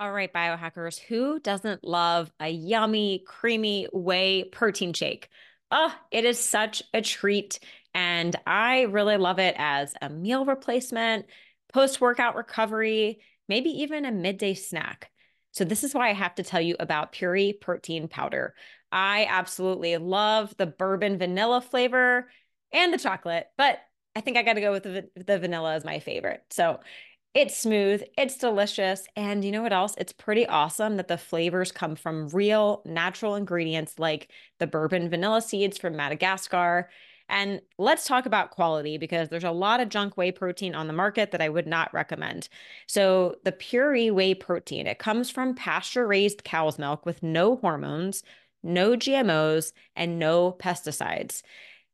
All 0.00 0.12
right, 0.12 0.32
biohackers, 0.32 0.98
who 0.98 1.38
doesn't 1.40 1.84
love 1.84 2.32
a 2.40 2.48
yummy, 2.48 3.22
creamy 3.26 3.86
whey 3.92 4.44
protein 4.44 4.94
shake? 4.94 5.28
Oh, 5.70 5.94
it 6.10 6.24
is 6.24 6.38
such 6.38 6.82
a 6.94 7.02
treat. 7.02 7.58
And 7.92 8.34
I 8.46 8.82
really 8.84 9.18
love 9.18 9.38
it 9.38 9.54
as 9.58 9.92
a 10.00 10.08
meal 10.08 10.46
replacement, 10.46 11.26
post 11.70 12.00
workout 12.00 12.34
recovery, 12.34 13.20
maybe 13.46 13.68
even 13.82 14.06
a 14.06 14.10
midday 14.10 14.54
snack. 14.54 15.10
So, 15.52 15.64
this 15.64 15.84
is 15.84 15.92
why 15.92 16.08
I 16.08 16.14
have 16.14 16.34
to 16.36 16.44
tell 16.44 16.62
you 16.62 16.76
about 16.80 17.12
Puori 17.12 17.60
protein 17.60 18.08
powder. 18.08 18.54
I 18.90 19.26
absolutely 19.28 19.98
love 19.98 20.56
the 20.56 20.66
bourbon 20.66 21.18
vanilla 21.18 21.60
flavor 21.60 22.30
and 22.72 22.90
the 22.94 22.98
chocolate, 22.98 23.48
but 23.58 23.78
I 24.16 24.22
think 24.22 24.38
I 24.38 24.44
got 24.44 24.54
to 24.54 24.60
go 24.62 24.72
with 24.72 24.84
the, 24.84 25.10
the 25.14 25.38
vanilla 25.38 25.74
as 25.74 25.84
my 25.84 25.98
favorite. 25.98 26.42
So, 26.50 26.80
it's 27.34 27.56
smooth, 27.56 28.02
it's 28.18 28.36
delicious, 28.36 29.06
and 29.14 29.44
you 29.44 29.52
know 29.52 29.62
what 29.62 29.72
else? 29.72 29.94
It's 29.98 30.12
pretty 30.12 30.46
awesome 30.46 30.96
that 30.96 31.06
the 31.06 31.16
flavors 31.18 31.70
come 31.70 31.94
from 31.94 32.28
real 32.30 32.82
natural 32.84 33.36
ingredients 33.36 33.98
like 33.98 34.30
the 34.58 34.66
bourbon 34.66 35.08
vanilla 35.08 35.40
seeds 35.40 35.78
from 35.78 35.94
Madagascar. 35.94 36.90
And 37.28 37.60
let's 37.78 38.06
talk 38.06 38.26
about 38.26 38.50
quality 38.50 38.98
because 38.98 39.28
there's 39.28 39.44
a 39.44 39.52
lot 39.52 39.80
of 39.80 39.88
junk 39.88 40.16
whey 40.16 40.32
protein 40.32 40.74
on 40.74 40.88
the 40.88 40.92
market 40.92 41.30
that 41.30 41.40
I 41.40 41.48
would 41.48 41.68
not 41.68 41.94
recommend. 41.94 42.48
So, 42.88 43.36
the 43.44 43.52
Puori 43.52 44.10
whey 44.10 44.34
protein, 44.34 44.88
it 44.88 44.98
comes 44.98 45.30
from 45.30 45.54
pasture 45.54 46.08
raised 46.08 46.42
cow's 46.42 46.78
milk 46.80 47.06
with 47.06 47.22
no 47.22 47.56
hormones, 47.56 48.24
no 48.64 48.96
GMOs, 48.96 49.72
and 49.94 50.18
no 50.18 50.52
pesticides. 50.52 51.42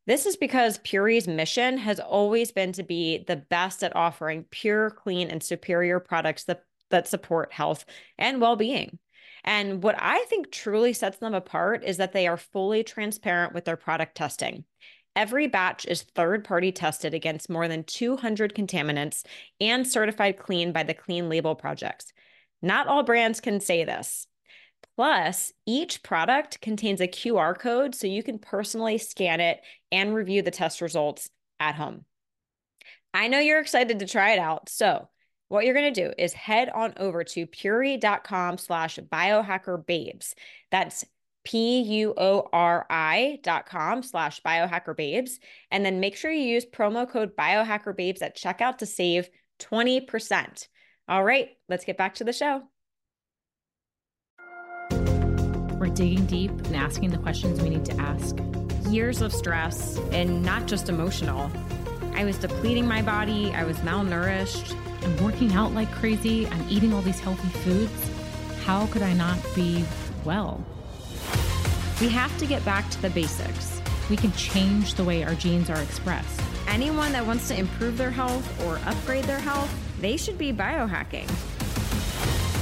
This 0.07 0.25
is 0.25 0.37
because 0.37 0.79
Puori's 0.79 1.27
mission 1.27 1.77
has 1.79 1.99
always 1.99 2.51
been 2.51 2.71
to 2.73 2.83
be 2.83 3.25
the 3.27 3.35
best 3.35 3.83
at 3.83 3.95
offering 3.95 4.45
pure, 4.49 4.89
clean, 4.89 5.29
and 5.29 5.43
superior 5.43 5.99
products 5.99 6.45
that, 6.45 6.63
that 6.89 7.09
support 7.09 7.51
health 7.51 7.85
and 8.17 8.39
well 8.39 8.55
being. 8.55 8.99
And 9.43 9.83
what 9.83 9.95
I 9.99 10.23
think 10.29 10.49
truly 10.49 10.93
sets 10.93 11.17
them 11.17 11.33
apart 11.33 11.83
is 11.83 11.97
that 11.97 12.13
they 12.13 12.25
are 12.25 12.37
fully 12.37 12.83
transparent 12.83 13.53
with 13.53 13.65
their 13.65 13.75
product 13.75 14.15
testing. 14.15 14.63
Every 15.15 15.47
batch 15.47 15.85
is 15.85 16.03
third 16.03 16.45
party 16.45 16.71
tested 16.71 17.13
against 17.13 17.49
more 17.49 17.67
than 17.67 17.83
200 17.83 18.53
contaminants 18.55 19.25
and 19.59 19.85
certified 19.85 20.37
clean 20.37 20.71
by 20.71 20.83
the 20.83 20.93
Clean 20.93 21.27
Label 21.27 21.55
Projects. 21.55 22.13
Not 22.61 22.87
all 22.87 23.03
brands 23.03 23.41
can 23.41 23.59
say 23.59 23.83
this. 23.83 24.27
Plus, 24.97 25.53
each 25.67 26.01
product 26.01 26.59
contains 26.59 27.01
a 27.01 27.07
QR 27.07 27.57
code 27.57 27.93
so 27.93 28.07
you 28.07 28.23
can 28.23 28.39
personally 28.39 28.97
scan 28.97 29.39
it 29.39 29.61
and 29.91 30.15
review 30.15 30.41
the 30.41 30.49
test 30.49 30.81
results 30.81 31.29
at 31.59 31.75
home. 31.75 32.03
I 33.13 33.27
know 33.27 33.37
you're 33.37 33.59
excited 33.59 33.99
to 33.99 34.07
try 34.07 34.31
it 34.31 34.39
out. 34.39 34.69
So, 34.69 35.07
what 35.49 35.65
you're 35.65 35.75
going 35.75 35.93
to 35.93 36.05
do 36.07 36.13
is 36.17 36.33
head 36.33 36.69
on 36.69 36.95
over 36.97 37.23
to 37.23 37.45
puori.com 37.45 38.57
slash 38.57 38.97
biohackerbabes. 38.97 40.33
That's 40.71 41.05
P-U-O-R-I 41.45 43.39
dot 43.43 43.65
com 43.67 44.01
slash 44.03 44.41
biohackerbabes. 44.41 45.39
And 45.71 45.85
then 45.85 45.99
make 45.99 46.17
sure 46.17 46.31
you 46.31 46.41
use 46.41 46.65
promo 46.65 47.07
code 47.07 47.37
biohackerbabes 47.37 48.23
at 48.23 48.35
checkout 48.35 48.79
to 48.79 48.87
save 48.87 49.29
20%. 49.59 50.67
All 51.07 51.23
right, 51.23 51.49
let's 51.69 51.85
get 51.85 51.97
back 51.97 52.15
to 52.15 52.23
the 52.23 52.33
show. 52.33 52.63
We're 55.79 55.87
digging 55.89 56.25
deep 56.25 56.49
and 56.49 56.75
asking 56.75 57.11
the 57.11 57.19
questions 57.19 57.61
we 57.61 57.69
need 57.69 57.85
to 57.85 57.95
ask. 57.97 58.35
Years 58.89 59.21
of 59.21 59.31
stress 59.31 59.99
and 60.11 60.41
not 60.41 60.65
just 60.65 60.89
emotional. 60.89 61.51
I 62.15 62.25
was 62.25 62.37
depleting 62.39 62.87
my 62.87 63.03
body, 63.03 63.51
I 63.53 63.63
was 63.63 63.77
malnourished. 63.77 64.75
I'm 65.03 65.23
working 65.23 65.53
out 65.53 65.73
like 65.73 65.91
crazy, 65.91 66.47
I'm 66.47 66.67
eating 66.67 66.93
all 66.93 67.03
these 67.03 67.19
healthy 67.19 67.49
foods. 67.59 68.11
How 68.65 68.87
could 68.87 69.03
I 69.03 69.13
not 69.13 69.37
be 69.53 69.85
well? 70.25 70.65
We 72.01 72.09
have 72.09 72.35
to 72.39 72.47
get 72.47 72.65
back 72.65 72.89
to 72.89 73.01
the 73.03 73.11
basics. 73.11 73.79
We 74.09 74.17
can 74.17 74.31
change 74.31 74.95
the 74.95 75.03
way 75.03 75.23
our 75.23 75.35
genes 75.35 75.69
are 75.69 75.79
expressed. 75.79 76.41
Anyone 76.67 77.11
that 77.11 77.25
wants 77.25 77.47
to 77.49 77.57
improve 77.57 77.99
their 77.99 78.11
health 78.11 78.65
or 78.65 78.79
upgrade 78.89 79.25
their 79.25 79.39
health, 79.39 79.71
they 80.01 80.17
should 80.17 80.39
be 80.39 80.51
biohacking. 80.51 81.27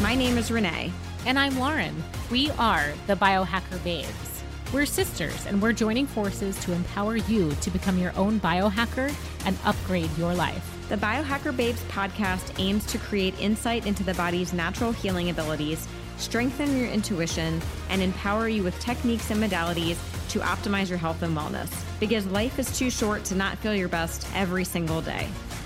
My 0.01 0.15
name 0.15 0.37
is 0.37 0.51
Renee. 0.51 0.91
And 1.25 1.39
I'm 1.39 1.57
Lauren. 1.57 2.03
We 2.29 2.51
are 2.51 2.93
the 3.07 3.15
Biohacker 3.15 3.83
Babes. 3.83 4.43
We're 4.71 4.85
sisters, 4.85 5.47
and 5.47 5.59
we're 5.59 5.73
joining 5.73 6.05
forces 6.05 6.55
to 6.59 6.71
empower 6.71 7.15
you 7.15 7.51
to 7.61 7.71
become 7.71 7.97
your 7.97 8.15
own 8.15 8.39
biohacker 8.39 9.11
and 9.43 9.57
upgrade 9.65 10.15
your 10.19 10.35
life. 10.35 10.85
The 10.87 10.97
Biohacker 10.97 11.57
Babes 11.57 11.81
podcast 11.85 12.59
aims 12.59 12.85
to 12.85 12.99
create 12.99 13.33
insight 13.39 13.87
into 13.87 14.03
the 14.03 14.13
body's 14.13 14.53
natural 14.53 14.91
healing 14.91 15.31
abilities, 15.31 15.87
strengthen 16.17 16.77
your 16.77 16.89
intuition, 16.89 17.59
and 17.89 18.03
empower 18.03 18.47
you 18.47 18.61
with 18.61 18.79
techniques 18.79 19.31
and 19.31 19.41
modalities 19.41 19.97
to 20.29 20.39
optimize 20.41 20.89
your 20.89 20.99
health 20.99 21.23
and 21.23 21.35
wellness. 21.35 21.71
Because 21.99 22.27
life 22.27 22.59
is 22.59 22.77
too 22.77 22.91
short 22.91 23.23
to 23.25 23.35
not 23.35 23.57
feel 23.57 23.73
your 23.73 23.89
best 23.89 24.27
every 24.35 24.63
single 24.63 25.01
day. 25.01 25.27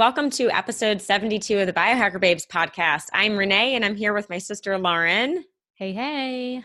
Welcome 0.00 0.30
to 0.30 0.48
episode 0.48 1.02
72 1.02 1.58
of 1.58 1.66
the 1.66 1.74
Biohacker 1.74 2.18
Babes 2.18 2.46
podcast. 2.46 3.08
I'm 3.12 3.36
Renee 3.36 3.74
and 3.74 3.84
I'm 3.84 3.96
here 3.96 4.14
with 4.14 4.30
my 4.30 4.38
sister 4.38 4.78
Lauren. 4.78 5.44
Hey, 5.74 5.92
hey. 5.92 6.64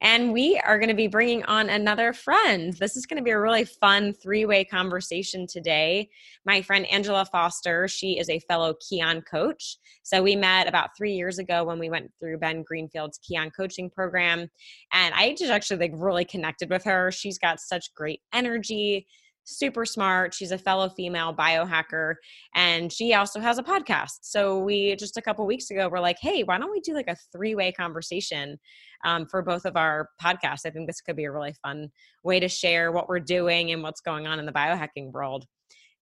And 0.00 0.32
we 0.32 0.58
are 0.58 0.80
going 0.80 0.88
to 0.88 0.94
be 0.96 1.06
bringing 1.06 1.44
on 1.44 1.70
another 1.70 2.12
friend. 2.12 2.72
This 2.72 2.96
is 2.96 3.06
going 3.06 3.18
to 3.18 3.22
be 3.22 3.30
a 3.30 3.38
really 3.38 3.64
fun 3.64 4.12
three 4.12 4.44
way 4.44 4.64
conversation 4.64 5.46
today. 5.46 6.08
My 6.44 6.62
friend 6.62 6.84
Angela 6.90 7.24
Foster, 7.26 7.86
she 7.86 8.18
is 8.18 8.28
a 8.28 8.40
fellow 8.40 8.74
Kion 8.82 9.24
coach. 9.24 9.76
So 10.02 10.20
we 10.20 10.34
met 10.34 10.66
about 10.66 10.96
three 10.98 11.12
years 11.12 11.38
ago 11.38 11.62
when 11.62 11.78
we 11.78 11.90
went 11.90 12.10
through 12.18 12.38
Ben 12.38 12.64
Greenfield's 12.64 13.20
Kion 13.20 13.52
coaching 13.56 13.88
program. 13.88 14.50
And 14.92 15.14
I 15.14 15.36
just 15.38 15.52
actually 15.52 15.78
like 15.78 15.92
really 15.94 16.24
connected 16.24 16.70
with 16.70 16.82
her. 16.82 17.12
She's 17.12 17.38
got 17.38 17.60
such 17.60 17.94
great 17.94 18.20
energy 18.32 19.06
super 19.44 19.84
smart. 19.84 20.34
She's 20.34 20.50
a 20.50 20.58
fellow 20.58 20.88
female 20.88 21.34
biohacker 21.34 22.14
and 22.54 22.92
she 22.92 23.14
also 23.14 23.40
has 23.40 23.58
a 23.58 23.62
podcast. 23.62 24.18
So 24.22 24.58
we 24.58 24.96
just 24.96 25.16
a 25.16 25.22
couple 25.22 25.46
weeks 25.46 25.70
ago 25.70 25.88
were 25.88 26.00
like, 26.00 26.18
hey, 26.20 26.42
why 26.42 26.58
don't 26.58 26.70
we 26.70 26.80
do 26.80 26.94
like 26.94 27.08
a 27.08 27.16
three 27.32 27.54
way 27.54 27.72
conversation 27.72 28.58
um, 29.04 29.26
for 29.26 29.42
both 29.42 29.64
of 29.64 29.76
our 29.76 30.08
podcasts? 30.22 30.66
I 30.66 30.70
think 30.70 30.86
this 30.86 31.00
could 31.00 31.16
be 31.16 31.24
a 31.24 31.32
really 31.32 31.54
fun 31.62 31.90
way 32.22 32.40
to 32.40 32.48
share 32.48 32.90
what 32.90 33.08
we're 33.08 33.20
doing 33.20 33.70
and 33.70 33.82
what's 33.82 34.00
going 34.00 34.26
on 34.26 34.38
in 34.38 34.46
the 34.46 34.52
biohacking 34.52 35.12
world. 35.12 35.46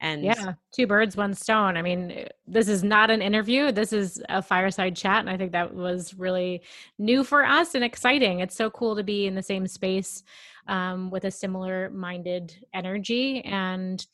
And 0.03 0.25
yeah, 0.25 0.55
two 0.75 0.89
birds, 0.89 1.17
one 1.17 1.33
stone. 1.33 1.77
I 1.77 1.83
mean, 1.83 2.27
this 2.45 2.67
is 2.67 2.83
not 2.83 3.09
an 3.09 3.23
interview. 3.23 3.71
This 3.71 3.93
is 3.93 4.21
a 4.29 4.43
fireside 4.43 4.97
chat. 4.97 5.21
And 5.21 5.31
I 5.31 5.37
think 5.37 5.53
that 5.53 5.73
was 5.73 6.13
really 6.15 6.63
new 6.99 7.23
for 7.23 7.45
us 7.45 7.77
and 7.77 7.85
exciting. 7.85 8.41
It's 8.41 8.57
so 8.57 8.69
cool 8.69 8.97
to 8.97 9.05
be 9.05 9.29
in 9.29 9.37
the 9.37 9.45
same 9.45 9.69
space 9.69 10.25
um, 10.69 11.11
with 11.11 11.25
a 11.25 11.31
similar 11.31 11.91
minded 11.91 12.55
energy. 12.75 13.43
And 13.45 14.05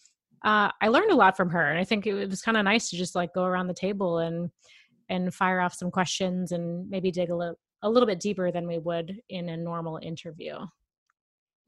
uh, 0.44 0.70
I 0.81 0.88
learned 0.88 1.10
a 1.10 1.16
lot 1.16 1.36
from 1.36 1.50
her. 1.50 1.70
And 1.70 1.78
I 1.78 1.84
think 1.84 2.06
it 2.06 2.28
was 2.28 2.42
kind 2.42 2.56
of 2.56 2.64
nice 2.64 2.91
to 2.91 2.97
just 2.97 3.14
like 3.14 3.34
go 3.34 3.44
around 3.44 3.66
the 3.66 3.75
table 3.75 4.19
and 4.19 4.50
and 5.10 5.32
fire 5.34 5.60
off 5.60 5.75
some 5.75 5.91
questions 5.91 6.53
and 6.53 6.88
maybe 6.91 7.10
dig 7.10 7.31
a 7.31 7.37
little 7.37 7.58
a 7.82 7.88
little 7.88 8.06
bit 8.06 8.20
deeper 8.20 8.50
than 8.50 8.67
we 8.67 8.78
would 8.78 9.20
in 9.28 9.49
a 9.49 9.56
normal 9.56 9.99
interview. 10.02 10.56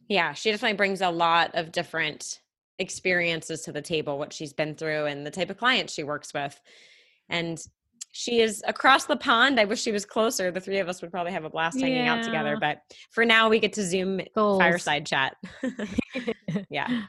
Yeah, 0.08 0.32
she 0.32 0.50
definitely 0.50 0.76
brings 0.76 1.02
a 1.02 1.10
lot 1.10 1.54
of 1.54 1.70
different 1.70 2.40
experiences 2.81 3.62
to 3.62 3.72
the 3.72 3.82
table, 3.82 4.19
what 4.19 4.32
she's 4.32 4.52
been 4.52 4.75
through, 4.75 5.06
and 5.06 5.25
the 5.25 5.31
type 5.31 5.50
of 5.50 5.56
clients 5.56 5.94
she 5.94 6.02
works 6.02 6.34
with. 6.34 6.60
And 7.28 7.62
she 8.12 8.40
is 8.40 8.62
across 8.66 9.06
the 9.06 9.16
pond. 9.16 9.60
I 9.60 9.64
wish 9.64 9.80
she 9.80 9.92
was 9.92 10.04
closer. 10.04 10.50
The 10.50 10.60
three 10.60 10.78
of 10.78 10.88
us 10.88 11.00
would 11.02 11.10
probably 11.10 11.32
have 11.32 11.44
a 11.44 11.50
blast 11.50 11.80
hanging 11.80 12.04
yeah. 12.04 12.14
out 12.14 12.24
together. 12.24 12.56
But 12.60 12.78
for 13.10 13.24
now, 13.24 13.48
we 13.48 13.58
get 13.58 13.72
to 13.74 13.84
Zoom 13.84 14.20
Goals. 14.34 14.58
fireside 14.58 15.06
chat. 15.06 15.36
yeah. 16.70 17.02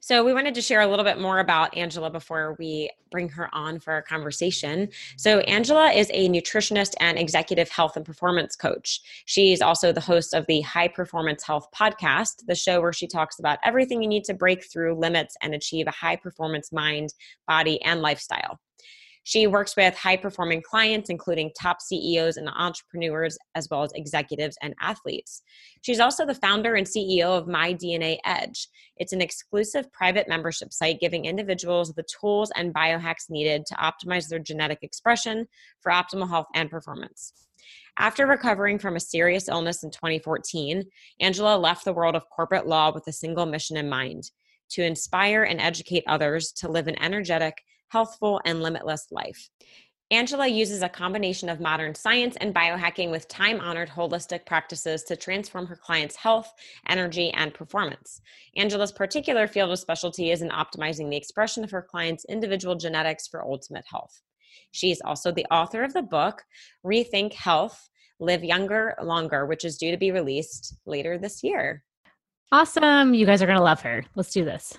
So, 0.00 0.22
we 0.22 0.34
wanted 0.34 0.54
to 0.56 0.60
share 0.60 0.82
a 0.82 0.86
little 0.86 1.04
bit 1.04 1.18
more 1.18 1.38
about 1.38 1.74
Angela 1.74 2.10
before 2.10 2.56
we 2.58 2.90
bring 3.10 3.30
her 3.30 3.52
on 3.54 3.80
for 3.80 3.94
our 3.94 4.02
conversation. 4.02 4.90
So, 5.16 5.38
Angela 5.40 5.90
is 5.90 6.10
a 6.12 6.28
nutritionist 6.28 6.92
and 7.00 7.18
executive 7.18 7.70
health 7.70 7.96
and 7.96 8.04
performance 8.04 8.54
coach. 8.54 9.00
She's 9.24 9.62
also 9.62 9.92
the 9.92 10.02
host 10.02 10.34
of 10.34 10.44
the 10.46 10.60
High 10.60 10.88
Performance 10.88 11.42
Health 11.42 11.68
podcast, 11.74 12.44
the 12.46 12.54
show 12.54 12.82
where 12.82 12.92
she 12.92 13.06
talks 13.06 13.38
about 13.38 13.58
everything 13.64 14.02
you 14.02 14.08
need 14.08 14.24
to 14.24 14.34
break 14.34 14.70
through 14.70 15.00
limits 15.00 15.36
and 15.40 15.54
achieve 15.54 15.86
a 15.86 15.92
high 15.92 16.16
performance 16.16 16.70
mind, 16.70 17.14
body, 17.48 17.80
and 17.82 18.02
lifestyle. 18.02 18.60
She 19.24 19.46
works 19.46 19.74
with 19.74 19.96
high 19.96 20.18
performing 20.18 20.60
clients, 20.60 21.08
including 21.08 21.50
top 21.58 21.80
CEOs 21.80 22.36
and 22.36 22.48
entrepreneurs, 22.48 23.38
as 23.54 23.68
well 23.70 23.82
as 23.82 23.90
executives 23.94 24.58
and 24.60 24.74
athletes. 24.82 25.42
She's 25.80 25.98
also 25.98 26.26
the 26.26 26.34
founder 26.34 26.74
and 26.74 26.86
CEO 26.86 27.36
of 27.36 27.48
My 27.48 27.72
DNA 27.72 28.18
Edge. 28.26 28.68
It's 28.98 29.14
an 29.14 29.22
exclusive 29.22 29.90
private 29.92 30.28
membership 30.28 30.74
site 30.74 31.00
giving 31.00 31.24
individuals 31.24 31.92
the 31.94 32.04
tools 32.04 32.52
and 32.54 32.74
biohacks 32.74 33.30
needed 33.30 33.64
to 33.66 33.74
optimize 33.76 34.28
their 34.28 34.38
genetic 34.38 34.80
expression 34.82 35.46
for 35.80 35.90
optimal 35.90 36.28
health 36.28 36.48
and 36.54 36.70
performance. 36.70 37.32
After 37.96 38.26
recovering 38.26 38.78
from 38.78 38.96
a 38.96 39.00
serious 39.00 39.48
illness 39.48 39.84
in 39.84 39.90
2014, 39.90 40.84
Angela 41.20 41.56
left 41.56 41.86
the 41.86 41.94
world 41.94 42.14
of 42.14 42.28
corporate 42.28 42.66
law 42.66 42.92
with 42.92 43.06
a 43.06 43.12
single 43.12 43.46
mission 43.46 43.78
in 43.78 43.88
mind 43.88 44.30
to 44.70 44.84
inspire 44.84 45.44
and 45.44 45.60
educate 45.60 46.04
others 46.06 46.52
to 46.52 46.68
live 46.68 46.88
an 46.88 47.00
energetic, 47.00 47.62
healthful, 47.88 48.40
and 48.44 48.62
limitless 48.62 49.08
life. 49.10 49.50
Angela 50.10 50.46
uses 50.46 50.82
a 50.82 50.88
combination 50.88 51.48
of 51.48 51.60
modern 51.60 51.94
science 51.94 52.36
and 52.40 52.54
biohacking 52.54 53.10
with 53.10 53.26
time 53.26 53.58
honored 53.58 53.88
holistic 53.88 54.44
practices 54.44 55.02
to 55.04 55.16
transform 55.16 55.66
her 55.66 55.76
clients' 55.76 56.14
health, 56.14 56.52
energy, 56.88 57.30
and 57.30 57.54
performance. 57.54 58.20
Angela's 58.56 58.92
particular 58.92 59.48
field 59.48 59.70
of 59.70 59.78
specialty 59.78 60.30
is 60.30 60.42
in 60.42 60.50
optimizing 60.50 61.10
the 61.10 61.16
expression 61.16 61.64
of 61.64 61.70
her 61.70 61.82
clients' 61.82 62.26
individual 62.26 62.76
genetics 62.76 63.26
for 63.26 63.44
ultimate 63.44 63.84
health. 63.90 64.22
She's 64.72 65.00
also 65.00 65.32
the 65.32 65.46
author 65.50 65.82
of 65.82 65.94
the 65.94 66.02
book, 66.02 66.44
Rethink 66.84 67.32
Health 67.32 67.88
Live 68.20 68.44
Younger, 68.44 68.94
Longer, 69.02 69.46
which 69.46 69.64
is 69.64 69.78
due 69.78 69.90
to 69.90 69.96
be 69.96 70.12
released 70.12 70.76
later 70.86 71.18
this 71.18 71.42
year. 71.42 71.82
Awesome. 72.52 73.14
You 73.14 73.26
guys 73.26 73.42
are 73.42 73.46
going 73.46 73.58
to 73.58 73.64
love 73.64 73.80
her. 73.80 74.04
Let's 74.14 74.32
do 74.32 74.44
this. 74.44 74.78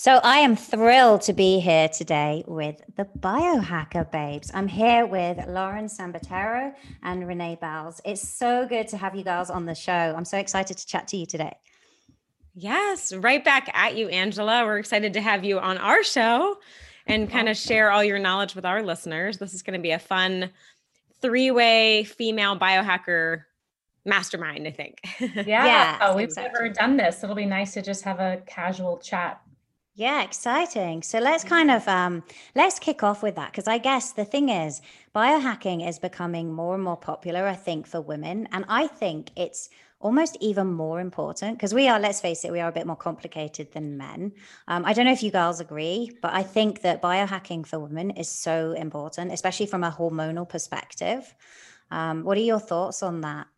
So 0.00 0.12
I 0.24 0.38
am 0.38 0.56
thrilled 0.56 1.20
to 1.24 1.34
be 1.34 1.60
here 1.60 1.86
today 1.86 2.42
with 2.46 2.80
the 2.96 3.04
Biohacker 3.18 4.10
Babes. 4.10 4.50
I'm 4.54 4.66
here 4.66 5.04
with 5.04 5.46
Lauren 5.46 5.88
Sambataro 5.88 6.72
and 7.02 7.28
Renee 7.28 7.58
Belz. 7.60 8.00
It's 8.06 8.26
so 8.26 8.66
good 8.66 8.88
to 8.88 8.96
have 8.96 9.14
you 9.14 9.24
girls 9.24 9.50
on 9.50 9.66
the 9.66 9.74
show. 9.74 9.92
I'm 9.92 10.24
so 10.24 10.38
excited 10.38 10.78
to 10.78 10.86
chat 10.86 11.06
to 11.08 11.18
you 11.18 11.26
today. 11.26 11.54
Yes, 12.54 13.12
right 13.12 13.44
back 13.44 13.68
at 13.74 13.94
you, 13.94 14.08
Angela. 14.08 14.64
We're 14.64 14.78
excited 14.78 15.12
to 15.12 15.20
have 15.20 15.44
you 15.44 15.58
on 15.58 15.76
our 15.76 16.02
show 16.02 16.56
and 17.06 17.30
kind 17.30 17.50
of 17.50 17.58
share 17.58 17.90
all 17.90 18.02
your 18.02 18.18
knowledge 18.18 18.54
with 18.54 18.64
our 18.64 18.82
listeners. 18.82 19.36
This 19.36 19.52
is 19.52 19.60
going 19.60 19.78
to 19.78 19.82
be 19.82 19.90
a 19.90 19.98
fun 19.98 20.48
three-way 21.20 22.04
female 22.04 22.58
biohacker 22.58 23.42
mastermind, 24.06 24.66
I 24.66 24.70
think. 24.70 25.02
yeah, 25.20 25.44
yeah 25.44 26.14
we've 26.16 26.24
exactly. 26.24 26.52
never 26.54 26.72
done 26.72 26.96
this. 26.96 27.22
It'll 27.22 27.36
be 27.36 27.44
nice 27.44 27.74
to 27.74 27.82
just 27.82 28.02
have 28.04 28.18
a 28.18 28.42
casual 28.46 28.96
chat 28.96 29.42
yeah, 29.94 30.22
exciting. 30.22 31.02
So 31.02 31.18
let's 31.18 31.44
kind 31.44 31.70
of 31.70 31.86
um, 31.88 32.22
let's 32.54 32.78
kick 32.78 33.02
off 33.02 33.22
with 33.22 33.34
that 33.34 33.50
because 33.50 33.68
I 33.68 33.78
guess 33.78 34.12
the 34.12 34.24
thing 34.24 34.48
is, 34.48 34.80
biohacking 35.14 35.86
is 35.86 35.98
becoming 35.98 36.52
more 36.52 36.74
and 36.74 36.84
more 36.84 36.96
popular. 36.96 37.46
I 37.46 37.54
think 37.54 37.86
for 37.86 38.00
women, 38.00 38.48
and 38.52 38.64
I 38.68 38.86
think 38.86 39.30
it's 39.36 39.68
almost 39.98 40.36
even 40.40 40.68
more 40.72 41.00
important 41.00 41.58
because 41.58 41.74
we 41.74 41.88
are. 41.88 41.98
Let's 41.98 42.20
face 42.20 42.44
it, 42.44 42.52
we 42.52 42.60
are 42.60 42.68
a 42.68 42.72
bit 42.72 42.86
more 42.86 42.96
complicated 42.96 43.72
than 43.72 43.96
men. 43.96 44.32
Um, 44.68 44.84
I 44.84 44.92
don't 44.92 45.06
know 45.06 45.12
if 45.12 45.22
you 45.22 45.30
girls 45.30 45.60
agree, 45.60 46.12
but 46.22 46.32
I 46.32 46.44
think 46.44 46.82
that 46.82 47.02
biohacking 47.02 47.66
for 47.66 47.78
women 47.78 48.10
is 48.10 48.28
so 48.28 48.72
important, 48.72 49.32
especially 49.32 49.66
from 49.66 49.84
a 49.84 49.90
hormonal 49.90 50.48
perspective. 50.48 51.34
Um, 51.90 52.22
what 52.22 52.38
are 52.38 52.42
your 52.42 52.60
thoughts 52.60 53.02
on 53.02 53.22
that? 53.22 53.48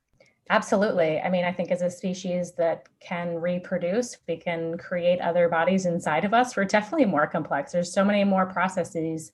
Absolutely. 0.51 1.21
I 1.21 1.31
mean, 1.31 1.45
I 1.45 1.53
think 1.53 1.71
as 1.71 1.83
a 1.83 1.91
species 1.91 2.53
that 2.53 2.89
can 3.01 3.37
reproduce, 3.37 4.19
we 4.29 4.37
can 4.37 4.77
create 4.77 5.21
other 5.21 5.49
bodies 5.49 5.87
inside 5.87 6.25
of 6.25 6.35
us. 6.35 6.57
We're 6.57 6.65
definitely 6.65 7.07
more 7.07 7.27
complex. 7.27 7.73
There's 7.73 7.93
so 7.93 8.05
many 8.05 8.25
more 8.25 8.47
processes 8.47 9.33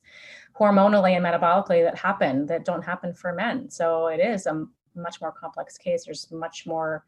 hormonally 0.58 1.16
and 1.16 1.24
metabolically 1.24 1.82
that 1.82 1.96
happen 1.96 2.46
that 2.46 2.64
don't 2.64 2.82
happen 2.82 3.14
for 3.14 3.32
men. 3.32 3.70
So 3.70 4.08
it 4.08 4.20
is 4.20 4.46
a 4.46 4.66
much 4.94 5.20
more 5.20 5.32
complex 5.32 5.78
case. 5.78 6.04
There's 6.04 6.30
much 6.30 6.66
more 6.66 7.04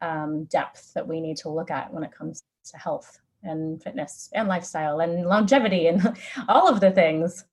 um, 0.00 0.44
depth 0.44 0.92
that 0.94 1.06
we 1.06 1.20
need 1.20 1.36
to 1.38 1.48
look 1.48 1.70
at 1.70 1.92
when 1.92 2.02
it 2.02 2.12
comes 2.12 2.42
to 2.70 2.76
health 2.76 3.20
and 3.42 3.82
fitness 3.82 4.30
and 4.32 4.48
lifestyle 4.48 5.00
and 5.00 5.26
longevity 5.26 5.86
and 5.86 6.16
all 6.48 6.68
of 6.68 6.80
the 6.80 6.90
things. 6.90 7.44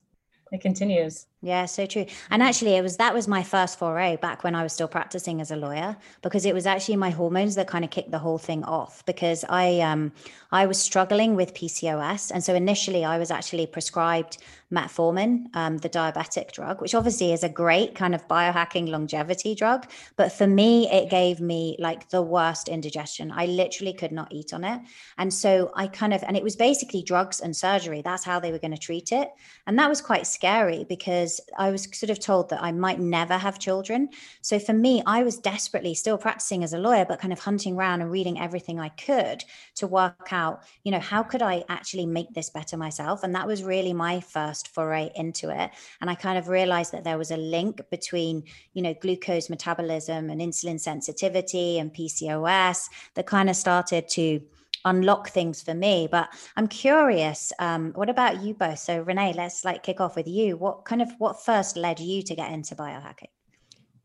It 0.51 0.61
continues. 0.61 1.27
Yeah, 1.43 1.65
so 1.65 1.87
true. 1.87 2.05
And 2.29 2.43
actually, 2.43 2.75
it 2.75 2.83
was 2.83 2.97
that 2.97 3.15
was 3.15 3.27
my 3.27 3.41
first 3.41 3.79
foray 3.79 4.15
back 4.15 4.43
when 4.43 4.53
I 4.53 4.61
was 4.61 4.73
still 4.73 4.87
practicing 4.87 5.41
as 5.41 5.49
a 5.49 5.55
lawyer 5.55 5.97
because 6.21 6.45
it 6.45 6.53
was 6.53 6.67
actually 6.67 6.97
my 6.97 7.09
hormones 7.09 7.55
that 7.55 7.67
kind 7.67 7.83
of 7.83 7.89
kicked 7.89 8.11
the 8.11 8.19
whole 8.19 8.37
thing 8.37 8.63
off 8.63 9.03
because 9.07 9.43
I 9.49 9.79
um 9.79 10.11
I 10.51 10.67
was 10.67 10.79
struggling 10.79 11.35
with 11.35 11.55
PCOS 11.55 12.29
and 12.31 12.43
so 12.43 12.53
initially 12.53 13.03
I 13.03 13.17
was 13.17 13.31
actually 13.31 13.65
prescribed 13.65 14.37
metformin, 14.71 15.45
um, 15.53 15.79
the 15.79 15.89
diabetic 15.89 16.51
drug, 16.51 16.79
which 16.79 16.93
obviously 16.95 17.33
is 17.33 17.43
a 17.43 17.49
great 17.49 17.95
kind 17.95 18.15
of 18.15 18.25
biohacking 18.27 18.87
longevity 18.87 19.55
drug, 19.55 19.87
but 20.15 20.31
for 20.31 20.45
me 20.47 20.89
it 20.91 21.09
gave 21.09 21.41
me 21.41 21.75
like 21.79 22.09
the 22.09 22.21
worst 22.21 22.69
indigestion. 22.69 23.31
I 23.35 23.47
literally 23.47 23.93
could 23.93 24.11
not 24.11 24.31
eat 24.31 24.53
on 24.53 24.63
it, 24.63 24.79
and 25.17 25.33
so 25.33 25.71
I 25.75 25.87
kind 25.87 26.13
of 26.13 26.23
and 26.23 26.37
it 26.37 26.43
was 26.43 26.55
basically 26.55 27.01
drugs 27.01 27.39
and 27.39 27.55
surgery. 27.55 28.03
That's 28.03 28.23
how 28.23 28.39
they 28.39 28.51
were 28.51 28.59
going 28.59 28.71
to 28.75 28.77
treat 28.77 29.11
it, 29.11 29.29
and 29.65 29.79
that 29.79 29.89
was 29.89 30.01
quite 30.01 30.27
scary 30.27 30.85
because 30.87 31.30
because 31.31 31.53
I 31.57 31.71
was 31.71 31.87
sort 31.97 32.09
of 32.09 32.19
told 32.19 32.49
that 32.49 32.61
I 32.61 32.71
might 32.71 32.99
never 32.99 33.37
have 33.37 33.59
children. 33.59 34.09
So 34.41 34.59
for 34.59 34.73
me, 34.73 35.01
I 35.05 35.23
was 35.23 35.37
desperately 35.37 35.93
still 35.93 36.17
practicing 36.17 36.63
as 36.63 36.73
a 36.73 36.77
lawyer, 36.77 37.05
but 37.05 37.19
kind 37.19 37.33
of 37.33 37.39
hunting 37.39 37.75
around 37.75 38.01
and 38.01 38.11
reading 38.11 38.39
everything 38.39 38.79
I 38.79 38.89
could 38.89 39.43
to 39.75 39.87
work 39.87 40.29
out, 40.31 40.63
you 40.83 40.91
know, 40.91 40.99
how 40.99 41.23
could 41.23 41.41
I 41.41 41.63
actually 41.69 42.05
make 42.05 42.33
this 42.33 42.49
better 42.49 42.77
myself? 42.77 43.23
And 43.23 43.35
that 43.35 43.47
was 43.47 43.63
really 43.63 43.93
my 43.93 44.19
first 44.19 44.67
foray 44.69 45.11
into 45.15 45.49
it. 45.49 45.71
And 45.99 46.09
I 46.09 46.15
kind 46.15 46.37
of 46.37 46.47
realized 46.47 46.91
that 46.93 47.03
there 47.03 47.17
was 47.17 47.31
a 47.31 47.37
link 47.37 47.81
between, 47.89 48.43
you 48.73 48.81
know, 48.81 48.93
glucose 48.93 49.49
metabolism 49.49 50.29
and 50.29 50.41
insulin 50.41 50.79
sensitivity 50.79 51.79
and 51.79 51.93
PCOS 51.93 52.85
that 53.15 53.25
kind 53.25 53.49
of 53.49 53.55
started 53.55 54.07
to 54.09 54.41
unlock 54.85 55.29
things 55.29 55.61
for 55.61 55.73
me. 55.73 56.07
But 56.09 56.29
I'm 56.55 56.67
curious, 56.67 57.51
um, 57.59 57.91
what 57.93 58.09
about 58.09 58.41
you 58.41 58.53
both? 58.53 58.79
So 58.79 59.01
Renee, 59.01 59.33
let's 59.33 59.65
like 59.65 59.83
kick 59.83 59.99
off 59.99 60.15
with 60.15 60.27
you. 60.27 60.57
What 60.57 60.85
kind 60.85 61.01
of 61.01 61.09
what 61.17 61.43
first 61.43 61.77
led 61.77 61.99
you 61.99 62.21
to 62.23 62.35
get 62.35 62.51
into 62.51 62.75
biohacking? 62.75 63.29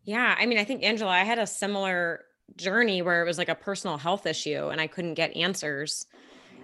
Yeah, 0.04 0.34
I 0.38 0.46
mean, 0.46 0.58
I 0.58 0.64
think 0.64 0.84
Angela, 0.84 1.10
I 1.10 1.24
had 1.24 1.38
a 1.38 1.46
similar 1.46 2.20
journey 2.56 3.02
where 3.02 3.22
it 3.22 3.26
was 3.26 3.38
like 3.38 3.48
a 3.48 3.54
personal 3.54 3.98
health 3.98 4.24
issue 4.26 4.68
and 4.68 4.80
I 4.80 4.86
couldn't 4.86 5.14
get 5.14 5.36
answers. 5.36 6.06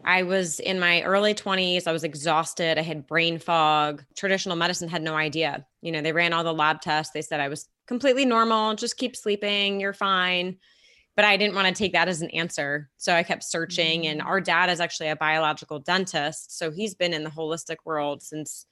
I 0.05 0.23
was 0.25 0.59
in 0.61 0.81
my 0.81 1.03
early 1.03 1.35
20s. 1.35 1.87
I 1.87 1.93
was 1.93 2.05
exhausted. 2.05 2.79
I 2.79 2.83
had 2.83 3.07
brain 3.07 3.39
fog. 3.39 4.05
Traditional 4.17 4.57
medicine 4.57 4.89
had 4.89 5.03
no 5.03 5.15
idea. 5.15 5.65
You 5.81 5.93
know, 5.93 6.03
they 6.03 6.13
ran 6.13 6.33
all 6.33 6.45
the 6.45 6.53
lab 6.53 6.81
tests. 6.81 7.13
They 7.13 7.23
said 7.23 7.41
I 7.41 7.49
was 7.49 7.69
completely 7.87 8.25
normal. 8.25 8.75
Just 8.75 8.97
keep 8.97 9.17
sleeping. 9.17 9.81
You're 9.81 9.93
fine 9.93 10.59
but 11.15 11.25
I 11.25 11.37
didn't 11.37 11.55
want 11.55 11.69
to 11.69 11.75
take 11.75 11.93
that 11.93 12.09
as 12.09 12.23
an 12.23 12.31
answer. 12.31 12.89
So 12.97 13.15
I 13.15 13.23
kept 13.23 13.45
searching. 13.45 14.07
And 14.07 14.21
mm. 14.21 14.25
our 14.25 14.41
dad 14.41 14.71
is 14.71 14.81
actually 14.81 15.09
a 15.09 15.17
biological 15.17 15.79
dentist. 15.79 16.57
So 16.57 16.71
he's 16.71 16.95
been 16.95 17.13
in 17.13 17.25
the 17.25 17.31
holistic 17.31 17.77
world 17.85 18.23
since 18.23 18.67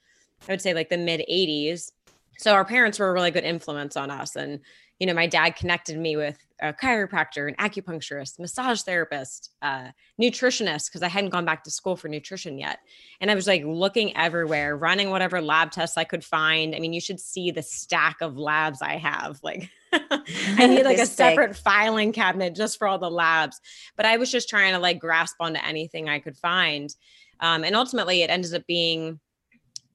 I 0.47 0.53
would 0.53 0.61
say 0.61 0.73
like 0.73 0.89
the 0.89 0.97
mid 0.97 1.21
80s. 1.29 1.91
So 2.39 2.53
our 2.53 2.65
parents 2.65 2.97
were 2.97 3.09
a 3.09 3.13
really 3.13 3.31
good 3.31 3.43
influence 3.43 3.95
on 3.95 4.09
us. 4.09 4.35
And, 4.35 4.59
you 4.99 5.05
know, 5.05 5.13
my 5.13 5.27
dad 5.27 5.55
connected 5.55 5.97
me 5.97 6.15
with 6.15 6.37
a 6.61 6.73
chiropractor, 6.73 7.47
an 7.47 7.55
acupuncturist, 7.55 8.39
massage 8.39 8.81
therapist, 8.81 9.49
uh, 9.61 9.89
nutritionist, 10.21 10.89
because 10.89 11.01
I 11.01 11.07
hadn't 11.07 11.31
gone 11.31 11.45
back 11.45 11.63
to 11.63 11.71
school 11.71 11.95
for 11.95 12.07
nutrition 12.07 12.57
yet. 12.59 12.79
And 13.19 13.31
I 13.31 13.35
was 13.35 13.47
like 13.47 13.63
looking 13.65 14.15
everywhere, 14.15 14.77
running 14.77 15.09
whatever 15.09 15.41
lab 15.41 15.71
tests 15.71 15.97
I 15.97 16.03
could 16.03 16.23
find. 16.23 16.75
I 16.75 16.79
mean, 16.79 16.93
you 16.93 17.01
should 17.01 17.19
see 17.19 17.51
the 17.51 17.63
stack 17.63 18.21
of 18.21 18.37
labs 18.37 18.81
I 18.81 18.97
have. 18.97 19.39
Like, 19.41 19.69
I 19.91 20.67
need 20.67 20.85
like 20.85 20.99
a 20.99 21.05
separate 21.05 21.55
filing 21.57 22.13
cabinet 22.13 22.55
just 22.55 22.77
for 22.77 22.87
all 22.87 22.99
the 22.99 23.09
labs. 23.09 23.59
But 23.97 24.05
I 24.05 24.17
was 24.17 24.31
just 24.31 24.47
trying 24.47 24.73
to 24.73 24.79
like 24.79 24.99
grasp 24.99 25.37
onto 25.39 25.59
anything 25.65 26.09
I 26.09 26.19
could 26.19 26.37
find. 26.37 26.93
Um, 27.39 27.63
and 27.63 27.75
ultimately, 27.75 28.21
it 28.21 28.29
ended 28.29 28.53
up 28.53 28.67
being 28.67 29.19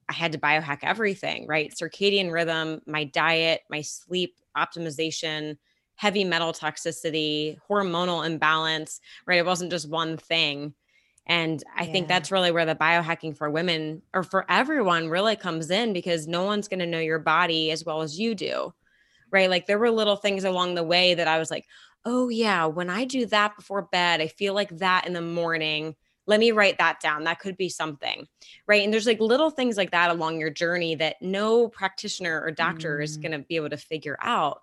I 0.09 0.13
had 0.13 0.31
to 0.33 0.37
biohack 0.37 0.79
everything, 0.83 1.47
right? 1.47 1.73
Circadian 1.73 2.31
rhythm, 2.31 2.81
my 2.85 3.03
diet, 3.03 3.61
my 3.69 3.81
sleep 3.81 4.35
optimization, 4.55 5.57
heavy 5.97 6.23
metal 6.23 6.53
toxicity, 6.53 7.57
hormonal 7.69 8.25
imbalance, 8.25 9.01
right? 9.25 9.39
It 9.39 9.45
wasn't 9.45 9.71
just 9.71 9.89
one 9.89 10.17
thing. 10.17 10.73
And 11.25 11.61
I 11.75 11.83
yeah. 11.83 11.91
think 11.91 12.07
that's 12.07 12.31
really 12.31 12.51
where 12.51 12.65
the 12.65 12.75
biohacking 12.75 13.35
for 13.35 13.49
women 13.49 14.01
or 14.13 14.23
for 14.23 14.45
everyone 14.49 15.09
really 15.09 15.35
comes 15.35 15.69
in 15.69 15.91
because 15.91 16.25
no 16.25 16.45
one's 16.45 16.69
going 16.69 16.79
to 16.79 16.85
know 16.85 16.99
your 16.99 17.19
body 17.19 17.69
as 17.71 17.83
well 17.83 18.01
as 18.01 18.17
you 18.17 18.33
do 18.33 18.73
right? 19.31 19.49
Like 19.49 19.65
there 19.65 19.79
were 19.79 19.91
little 19.91 20.15
things 20.15 20.43
along 20.43 20.75
the 20.75 20.83
way 20.83 21.13
that 21.13 21.27
I 21.27 21.39
was 21.39 21.51
like, 21.51 21.65
oh, 22.05 22.29
yeah, 22.29 22.65
when 22.65 22.89
I 22.89 23.05
do 23.05 23.25
that 23.27 23.55
before 23.55 23.83
bed, 23.83 24.21
I 24.21 24.27
feel 24.27 24.53
like 24.53 24.77
that 24.77 25.05
in 25.07 25.13
the 25.13 25.21
morning. 25.21 25.95
Let 26.25 26.39
me 26.39 26.51
write 26.51 26.77
that 26.77 26.99
down. 26.99 27.23
That 27.23 27.39
could 27.39 27.57
be 27.57 27.69
something, 27.69 28.27
right? 28.67 28.83
And 28.83 28.93
there's 28.93 29.07
like 29.07 29.19
little 29.19 29.49
things 29.49 29.77
like 29.77 29.91
that 29.91 30.11
along 30.11 30.39
your 30.39 30.49
journey 30.49 30.95
that 30.95 31.21
no 31.21 31.69
practitioner 31.69 32.41
or 32.41 32.51
doctor 32.51 32.99
mm. 32.99 33.03
is 33.03 33.17
going 33.17 33.31
to 33.31 33.39
be 33.39 33.55
able 33.55 33.69
to 33.69 33.77
figure 33.77 34.17
out. 34.21 34.61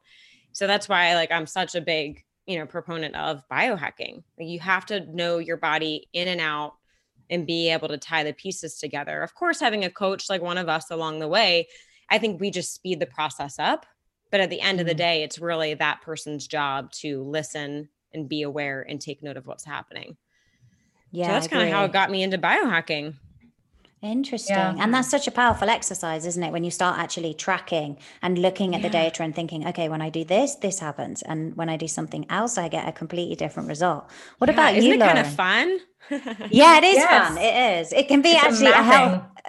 So 0.54 0.66
that's 0.66 0.88
why 0.88 1.14
like 1.14 1.30
I'm 1.30 1.46
such 1.46 1.74
a 1.74 1.80
big, 1.82 2.24
you 2.46 2.58
know, 2.58 2.64
proponent 2.64 3.14
of 3.16 3.42
biohacking. 3.50 4.22
Like, 4.38 4.48
you 4.48 4.60
have 4.60 4.86
to 4.86 5.00
know 5.14 5.38
your 5.38 5.58
body 5.58 6.08
in 6.14 6.28
and 6.28 6.40
out 6.40 6.74
and 7.28 7.46
be 7.46 7.70
able 7.70 7.88
to 7.88 7.98
tie 7.98 8.22
the 8.22 8.32
pieces 8.32 8.78
together. 8.78 9.22
Of 9.22 9.34
course, 9.34 9.60
having 9.60 9.84
a 9.84 9.90
coach 9.90 10.30
like 10.30 10.42
one 10.42 10.58
of 10.58 10.68
us 10.68 10.90
along 10.90 11.18
the 11.18 11.28
way, 11.28 11.68
I 12.08 12.18
think 12.18 12.40
we 12.40 12.50
just 12.50 12.74
speed 12.74 13.00
the 13.00 13.06
process 13.06 13.58
up. 13.58 13.84
But 14.30 14.40
at 14.40 14.50
the 14.50 14.60
end 14.60 14.78
mm-hmm. 14.78 14.80
of 14.80 14.86
the 14.86 14.92
mm-hmm. 14.92 14.98
day, 14.98 15.22
it's 15.22 15.38
really 15.38 15.74
that 15.74 16.02
person's 16.02 16.46
job 16.46 16.92
to 16.92 17.22
listen 17.24 17.88
and 18.12 18.28
be 18.28 18.42
aware 18.42 18.86
and 18.88 19.00
take 19.00 19.22
note 19.22 19.36
of 19.36 19.46
what's 19.46 19.64
happening. 19.64 20.16
Yeah. 21.10 21.26
So 21.26 21.32
that's 21.32 21.48
kind 21.48 21.62
of 21.62 21.70
how 21.70 21.84
it 21.84 21.92
got 21.92 22.10
me 22.10 22.22
into 22.22 22.38
biohacking. 22.38 23.14
Interesting. 24.04 24.54
Yeah. 24.54 24.76
And 24.78 24.92
that's 24.92 25.08
such 25.08 25.26
a 25.26 25.30
powerful 25.30 25.70
exercise, 25.70 26.26
isn't 26.26 26.42
it? 26.42 26.52
When 26.52 26.62
you 26.62 26.70
start 26.70 26.98
actually 26.98 27.32
tracking 27.32 27.96
and 28.20 28.38
looking 28.38 28.74
at 28.74 28.82
yeah. 28.82 28.88
the 28.88 28.92
data 28.92 29.22
and 29.22 29.34
thinking, 29.34 29.66
okay, 29.68 29.88
when 29.88 30.02
I 30.02 30.10
do 30.10 30.24
this, 30.24 30.56
this 30.56 30.78
happens. 30.78 31.22
And 31.22 31.56
when 31.56 31.70
I 31.70 31.78
do 31.78 31.88
something 31.88 32.26
else, 32.28 32.58
I 32.58 32.68
get 32.68 32.86
a 32.86 32.92
completely 32.92 33.34
different 33.34 33.66
result. 33.66 34.10
What 34.38 34.48
yeah, 34.50 34.54
about 34.54 34.74
isn't 34.74 34.88
you, 34.88 34.94
it 34.96 34.98
Lauren? 34.98 35.16
kind 35.16 35.26
of 35.26 35.34
fun? 35.34 35.80
yeah, 36.50 36.76
it 36.76 36.84
is 36.84 36.96
yes. 36.96 37.28
fun. 37.28 37.38
It 37.38 37.80
is. 37.80 37.92
It 37.94 38.08
can 38.08 38.20
be 38.20 38.32
it's 38.32 38.44
actually 38.44 38.72
a, 38.72 38.80
a 38.80 38.82
health. 38.82 39.22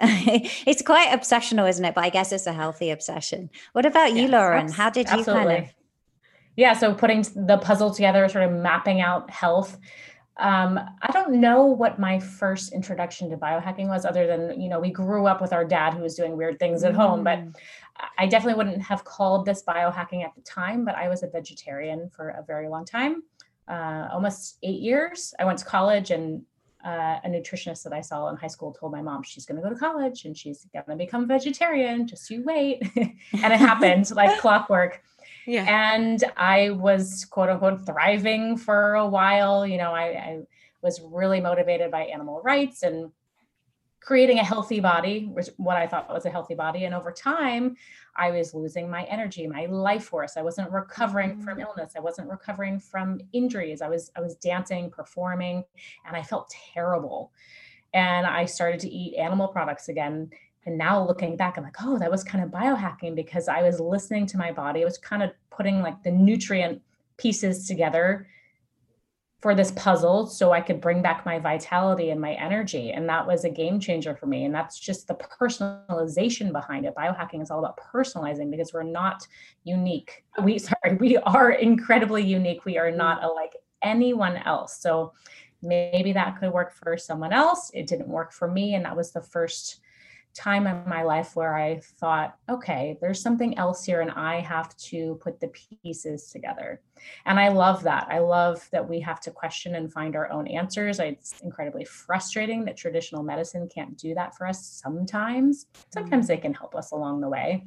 it's 0.66 0.80
quite 0.80 1.10
obsessional, 1.10 1.68
isn't 1.68 1.84
it? 1.84 1.94
But 1.94 2.04
I 2.04 2.08
guess 2.08 2.32
it's 2.32 2.46
a 2.46 2.54
healthy 2.54 2.90
obsession. 2.90 3.50
What 3.72 3.84
about 3.84 4.14
you, 4.14 4.26
Lauren? 4.26 4.72
How 4.72 4.88
did 4.88 5.10
you 5.10 5.18
absolutely. 5.18 5.54
kind 5.54 5.64
of? 5.64 5.74
Yeah, 6.56 6.72
so 6.72 6.94
putting 6.94 7.26
the 7.34 7.58
puzzle 7.58 7.92
together, 7.92 8.26
sort 8.30 8.44
of 8.44 8.52
mapping 8.52 9.02
out 9.02 9.30
health 9.30 9.76
um, 10.38 10.78
I 11.00 11.10
don't 11.12 11.40
know 11.40 11.64
what 11.64 11.98
my 11.98 12.18
first 12.18 12.72
introduction 12.72 13.30
to 13.30 13.36
biohacking 13.36 13.88
was, 13.88 14.04
other 14.04 14.26
than, 14.26 14.60
you 14.60 14.68
know, 14.68 14.78
we 14.78 14.90
grew 14.90 15.26
up 15.26 15.40
with 15.40 15.52
our 15.52 15.64
dad 15.64 15.94
who 15.94 16.02
was 16.02 16.14
doing 16.14 16.36
weird 16.36 16.58
things 16.58 16.84
at 16.84 16.94
home, 16.94 17.24
but 17.24 17.38
mm. 17.38 17.54
I 18.18 18.26
definitely 18.26 18.58
wouldn't 18.62 18.82
have 18.82 19.04
called 19.04 19.46
this 19.46 19.62
biohacking 19.66 20.24
at 20.24 20.34
the 20.34 20.42
time, 20.42 20.84
but 20.84 20.94
I 20.94 21.08
was 21.08 21.22
a 21.22 21.28
vegetarian 21.28 22.10
for 22.10 22.28
a 22.30 22.42
very 22.42 22.68
long 22.68 22.84
time, 22.84 23.22
uh, 23.66 24.08
almost 24.12 24.58
eight 24.62 24.80
years. 24.80 25.32
I 25.38 25.46
went 25.46 25.58
to 25.60 25.64
college 25.64 26.10
and 26.10 26.42
uh, 26.84 27.18
a 27.24 27.28
nutritionist 27.28 27.82
that 27.84 27.94
I 27.94 28.02
saw 28.02 28.28
in 28.28 28.36
high 28.36 28.46
school 28.46 28.72
told 28.72 28.92
my 28.92 29.00
mom 29.00 29.22
she's 29.22 29.46
going 29.46 29.56
to 29.56 29.66
go 29.66 29.72
to 29.72 29.80
college 29.80 30.26
and 30.26 30.36
she's 30.36 30.66
going 30.72 30.84
to 30.86 30.96
become 30.96 31.24
a 31.24 31.26
vegetarian. 31.26 32.06
Just 32.06 32.28
you 32.30 32.44
wait. 32.44 32.82
and 32.96 33.18
it 33.32 33.58
happened 33.58 34.10
like 34.10 34.38
clockwork. 34.38 35.02
Yeah. 35.46 35.64
And 35.94 36.24
I 36.36 36.70
was 36.70 37.24
quote 37.24 37.48
unquote 37.48 37.86
thriving 37.86 38.56
for 38.56 38.94
a 38.94 39.06
while. 39.06 39.66
You 39.66 39.78
know, 39.78 39.92
I, 39.92 40.04
I 40.04 40.40
was 40.82 41.00
really 41.00 41.40
motivated 41.40 41.90
by 41.90 42.02
animal 42.02 42.42
rights 42.42 42.82
and 42.82 43.12
creating 44.00 44.38
a 44.38 44.44
healthy 44.44 44.78
body, 44.78 45.26
which 45.32 45.48
what 45.56 45.76
I 45.76 45.86
thought 45.86 46.08
was 46.08 46.26
a 46.26 46.30
healthy 46.30 46.54
body. 46.54 46.84
And 46.84 46.94
over 46.94 47.10
time, 47.10 47.76
I 48.14 48.30
was 48.30 48.54
losing 48.54 48.88
my 48.88 49.02
energy, 49.04 49.46
my 49.46 49.66
life 49.66 50.04
force. 50.04 50.36
I 50.36 50.42
wasn't 50.42 50.70
recovering 50.70 51.40
from 51.40 51.58
mm. 51.58 51.62
illness. 51.62 51.94
I 51.96 52.00
wasn't 52.00 52.30
recovering 52.30 52.78
from 52.78 53.20
injuries. 53.32 53.82
I 53.82 53.88
was 53.88 54.10
I 54.16 54.20
was 54.20 54.36
dancing, 54.36 54.90
performing, 54.90 55.64
and 56.06 56.16
I 56.16 56.22
felt 56.22 56.54
terrible. 56.74 57.32
And 57.94 58.26
I 58.26 58.44
started 58.44 58.80
to 58.80 58.88
eat 58.88 59.16
animal 59.16 59.48
products 59.48 59.88
again 59.88 60.30
and 60.66 60.76
now 60.76 61.06
looking 61.06 61.36
back, 61.36 61.56
I'm 61.56 61.64
like, 61.64 61.76
oh, 61.80 61.96
that 61.98 62.10
was 62.10 62.24
kind 62.24 62.42
of 62.42 62.50
biohacking 62.50 63.14
because 63.14 63.48
I 63.48 63.62
was 63.62 63.78
listening 63.78 64.26
to 64.26 64.36
my 64.36 64.50
body. 64.50 64.82
I 64.82 64.84
was 64.84 64.98
kind 64.98 65.22
of 65.22 65.30
putting 65.50 65.80
like 65.80 66.02
the 66.02 66.10
nutrient 66.10 66.82
pieces 67.16 67.66
together 67.68 68.26
for 69.40 69.54
this 69.54 69.70
puzzle 69.72 70.26
so 70.26 70.50
I 70.50 70.60
could 70.60 70.80
bring 70.80 71.02
back 71.02 71.24
my 71.24 71.38
vitality 71.38 72.10
and 72.10 72.20
my 72.20 72.32
energy. 72.32 72.90
And 72.90 73.08
that 73.08 73.24
was 73.24 73.44
a 73.44 73.50
game 73.50 73.78
changer 73.78 74.16
for 74.16 74.26
me. 74.26 74.44
And 74.44 74.52
that's 74.52 74.78
just 74.78 75.06
the 75.06 75.14
personalization 75.14 76.50
behind 76.50 76.84
it. 76.84 76.94
Biohacking 76.96 77.42
is 77.42 77.50
all 77.50 77.60
about 77.60 77.78
personalizing 77.78 78.50
because 78.50 78.72
we're 78.72 78.82
not 78.82 79.24
unique. 79.62 80.24
We 80.42 80.58
sorry, 80.58 80.96
we 80.98 81.16
are 81.18 81.52
incredibly 81.52 82.24
unique. 82.24 82.64
We 82.64 82.76
are 82.76 82.90
not 82.90 83.22
mm. 83.22 83.34
like 83.36 83.52
anyone 83.82 84.38
else. 84.38 84.80
So 84.80 85.12
maybe 85.62 86.12
that 86.12 86.40
could 86.40 86.52
work 86.52 86.72
for 86.72 86.96
someone 86.96 87.32
else. 87.32 87.70
It 87.72 87.86
didn't 87.86 88.08
work 88.08 88.32
for 88.32 88.50
me. 88.50 88.74
And 88.74 88.84
that 88.84 88.96
was 88.96 89.12
the 89.12 89.22
first 89.22 89.80
time 90.36 90.66
in 90.66 90.82
my 90.86 91.02
life 91.02 91.34
where 91.34 91.56
I 91.56 91.80
thought, 91.80 92.36
okay, 92.48 92.98
there's 93.00 93.20
something 93.20 93.56
else 93.58 93.84
here, 93.84 94.00
and 94.00 94.10
I 94.10 94.40
have 94.40 94.76
to 94.76 95.18
put 95.22 95.40
the 95.40 95.48
pieces 95.82 96.30
together. 96.30 96.82
And 97.24 97.40
I 97.40 97.48
love 97.48 97.82
that. 97.84 98.08
I 98.10 98.18
love 98.18 98.68
that 98.72 98.88
we 98.88 99.00
have 99.00 99.20
to 99.20 99.30
question 99.30 99.74
and 99.74 99.92
find 99.92 100.14
our 100.14 100.30
own 100.30 100.46
answers. 100.46 101.00
It's 101.00 101.40
incredibly 101.40 101.84
frustrating 101.84 102.64
that 102.66 102.76
traditional 102.76 103.22
medicine 103.22 103.68
can't 103.68 103.96
do 103.96 104.14
that 104.14 104.36
for 104.36 104.46
us 104.46 104.66
sometimes. 104.66 105.64
Mm-hmm. 105.64 105.82
Sometimes 105.92 106.26
they 106.26 106.36
can 106.36 106.54
help 106.54 106.74
us 106.74 106.92
along 106.92 107.20
the 107.20 107.28
way 107.28 107.64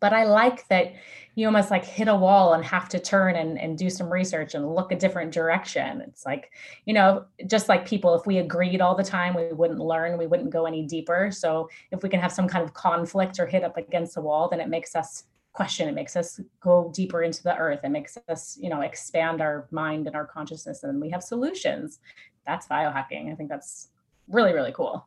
but 0.00 0.12
I 0.12 0.24
like 0.24 0.66
that 0.68 0.94
you 1.36 1.46
almost 1.46 1.70
like 1.70 1.84
hit 1.84 2.08
a 2.08 2.14
wall 2.14 2.54
and 2.54 2.64
have 2.64 2.88
to 2.90 2.98
turn 2.98 3.36
and, 3.36 3.58
and 3.58 3.76
do 3.76 3.90
some 3.90 4.12
research 4.12 4.54
and 4.54 4.74
look 4.74 4.92
a 4.92 4.96
different 4.96 5.32
direction. 5.32 6.00
It's 6.02 6.24
like, 6.24 6.52
you 6.84 6.94
know, 6.94 7.24
just 7.46 7.68
like 7.68 7.86
people, 7.86 8.14
if 8.14 8.24
we 8.24 8.38
agreed 8.38 8.80
all 8.80 8.94
the 8.94 9.02
time, 9.02 9.34
we 9.34 9.52
wouldn't 9.52 9.80
learn, 9.80 10.16
we 10.16 10.28
wouldn't 10.28 10.50
go 10.50 10.66
any 10.66 10.86
deeper. 10.86 11.30
So 11.32 11.68
if 11.90 12.02
we 12.02 12.08
can 12.08 12.20
have 12.20 12.32
some 12.32 12.46
kind 12.46 12.64
of 12.64 12.72
conflict 12.72 13.40
or 13.40 13.46
hit 13.46 13.64
up 13.64 13.76
against 13.76 14.14
the 14.14 14.20
wall, 14.20 14.48
then 14.48 14.60
it 14.60 14.68
makes 14.68 14.94
us 14.94 15.24
question, 15.52 15.88
it 15.88 15.94
makes 15.94 16.16
us 16.16 16.40
go 16.60 16.90
deeper 16.94 17.22
into 17.22 17.42
the 17.42 17.56
earth, 17.56 17.80
it 17.84 17.88
makes 17.88 18.16
us, 18.28 18.56
you 18.60 18.68
know, 18.68 18.80
expand 18.80 19.40
our 19.40 19.66
mind 19.70 20.06
and 20.06 20.16
our 20.16 20.26
consciousness, 20.26 20.82
and 20.82 21.00
we 21.00 21.10
have 21.10 21.22
solutions. 21.22 22.00
That's 22.46 22.66
biohacking. 22.66 23.32
I 23.32 23.36
think 23.36 23.48
that's 23.48 23.88
really, 24.28 24.52
really 24.52 24.72
cool. 24.72 25.06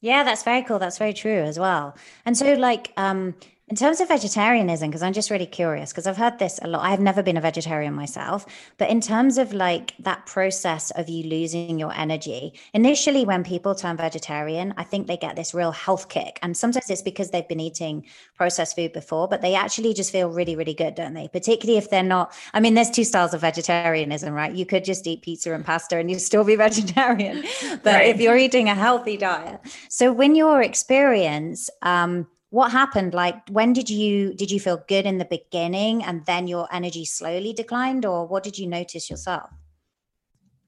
Yeah, 0.00 0.22
that's 0.22 0.44
very 0.44 0.62
cool. 0.62 0.78
That's 0.78 0.98
very 0.98 1.12
true 1.12 1.42
as 1.42 1.58
well. 1.58 1.96
And 2.24 2.36
so, 2.36 2.54
like, 2.54 2.92
um, 2.96 3.34
in 3.68 3.76
terms 3.76 4.00
of 4.00 4.08
vegetarianism, 4.08 4.88
because 4.88 5.02
I'm 5.02 5.12
just 5.12 5.30
really 5.30 5.46
curious, 5.46 5.90
because 5.90 6.06
I've 6.06 6.16
heard 6.16 6.38
this 6.38 6.58
a 6.62 6.68
lot. 6.68 6.82
I've 6.84 7.00
never 7.00 7.22
been 7.22 7.36
a 7.36 7.40
vegetarian 7.40 7.92
myself, 7.92 8.46
but 8.78 8.88
in 8.88 9.00
terms 9.02 9.36
of 9.36 9.52
like 9.52 9.94
that 9.98 10.24
process 10.24 10.90
of 10.92 11.08
you 11.10 11.28
losing 11.28 11.78
your 11.78 11.92
energy, 11.94 12.54
initially 12.72 13.26
when 13.26 13.44
people 13.44 13.74
turn 13.74 13.98
vegetarian, 13.98 14.72
I 14.78 14.84
think 14.84 15.06
they 15.06 15.18
get 15.18 15.36
this 15.36 15.52
real 15.52 15.72
health 15.72 16.08
kick. 16.08 16.38
And 16.40 16.56
sometimes 16.56 16.88
it's 16.88 17.02
because 17.02 17.30
they've 17.30 17.46
been 17.46 17.60
eating 17.60 18.06
processed 18.36 18.74
food 18.74 18.94
before, 18.94 19.28
but 19.28 19.42
they 19.42 19.54
actually 19.54 19.92
just 19.92 20.12
feel 20.12 20.30
really, 20.30 20.56
really 20.56 20.74
good, 20.74 20.94
don't 20.94 21.12
they? 21.12 21.28
Particularly 21.28 21.76
if 21.76 21.90
they're 21.90 22.02
not, 22.02 22.32
I 22.54 22.60
mean, 22.60 22.72
there's 22.72 22.90
two 22.90 23.04
styles 23.04 23.34
of 23.34 23.42
vegetarianism, 23.42 24.32
right? 24.32 24.54
You 24.54 24.64
could 24.64 24.84
just 24.84 25.06
eat 25.06 25.20
pizza 25.20 25.52
and 25.52 25.64
pasta 25.64 25.98
and 25.98 26.10
you'd 26.10 26.20
still 26.20 26.44
be 26.44 26.56
vegetarian. 26.68 27.44
But 27.82 27.94
right. 27.94 28.08
if 28.08 28.18
you're 28.18 28.36
eating 28.36 28.70
a 28.70 28.74
healthy 28.74 29.18
diet. 29.18 29.60
So 29.90 30.10
when 30.10 30.34
your 30.34 30.62
experience, 30.62 31.68
um, 31.82 32.26
what 32.50 32.72
happened? 32.72 33.14
Like 33.14 33.48
when 33.50 33.72
did 33.72 33.90
you 33.90 34.34
did 34.34 34.50
you 34.50 34.60
feel 34.60 34.82
good 34.88 35.06
in 35.06 35.18
the 35.18 35.24
beginning 35.24 36.02
and 36.02 36.24
then 36.26 36.46
your 36.46 36.68
energy 36.72 37.04
slowly 37.04 37.52
declined 37.52 38.06
or 38.06 38.26
what 38.26 38.42
did 38.42 38.58
you 38.58 38.66
notice 38.66 39.10
yourself? 39.10 39.50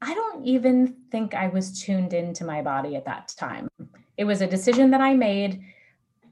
I 0.03 0.15
don't 0.15 0.47
even 0.47 0.97
think 1.11 1.35
i 1.35 1.49
was 1.49 1.83
tuned 1.83 2.15
into 2.15 2.45
my 2.45 2.63
body 2.63 2.97
at 2.97 3.05
that 3.05 3.35
time. 3.37 3.69
It 4.17 4.25
was 4.25 4.41
a 4.41 4.47
decision 4.47 4.91
that 4.91 5.01
i 5.01 5.15
made. 5.15 5.63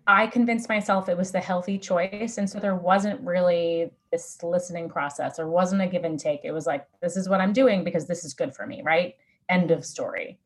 I 0.07 0.27
convinced 0.27 0.71
myself 0.71 1.09
it 1.09 1.19
was 1.19 1.33
the 1.33 1.41
healthy 1.41 1.79
choice 1.79 2.39
and 2.39 2.49
so 2.49 2.59
there 2.59 2.77
wasn't 2.77 3.21
really 3.21 3.91
this 4.11 4.43
listening 4.43 4.89
process 4.89 5.39
or 5.39 5.49
wasn't 5.49 5.83
a 5.83 5.87
give 5.87 6.05
and 6.05 6.19
take. 6.19 6.41
It 6.45 6.53
was 6.53 6.67
like 6.67 6.87
this 7.01 7.17
is 7.17 7.29
what 7.29 7.41
i'm 7.41 7.53
doing 7.53 7.85
because 7.85 8.07
this 8.07 8.25
is 8.25 8.35
good 8.35 8.55
for 8.55 8.67
me 8.67 8.83
right? 8.83 9.17
End 9.49 9.71
of 9.71 9.85
story 9.85 10.39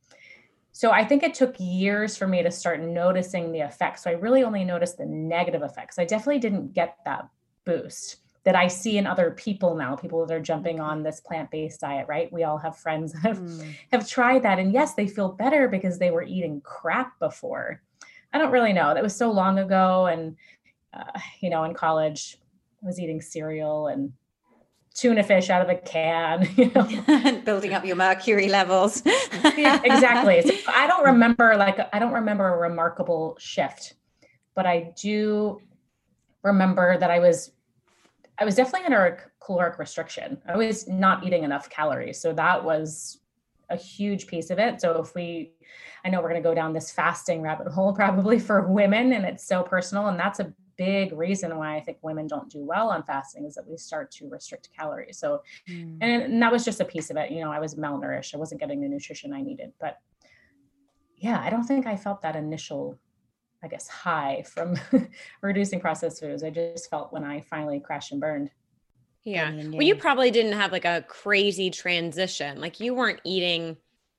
so 0.73 0.91
I 0.91 1.05
think 1.05 1.23
it 1.23 1.35
took 1.35 1.55
years 1.59 2.17
for 2.17 2.27
me 2.27 2.43
to 2.43 2.51
start 2.51 2.81
noticing 2.81 3.53
the 3.53 3.61
effects. 3.61 4.03
So 4.03 4.11
I 4.11 4.15
really 4.15 4.43
only 4.43 4.65
noticed 4.65 4.97
the 4.97 5.05
negative 5.07 5.63
effects. 5.63 5.99
I 5.99 6.05
definitely 6.07 6.39
didn't 6.39 6.73
get 6.73 6.97
that 7.05 7.29
boost 7.65 8.17
that 8.45 8.57
I 8.57 8.67
see 8.67 8.99
in 8.99 9.07
other 9.07 9.31
people 9.31 9.77
now, 9.77 9.95
people 9.95 10.27
that 10.27 10.35
are 10.35 10.41
jumping 10.41 10.81
on 10.81 11.03
this 11.03 11.21
plant-based 11.21 11.81
diet, 11.81 12.07
right? 12.09 12.33
We 12.33 12.43
all 12.43 12.59
have 12.59 12.77
friends 12.77 13.13
that 13.13 13.23
have, 13.23 13.39
mm. 13.39 13.75
have 13.93 14.09
tried 14.09 14.43
that. 14.43 14.59
And 14.59 14.73
yes, 14.73 14.95
they 14.95 15.07
feel 15.07 15.29
better 15.29 15.69
because 15.69 15.99
they 15.99 16.11
were 16.11 16.25
eating 16.25 16.61
crap 16.63 17.19
before. 17.21 17.83
I 18.33 18.39
don't 18.39 18.51
really 18.51 18.73
know. 18.73 18.95
That 18.95 19.03
was 19.03 19.15
so 19.15 19.31
long 19.31 19.59
ago. 19.59 20.07
And, 20.07 20.37
uh, 20.93 21.21
you 21.41 21.51
know, 21.51 21.65
in 21.65 21.75
college, 21.75 22.39
I 22.83 22.87
was 22.87 22.99
eating 22.99 23.21
cereal 23.21 23.89
and 23.89 24.13
tuna 24.95 25.23
fish 25.23 25.51
out 25.51 25.63
of 25.63 25.69
a 25.69 25.77
can, 25.77 26.49
you 26.57 26.71
know, 26.75 27.41
building 27.45 27.73
up 27.73 27.85
your 27.85 27.97
mercury 27.97 28.49
levels. 28.49 29.03
yeah, 29.57 29.81
exactly. 29.85 30.43
So 30.43 30.73
I 30.73 30.87
don't 30.87 31.05
remember 31.05 31.57
like 31.57 31.79
I 31.93 31.99
don't 31.99 32.13
remember 32.13 32.55
a 32.55 32.59
remarkable 32.59 33.37
shift, 33.39 33.95
but 34.55 34.67
I 34.67 34.93
do 35.01 35.61
remember 36.43 36.99
that 36.99 37.11
I 37.11 37.19
was 37.19 37.53
I 38.39 38.45
was 38.45 38.55
definitely 38.55 38.87
under 38.87 39.07
a 39.07 39.45
caloric 39.45 39.79
restriction. 39.79 40.41
I 40.47 40.57
was 40.57 40.89
not 40.89 41.25
eating 41.25 41.45
enough 41.45 41.71
calories. 41.71 42.21
So 42.21 42.33
that 42.35 42.65
was 42.65 43.19
a 43.71 43.77
huge 43.77 44.27
piece 44.27 44.51
of 44.51 44.59
it. 44.59 44.81
So 44.81 45.01
if 45.01 45.15
we 45.15 45.53
I 46.05 46.11
know 46.11 46.21
we're 46.21 46.31
going 46.31 46.43
to 46.43 46.49
go 46.49 46.55
down 46.55 46.73
this 46.73 46.91
fasting 46.91 47.43
rabbit 47.43 47.69
hole 47.69 47.93
probably 47.95 48.39
for 48.39 48.67
women 48.67 49.13
and 49.13 49.25
it's 49.25 49.47
so 49.47 49.63
personal 49.63 50.09
and 50.09 50.19
that's 50.19 50.41
a 50.41 50.53
big 50.85 51.13
reason 51.13 51.57
why 51.57 51.77
I 51.77 51.81
think 51.81 51.99
women 52.03 52.27
don't 52.27 52.51
do 52.51 52.65
well 52.65 52.91
on 52.91 53.03
fasting 53.05 53.45
is 53.45 53.55
that 53.55 53.67
we 53.67 53.77
start 53.77 54.11
to 54.13 54.29
restrict 54.29 54.69
calories. 54.77 55.19
So, 55.19 55.43
mm. 55.69 55.97
and, 56.01 56.23
and 56.23 56.43
that 56.43 56.51
was 56.51 56.65
just 56.65 56.81
a 56.81 56.85
piece 56.85 57.11
of 57.11 57.17
it. 57.17 57.31
You 57.31 57.41
know, 57.41 57.53
I 57.53 57.61
was 57.61 57.77
malnourished. 57.77 58.35
I 58.35 58.39
wasn't 58.39 58.61
getting 58.61 58.81
the 58.81 58.89
nutrition 58.89 59.33
I 59.33 59.43
needed. 59.43 59.73
But 59.81 59.99
yeah, 61.17 61.41
I 61.41 61.51
don't 61.51 61.63
think 61.63 61.87
I 61.87 61.97
felt 61.97 62.23
that 62.23 62.35
initial, 62.35 62.99
I 63.63 63.69
guess, 63.69 63.87
high 63.87 64.45
from 64.47 64.77
reducing 65.41 65.81
processed 65.81 66.21
foods. 66.21 66.43
I 66.43 66.51
just 66.51 66.91
felt 66.91 67.13
when 67.13 67.23
I 67.23 67.41
finally 67.43 67.79
crashed 67.79 68.11
and 68.11 68.21
burned. 68.21 68.51
Yeah. 69.25 69.53
Well, 69.55 69.83
you 69.83 69.95
probably 69.95 70.33
didn't 70.33 70.55
have 70.55 70.73
like 70.73 70.85
a 70.85 71.05
crazy 71.07 71.71
transition. 71.71 72.61
Like 72.61 72.81
you 72.81 72.93
weren't 72.93 73.21
eating, 73.25 73.77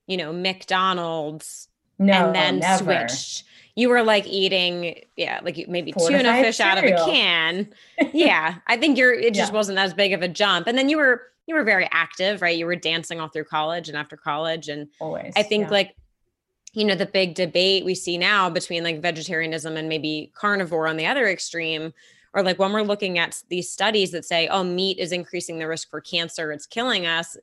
you 0.08 0.16
know, 0.16 0.32
McDonald's 0.32 1.68
No, 2.00 2.14
and 2.14 2.36
then 2.36 2.60
never. 2.60 2.84
switched. 2.84 3.44
You 3.76 3.90
were 3.90 4.04
like 4.04 4.28
eating, 4.28 5.02
yeah, 5.16 5.40
like 5.44 5.66
maybe 5.68 5.92
tuna 5.94 6.18
Fortified 6.18 6.46
fish 6.46 6.60
out 6.60 6.78
of 6.78 6.84
a 6.84 6.96
can. 7.06 7.74
yeah, 8.14 8.56
I 8.68 8.78
think 8.78 8.98
you're. 8.98 9.14
It 9.14 9.34
just 9.34 9.52
Yeah. 9.52 9.58
wasn't 9.58 9.80
as 9.80 9.94
big 9.94 10.14
of 10.14 10.22
a 10.22 10.28
jump. 10.28 10.68
And 10.68 10.78
then 10.78 10.90
you 10.90 10.98
were 10.98 11.24
you 11.48 11.56
were 11.56 11.64
very 11.64 11.90
active, 11.92 12.42
right? 12.42 12.58
You 12.58 12.66
were 12.66 12.76
dancing 12.76 13.20
all 13.20 13.30
through 13.30 13.46
college 13.46 13.90
and 13.90 13.98
after 13.98 14.16
college, 14.16 14.70
and 14.70 14.88
Always. 15.00 15.34
I 15.36 15.44
think 15.44 15.66
yeah. 15.66 15.72
like 15.72 15.96
you 16.74 16.86
know 16.86 16.96
the 16.96 17.06
big 17.06 17.36
debate 17.36 17.86
we 17.86 17.96
see 17.96 18.18
now 18.18 18.50
between 18.50 18.84
like 18.84 19.02
vegetarianism 19.02 19.78
and 19.78 19.88
maybe 19.88 20.32
carnivore 20.36 20.88
on 20.88 20.98
the 20.98 21.06
other 21.06 21.28
extreme 21.28 21.94
or 22.34 22.42
like 22.42 22.58
when 22.60 22.74
we're 22.74 22.82
looking 22.82 23.20
at 23.20 23.42
these 23.50 23.72
studies 23.72 24.12
that 24.12 24.26
say 24.26 24.48
oh 24.48 24.64
meat 24.64 24.98
is 24.98 25.12
increasing 25.12 25.60
the 25.60 25.68
risk 25.68 25.90
for 25.90 26.02
cancer 26.02 26.52
it's 26.52 26.66
killing 26.66 27.06
us 27.06 27.38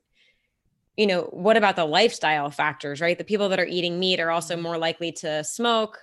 you 0.97 1.07
know 1.07 1.23
what 1.31 1.57
about 1.57 1.75
the 1.75 1.85
lifestyle 1.85 2.51
factors 2.51 3.01
right 3.01 3.17
the 3.17 3.23
people 3.23 3.49
that 3.49 3.59
are 3.59 3.65
eating 3.65 3.99
meat 3.99 4.19
are 4.19 4.31
also 4.31 4.53
mm-hmm. 4.53 4.63
more 4.63 4.77
likely 4.77 5.11
to 5.11 5.43
smoke 5.43 5.97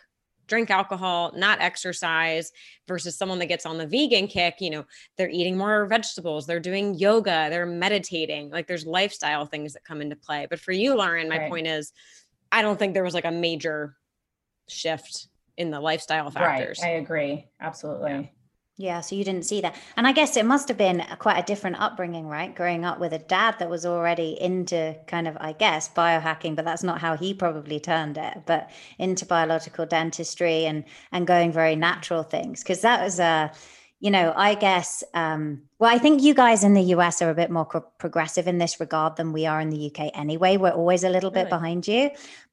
drink 0.49 0.71
alcohol 0.71 1.31
not 1.37 1.61
exercise 1.61 2.51
versus 2.89 3.17
someone 3.17 3.39
that 3.39 3.47
gets 3.47 3.65
on 3.67 3.79
the 3.79 3.87
vegan 3.87 4.27
kick 4.27 4.57
you 4.61 4.71
know 4.71 4.85
they're 5.17 5.29
eating 5.31 5.57
more 5.57 5.87
vegetables 5.87 6.47
they're 6.47 6.59
doing 6.59 6.95
yoga 6.95 7.47
they're 7.51 7.67
meditating 7.67 8.51
like 8.51 8.67
there's 8.67 8.87
lifestyle 8.87 9.47
things 9.47 9.75
that 9.75 9.85
come 9.85 10.01
into 10.01 10.17
play 10.17 10.47
but 10.51 10.59
for 10.59 10.73
you 10.73 10.97
lauren 10.97 11.29
my 11.29 11.39
Right. 11.39 11.51
point 11.51 11.67
is 11.67 11.93
i 12.51 12.63
don't 12.63 12.79
think 12.79 12.95
there 12.95 13.05
was 13.05 13.15
like 13.15 13.27
a 13.27 13.31
major 13.31 13.95
shift 14.69 15.29
in 15.57 15.71
the 15.71 15.81
lifestyle 15.81 16.31
factors 16.31 16.79
Right. 16.83 16.89
I 16.89 16.93
agree. 16.95 17.47
Absolutely. 17.61 18.33
Yeah, 18.81 19.01
so 19.01 19.17
you 19.17 19.25
didn't 19.25 19.45
see 19.45 19.61
that. 19.63 19.75
And 19.97 20.07
I 20.07 20.13
guess 20.13 20.37
it 20.37 20.47
must 20.47 20.69
have 20.69 20.79
been 20.79 21.01
a- 21.01 21.17
quite 21.17 21.37
a 21.37 21.43
different 21.43 21.81
upbringing, 21.81 22.29
right? 22.29 22.55
Growing 22.55 22.85
up 22.85 23.01
with 23.01 23.13
a 23.13 23.19
dad 23.19 23.57
that 23.59 23.69
was 23.69 23.85
already 23.85 24.41
into 24.41 24.95
kind 25.09 25.27
of, 25.27 25.37
I 25.41 25.51
guess, 25.53 25.89
biohacking, 25.89 26.55
but 26.55 26.65
that's 26.65 26.85
not 26.85 27.01
how 27.01 27.17
he 27.17 27.35
probably 27.35 27.81
turned 27.81 28.17
it, 28.17 28.43
but 28.47 28.71
into 28.97 29.27
biological 29.27 29.85
dentistry 29.85 30.65
and 30.65 30.85
and 31.11 31.27
going 31.27 31.51
very 31.51 31.75
natural 31.75 32.23
things. 32.23 32.63
Because 32.63 32.83
that 32.83 33.03
was 33.03 33.19
a, 33.19 33.51
you 33.99 34.13
know, 34.13 34.33
I 34.37 34.55
guess, 34.55 35.03
um, 35.13 35.63
well, 35.81 35.93
I 35.93 35.99
think 35.99 36.23
you 36.23 36.33
guys 36.33 36.63
in 36.63 36.75
the 36.75 36.83
US 36.95 37.21
are 37.21 37.31
a 37.31 37.35
bit 37.35 37.51
more 37.51 37.65
co- 37.65 37.85
progressive 37.99 38.47
in 38.47 38.59
this 38.59 38.79
regard 38.79 39.17
than 39.17 39.33
we 39.33 39.45
are 39.47 39.61
in 39.61 39.71
the 39.71 39.87
UK 39.87 40.13
anyway. 40.15 40.57
We're 40.57 40.71
always 40.71 41.03
a 41.03 41.11
little 41.11 41.33
bit 41.33 41.49
behind 41.49 41.89
you 41.89 42.11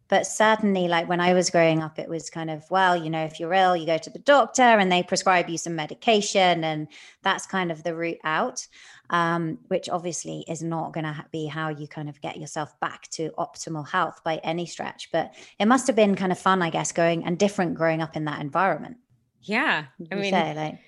but 0.08 0.26
certainly 0.28 0.88
like 0.88 1.08
when 1.10 1.20
i 1.20 1.34
was 1.34 1.50
growing 1.50 1.82
up 1.82 1.98
it 2.00 2.10
was 2.10 2.30
kind 2.30 2.50
of 2.50 2.64
well 2.70 2.96
you 2.96 3.10
know 3.10 3.24
if 3.24 3.40
you're 3.40 3.54
ill 3.54 3.76
you 3.76 3.86
go 3.86 3.98
to 3.98 4.10
the 4.10 4.20
doctor 4.20 4.62
and 4.62 4.92
they 4.92 5.02
prescribe 5.04 5.50
you 5.50 5.58
some 5.58 5.76
medication 5.76 6.64
and 6.64 6.88
that's 7.24 7.46
kind 7.46 7.72
of 7.72 7.84
the 7.84 7.96
route 7.96 8.20
out 8.24 8.66
um, 9.12 9.60
which 9.68 9.88
obviously 9.88 10.44
is 10.48 10.64
not 10.64 10.92
going 10.92 11.04
to 11.04 11.26
be 11.32 11.46
how 11.46 11.70
you 11.70 11.88
kind 11.88 12.10
of 12.10 12.20
get 12.22 12.38
yourself 12.38 12.74
back 12.80 13.08
to 13.12 13.30
optimal 13.38 13.88
health 13.88 14.24
by 14.24 14.38
any 14.38 14.66
stretch. 14.66 15.12
But 15.12 15.36
it 15.60 15.68
must 15.68 15.86
have 15.86 15.96
been 15.96 16.16
kind 16.16 16.32
of 16.32 16.40
fun 16.40 16.64
i 16.64 16.72
guess 16.72 16.92
going 16.92 17.24
and 17.24 17.38
different 17.38 17.76
growing 17.76 18.02
up 18.02 18.16
in 18.16 18.26
that 18.26 18.42
environment. 18.42 18.98
Yeah 19.42 19.86
i 20.12 20.16
you 20.16 20.22
mean 20.22 20.32
say, 20.34 20.54
like? 20.56 20.80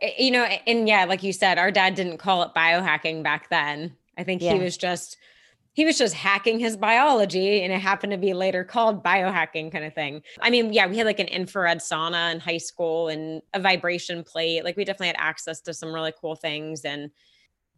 eh, 0.00 0.12
you 0.18 0.30
know 0.30 0.44
and 0.44 0.88
yeah 0.88 1.04
like 1.04 1.22
you 1.22 1.32
said 1.32 1.58
our 1.58 1.70
dad 1.70 1.94
didn't 1.94 2.16
call 2.16 2.42
it 2.42 2.52
biohacking 2.56 3.22
back 3.22 3.50
then. 3.50 3.94
I 4.16 4.24
think 4.24 4.40
Yeah. 4.40 4.54
he 4.54 4.60
was 4.60 4.78
just 4.78 5.18
he 5.78 5.84
was 5.84 5.96
just 5.96 6.12
hacking 6.12 6.58
his 6.58 6.76
biology 6.76 7.62
and 7.62 7.72
it 7.72 7.78
happened 7.78 8.10
to 8.10 8.18
be 8.18 8.34
later 8.34 8.64
called 8.64 9.04
biohacking 9.04 9.70
kind 9.70 9.84
of 9.84 9.94
thing. 9.94 10.20
I 10.40 10.50
mean 10.50 10.72
yeah 10.72 10.88
we 10.88 10.96
had 10.96 11.06
like 11.06 11.20
an 11.20 11.28
infrared 11.28 11.78
sauna 11.78 12.32
in 12.34 12.40
high 12.40 12.58
school 12.58 13.06
and 13.06 13.42
a 13.54 13.60
vibration 13.60 14.24
plate. 14.24 14.64
Like 14.64 14.76
we 14.76 14.84
definitely 14.84 15.06
had 15.06 15.16
access 15.20 15.60
to 15.60 15.72
some 15.72 15.94
really 15.94 16.12
cool 16.20 16.34
things 16.34 16.84
and 16.84 17.12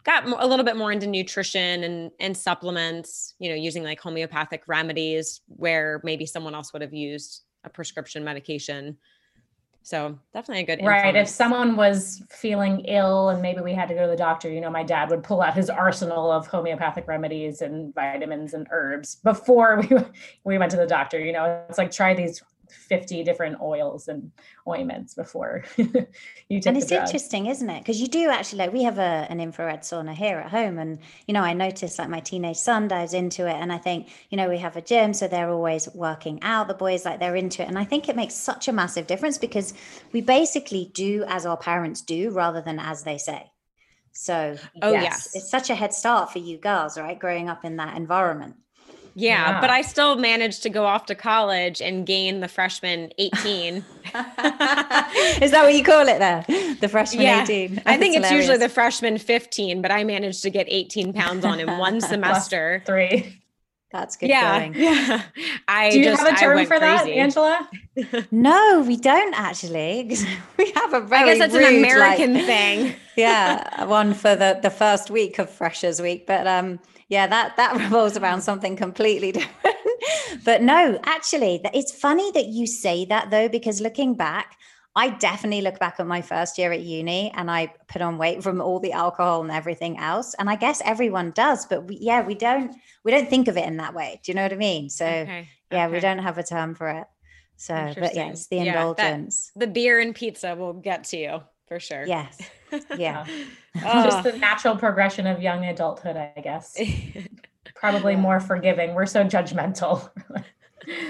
got 0.03 0.25
a 0.27 0.47
little 0.47 0.65
bit 0.65 0.79
more 0.79 0.91
into 0.91 1.07
nutrition 1.07 1.85
and 1.85 2.11
and 2.21 2.35
supplements 2.35 3.35
you 3.39 3.51
know 3.51 3.55
using 3.55 3.83
like 3.83 4.01
homeopathic 4.01 4.63
remedies 4.67 5.43
where 5.49 6.01
maybe 6.03 6.25
someone 6.25 6.55
else 6.55 6.73
would 6.73 6.81
have 6.81 6.95
used 6.95 7.43
a 7.65 7.69
prescription 7.69 8.25
medication 8.25 8.97
so 9.83 10.19
definitely 10.35 10.63
a 10.63 10.77
good 10.77 10.85
Right. 10.85 11.17
If 11.17 11.29
someone 11.29 11.77
was 11.77 12.23
feeling 12.29 12.81
ill 12.81 13.31
and 13.31 13.41
maybe 13.41 13.61
we 13.61 13.73
had 13.73 13.89
to 13.89 13.95
go 13.95 14.03
to 14.03 14.11
the 14.11 14.17
doctor, 14.17 14.51
you 14.51 14.61
know, 14.61 14.71
my 14.71 14.83
dad 14.83 15.11
would 15.11 15.23
pull 15.23 15.41
out 15.41 15.55
his 15.55 15.71
arsenal 15.71 16.31
of 16.31 16.47
homeopathic 16.47 17.09
remedies 17.09 17.63
and 17.63 17.95
vitamins 17.95 18.55
and 18.55 18.67
herbs 18.71 19.17
before 19.17 19.83
we 19.91 19.97
we 20.45 20.59
went 20.59 20.71
to 20.73 20.77
the 20.77 20.87
doctor. 20.87 21.19
You 21.19 21.33
know, 21.33 21.65
it's 21.69 21.79
like 21.79 21.91
try 21.91 22.15
these 22.15 22.43
50 22.71 23.25
different 23.25 23.61
oils 23.61 24.09
and 24.09 24.31
ointments 24.69 25.15
before 25.15 25.65
you 25.77 26.61
take 26.61 26.67
and 26.67 26.77
the 26.77 26.81
it's 26.81 26.89
drug. 26.89 27.03
interesting 27.07 27.47
isn't 27.47 27.69
it 27.71 27.81
because 27.81 28.01
you 28.01 28.09
do 28.09 28.29
actually 28.31 28.59
like 28.59 28.73
we 28.73 28.83
have 28.85 28.99
a, 28.99 29.27
an 29.31 29.41
infrared 29.41 29.81
sauna 29.83 30.15
here 30.15 30.39
at 30.39 30.51
home 30.51 30.79
and 30.79 30.99
you 31.27 31.35
know 31.35 31.43
i 31.43 31.53
notice 31.53 31.99
like 31.99 32.09
my 32.09 32.21
teenage 32.21 32.57
son 32.57 32.89
dives 32.89 33.15
into 33.15 33.47
it 33.47 33.55
and 33.55 33.73
i 33.73 33.79
think 33.79 34.09
you 34.31 34.37
know 34.37 34.49
we 34.49 34.59
have 34.59 34.77
a 34.77 34.83
gym 34.83 35.13
so 35.15 35.27
they're 35.29 35.51
always 35.51 35.89
working 35.95 36.39
out 36.43 36.69
the 36.69 36.75
boys 36.75 37.05
like 37.05 37.19
they're 37.21 37.37
into 37.37 37.63
it 37.63 37.69
and 37.69 37.79
i 37.79 37.85
think 37.85 38.09
it 38.09 38.17
makes 38.17 38.35
such 38.35 38.69
a 38.69 38.73
massive 38.73 39.07
difference 39.07 39.39
because 39.39 39.75
we 40.13 40.21
basically 40.21 40.91
do 40.95 41.25
as 41.29 41.47
our 41.47 41.57
parents 41.57 42.01
do 42.03 42.31
rather 42.31 42.61
than 42.61 42.79
as 42.79 43.03
they 43.05 43.19
say 43.19 43.51
so 44.13 44.57
Oh, 44.83 44.93
yes, 44.93 45.03
yes. 45.03 45.37
it's 45.37 45.51
such 45.51 45.71
a 45.71 45.75
head 45.75 45.93
start 45.95 46.33
for 46.33 46.39
you 46.39 46.59
girls 46.59 46.99
right 46.99 47.19
growing 47.19 47.49
up 47.49 47.65
in 47.65 47.77
that 47.77 47.97
environment 47.97 48.57
Yeah, 49.15 49.51
Yeah. 49.55 49.61
but 49.61 49.71
I 49.71 49.83
still 49.83 50.17
managed 50.17 50.63
to 50.63 50.69
go 50.71 50.85
off 50.87 51.07
to 51.07 51.15
college 51.15 51.81
and 51.83 52.07
gain 52.07 52.41
the 52.41 52.49
freshman 52.49 53.13
18. 53.19 53.77
is 55.41 55.51
that 55.51 55.61
what 55.63 55.75
you 55.75 55.85
call 55.85 56.07
it 56.09 56.19
there 56.19 56.45
the 56.81 56.89
freshman 56.89 57.23
Yeah. 57.23 57.43
18 57.43 57.83
I 57.87 57.97
think 57.97 58.15
That's 58.15 58.27
it's 58.27 58.33
usually 58.33 58.59
the 58.59 58.69
freshman 58.69 59.19
15, 59.19 59.83
but 59.83 59.91
I 59.91 60.05
managed 60.05 60.43
to 60.43 60.51
get 60.51 60.67
18 60.69 61.13
pounds 61.13 61.45
on 61.45 61.61
in 61.61 61.79
one 61.79 62.01
semester. 62.13 62.83
Three. 62.87 63.37
that's 63.93 64.17
good 64.17 64.29
Yeah. 64.31 64.59
going 64.61 64.75
Yeah. 64.75 65.23
I 65.69 65.91
Do 65.91 65.99
you 65.99 66.05
just 66.05 66.23
have 66.23 66.33
a 66.35 66.37
term 66.37 66.65
for 66.67 66.79
that. 66.79 67.07
Angela? 67.09 67.69
No, 68.31 68.85
we 68.87 68.97
don't 68.97 69.35
actually. 69.35 70.17
we 70.57 70.71
have 70.73 70.93
a 70.95 71.01
very 71.01 71.23
I 71.23 71.25
guess 71.37 71.39
that's 71.53 71.55
an 71.55 71.77
American 71.79 72.35
like- 72.35 72.47
thing. 72.47 72.95
yeah, 73.17 73.85
one 73.85 74.15
for 74.15 74.37
the 74.37 74.59
the 74.63 74.71
first 74.71 75.11
week 75.11 75.39
of 75.39 75.51
Freshers 75.51 76.01
Week, 76.01 76.27
but 76.27 76.47
um, 76.47 76.79
yeah, 77.11 77.27
that 77.27 77.57
that 77.59 77.77
revolves 77.85 78.17
around 78.17 78.41
something 78.41 78.75
completely 78.77 79.31
different. 79.39 79.77
but 80.45 80.63
no, 80.63 80.99
actually, 81.05 81.61
it's 81.75 81.93
funny 81.93 82.31
that 82.33 82.47
you 82.47 82.67
say 82.67 83.05
that 83.07 83.31
though, 83.31 83.49
because 83.51 83.81
looking 83.83 84.15
back. 84.15 84.57
I 84.97 85.11
definitely 85.11 85.63
look 85.63 85.79
back 85.79 86.01
at 86.01 86.07
my 86.09 86.21
first 86.21 86.59
year 86.59 86.73
at 86.73 86.81
uni 86.81 87.31
and 87.37 87.49
I 87.49 87.73
put 87.87 88.03
on 88.03 88.19
weight 88.19 88.43
from 88.43 88.61
all 88.61 88.81
the 88.81 88.91
alcohol 88.91 89.41
and 89.41 89.51
everything 89.53 89.97
else. 89.99 90.35
And 90.37 90.51
I 90.51 90.57
guess 90.57 90.83
everyone 90.85 91.31
does, 91.31 91.65
but 91.65 91.85
we, 91.87 91.99
yeah, 92.01 92.27
we 92.27 92.35
don't 92.35 92.75
we 93.05 93.13
don't 93.13 93.31
think 93.31 93.47
of 93.47 93.57
it 93.57 93.67
in 93.67 93.77
that 93.77 93.95
way. 93.95 94.21
Do 94.25 94.33
you 94.33 94.35
know 94.37 94.43
what 94.43 94.53
I 94.53 94.57
mean? 94.57 94.91
So 94.91 95.07
Okay. 95.07 95.49
yeah, 95.71 95.87
we 95.89 96.01
don't 96.01 96.19
have 96.19 96.39
a 96.39 96.43
term 96.43 96.75
for 96.75 96.89
it. 96.89 97.07
So, 97.57 97.75
but 97.97 98.17
yeah, 98.17 98.31
it's 98.31 98.49
the 98.49 98.57
Yeah, 98.57 98.65
that- 98.65 98.69
indulgence. 98.81 99.53
The 99.55 99.69
beer 99.69 100.01
and 100.01 100.13
pizza 100.13 100.57
will 100.57 100.73
get 100.73 101.05
to 101.05 101.17
you 101.17 101.41
for 101.69 101.79
sure. 101.79 102.05
Yes. 102.05 102.37
Yeah. 102.97 103.25
Just 103.77 104.19
Oh. 104.19 104.23
the 104.31 104.37
natural 104.39 104.77
progression 104.77 105.27
of 105.27 105.41
young 105.41 105.65
adulthood, 105.65 106.17
I 106.17 106.41
guess. 106.43 106.77
Probably 107.75 108.17
more 108.17 108.41
forgiving. 108.41 108.95
We're 108.95 109.07
so 109.07 109.25
judgmental. 109.25 110.11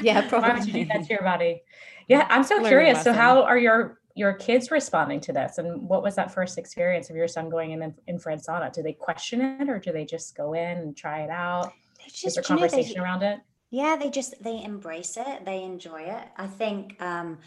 Yeah, 0.03 0.29
Why 0.29 0.53
would 0.53 0.67
you 0.67 0.73
probably. 0.73 0.73
do 0.73 0.85
that 0.87 1.05
to 1.05 1.09
your 1.15 1.23
body? 1.23 1.63
Yeah, 2.09 2.27
I'm 2.29 2.43
so 2.43 2.57
Learn 2.57 2.65
curious. 2.67 3.03
So, 3.05 3.13
how 3.13 3.45
are 3.45 3.57
your 3.57 4.01
your 4.17 4.33
kids 4.33 4.73
responding 4.73 5.21
to 5.21 5.33
this? 5.33 5.59
And 5.59 5.89
what 5.89 6.03
was 6.03 6.17
that 6.17 6.35
first 6.35 6.59
experience 6.59 7.09
of 7.09 7.15
your 7.15 7.29
son 7.29 7.49
going 7.49 7.71
in 7.71 7.81
an 7.81 7.95
infrared 8.09 8.41
sauna? 8.41 8.73
Do 8.73 8.83
they 8.83 8.93
question 8.95 9.41
it, 9.41 9.69
or 9.71 9.79
do 9.79 9.93
they 9.93 10.05
just 10.05 10.37
go 10.37 10.55
in 10.55 10.77
and 10.79 10.97
try 10.97 11.23
it 11.23 11.31
out? 11.31 11.73
They 11.99 12.07
Is 12.07 12.13
just, 12.21 12.35
there 12.35 12.43
do 12.43 12.55
you 12.55 12.61
know, 12.61 12.67
they- 12.67 12.69
conversation 12.71 13.01
around 13.01 13.23
it? 13.23 13.39
Yeah, 13.71 13.97
they 13.97 14.11
just 14.11 14.35
they 14.43 14.61
embrace 14.63 15.17
it. 15.17 15.45
They 15.45 15.63
enjoy 15.63 16.01
it. 16.03 16.25
I 16.37 16.49
think 16.49 17.01
um 17.01 17.39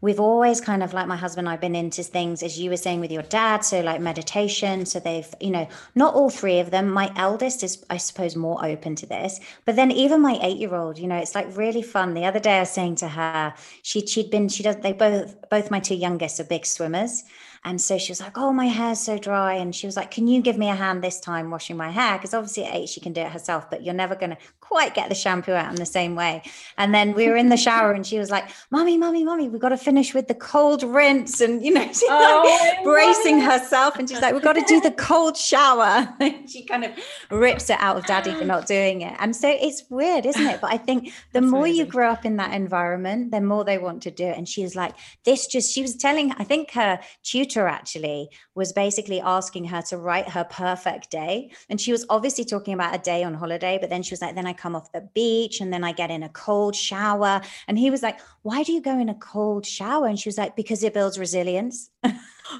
we've 0.00 0.20
always 0.20 0.60
kind 0.60 0.82
of 0.82 0.92
like 0.94 1.06
my 1.06 1.16
husband 1.16 1.46
and 1.46 1.52
I've 1.52 1.60
been 1.60 1.76
into 1.76 2.02
things 2.02 2.42
as 2.42 2.58
you 2.58 2.70
were 2.70 2.76
saying 2.76 3.00
with 3.00 3.12
your 3.12 3.22
dad, 3.22 3.64
so 3.64 3.80
like 3.80 4.00
meditation. 4.00 4.86
So 4.86 5.00
they've, 5.00 5.28
you 5.40 5.50
know, 5.50 5.68
not 5.94 6.14
all 6.14 6.30
three 6.30 6.58
of 6.58 6.70
them. 6.70 6.90
My 6.90 7.12
eldest 7.16 7.62
is 7.62 7.84
I 7.90 7.98
suppose 7.98 8.36
more 8.36 8.64
open 8.64 8.96
to 8.96 9.06
this. 9.06 9.40
But 9.64 9.76
then 9.76 9.90
even 9.90 10.20
my 10.20 10.34
8-year-old, 10.34 10.98
you 10.98 11.06
know, 11.06 11.16
it's 11.16 11.34
like 11.34 11.56
really 11.56 11.82
fun. 11.82 12.14
The 12.14 12.24
other 12.24 12.40
day 12.40 12.56
I 12.56 12.60
was 12.60 12.70
saying 12.70 12.96
to 12.96 13.08
her, 13.08 13.54
she 13.82 14.06
she'd 14.06 14.30
been 14.30 14.48
she 14.48 14.62
does 14.62 14.76
they 14.76 14.92
both 14.92 15.48
both 15.50 15.70
my 15.70 15.80
two 15.80 15.94
youngest 15.94 16.40
are 16.40 16.44
big 16.44 16.66
swimmers. 16.66 17.24
And 17.62 17.78
so 17.78 17.98
she 17.98 18.10
was 18.10 18.20
like, 18.20 18.38
Oh, 18.38 18.52
my 18.52 18.66
hair's 18.66 19.00
so 19.00 19.18
dry. 19.18 19.54
And 19.54 19.74
she 19.74 19.86
was 19.86 19.96
like, 19.96 20.10
Can 20.10 20.26
you 20.26 20.40
give 20.40 20.56
me 20.56 20.70
a 20.70 20.74
hand 20.74 21.02
this 21.02 21.20
time 21.20 21.50
washing 21.50 21.76
my 21.76 21.90
hair? 21.90 22.16
Because 22.16 22.32
obviously 22.32 22.64
at 22.64 22.74
eight, 22.74 22.88
she 22.88 23.00
can 23.00 23.12
do 23.12 23.20
it 23.20 23.32
herself, 23.32 23.68
but 23.68 23.84
you're 23.84 23.94
never 23.94 24.14
going 24.14 24.30
to 24.30 24.38
quite 24.70 24.94
get 24.94 25.08
the 25.08 25.14
shampoo 25.14 25.52
out 25.52 25.70
in 25.70 25.76
the 25.76 25.86
same 25.86 26.14
way. 26.14 26.42
And 26.78 26.94
then 26.94 27.12
we 27.12 27.28
were 27.28 27.36
in 27.36 27.48
the 27.48 27.56
shower 27.56 27.92
and 27.92 28.06
she 28.06 28.18
was 28.18 28.30
like, 28.30 28.48
Mommy, 28.70 28.96
Mommy, 28.96 29.24
Mommy, 29.24 29.48
we've 29.48 29.60
got 29.60 29.70
to 29.70 29.76
finish 29.76 30.14
with 30.14 30.28
the 30.28 30.34
cold 30.34 30.82
rinse. 30.82 31.40
And, 31.40 31.62
you 31.62 31.72
know, 31.72 31.86
she's 31.88 32.04
Oh, 32.08 32.58
like 32.62 32.84
bracing 32.84 33.40
herself. 33.40 33.96
And 33.98 34.08
she's 34.08 34.20
like, 34.20 34.32
We've 34.32 34.42
got 34.42 34.54
to 34.54 34.64
do 34.66 34.80
the 34.80 34.92
cold 34.92 35.36
shower. 35.36 36.08
And 36.20 36.48
she 36.48 36.64
kind 36.64 36.84
of 36.84 36.92
rips 37.30 37.70
it 37.70 37.78
out 37.80 37.96
of 37.96 38.06
daddy 38.06 38.32
for 38.34 38.44
not 38.44 38.66
doing 38.66 39.02
it. 39.02 39.14
And 39.18 39.34
so 39.34 39.48
it's 39.48 39.84
weird, 39.90 40.24
isn't 40.26 40.46
it? 40.46 40.60
But 40.60 40.72
I 40.72 40.76
think 40.76 41.12
the 41.32 41.40
more 41.40 41.66
you 41.66 41.84
grow 41.84 42.10
up 42.10 42.24
in 42.24 42.36
that 42.36 42.54
environment, 42.54 43.32
the 43.32 43.40
more 43.40 43.64
they 43.64 43.78
want 43.78 44.02
to 44.04 44.10
do 44.10 44.24
it. 44.24 44.38
And 44.38 44.48
she 44.48 44.62
was 44.62 44.76
like, 44.76 44.94
This 45.24 45.46
just, 45.46 45.72
she 45.72 45.82
was 45.82 45.96
telling, 45.96 46.32
I 46.32 46.44
think 46.44 46.70
her 46.72 47.00
tutor 47.22 47.50
tutor 47.50 47.66
actually 47.66 48.30
was 48.54 48.72
basically 48.72 49.20
asking 49.20 49.64
her 49.66 49.82
to 49.82 49.96
write 49.96 50.28
her 50.28 50.44
perfect 50.44 51.10
day. 51.10 51.50
And 51.68 51.80
she 51.80 51.92
was 51.92 52.06
obviously 52.08 52.44
talking 52.44 52.74
about 52.74 52.94
a 52.94 52.98
day 52.98 53.24
on 53.24 53.34
holiday, 53.34 53.78
but 53.80 53.90
then 53.90 54.02
she 54.02 54.12
was 54.12 54.22
like, 54.22 54.34
then 54.34 54.46
I 54.46 54.52
come 54.60 54.76
off 54.76 54.92
the 54.92 55.00
beach 55.14 55.60
and 55.60 55.72
then 55.72 55.82
I 55.84 55.92
get 55.92 56.10
in 56.10 56.22
a 56.22 56.28
cold 56.28 56.76
shower. 56.76 57.40
And 57.66 57.78
he 57.78 57.90
was 57.90 58.02
like, 58.02 58.20
why 58.42 58.62
do 58.62 58.72
you 58.72 58.80
go 58.82 58.98
in 58.98 59.08
a 59.08 59.14
cold 59.14 59.64
shower? 59.66 60.06
And 60.06 60.18
she 60.18 60.28
was 60.28 60.38
like, 60.38 60.54
because 60.56 60.82
it 60.84 60.94
builds 60.94 61.18
resilience. 61.18 61.90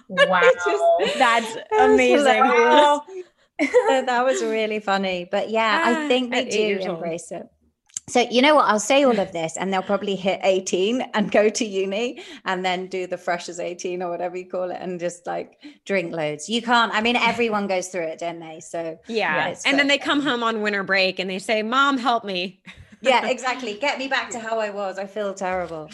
Wow. 0.08 0.40
Just, 0.54 1.18
that's 1.18 1.56
amazing. 1.80 2.16
that 4.06 4.24
was 4.24 4.40
really 4.40 4.78
funny. 4.78 5.28
But 5.28 5.50
yeah, 5.50 5.82
I 5.84 6.04
Ah, 6.04 6.08
think 6.08 6.30
they 6.30 6.42
at 6.42 6.46
eight 6.46 6.54
years 6.54 6.84
do 6.84 6.92
embrace 6.92 7.32
it. 7.32 7.48
So 8.10 8.26
you 8.30 8.42
know 8.42 8.54
what? 8.56 8.64
I'll 8.66 8.80
say 8.80 9.04
all 9.04 9.18
of 9.18 9.32
this, 9.32 9.56
and 9.56 9.72
they'll 9.72 9.82
probably 9.82 10.16
hit 10.16 10.40
18 10.42 11.00
and 11.14 11.30
go 11.30 11.48
to 11.48 11.64
uni, 11.64 12.22
and 12.44 12.64
then 12.64 12.86
do 12.88 13.06
the 13.06 13.16
freshers 13.16 13.60
18 13.60 14.02
or 14.02 14.10
whatever 14.10 14.36
you 14.36 14.48
call 14.48 14.70
it, 14.70 14.78
and 14.80 14.98
just 14.98 15.26
like 15.26 15.62
drink 15.86 16.12
loads. 16.12 16.48
You 16.48 16.60
can't. 16.62 16.92
I 16.92 17.00
mean, 17.00 17.16
everyone 17.16 17.66
goes 17.68 17.88
through 17.88 18.02
it, 18.06 18.18
don't 18.18 18.40
they? 18.40 18.60
So 18.60 18.98
Yeah. 19.06 19.46
it's 19.48 19.64
and 19.64 19.78
then 19.78 19.86
they 19.88 19.98
come 19.98 20.20
home 20.20 20.42
on 20.42 20.60
winter 20.62 20.82
break 20.82 21.18
and 21.18 21.30
they 21.30 21.38
say, 21.38 21.62
Mom, 21.62 21.98
help 21.98 22.24
me. 22.24 22.62
yeah, 23.00 23.26
exactly. 23.30 23.74
Get 23.78 23.98
me 23.98 24.08
back 24.08 24.30
to 24.30 24.40
how 24.40 24.58
I 24.58 24.70
was. 24.70 24.98
I 24.98 25.06
feel 25.06 25.32
terrible. 25.34 25.90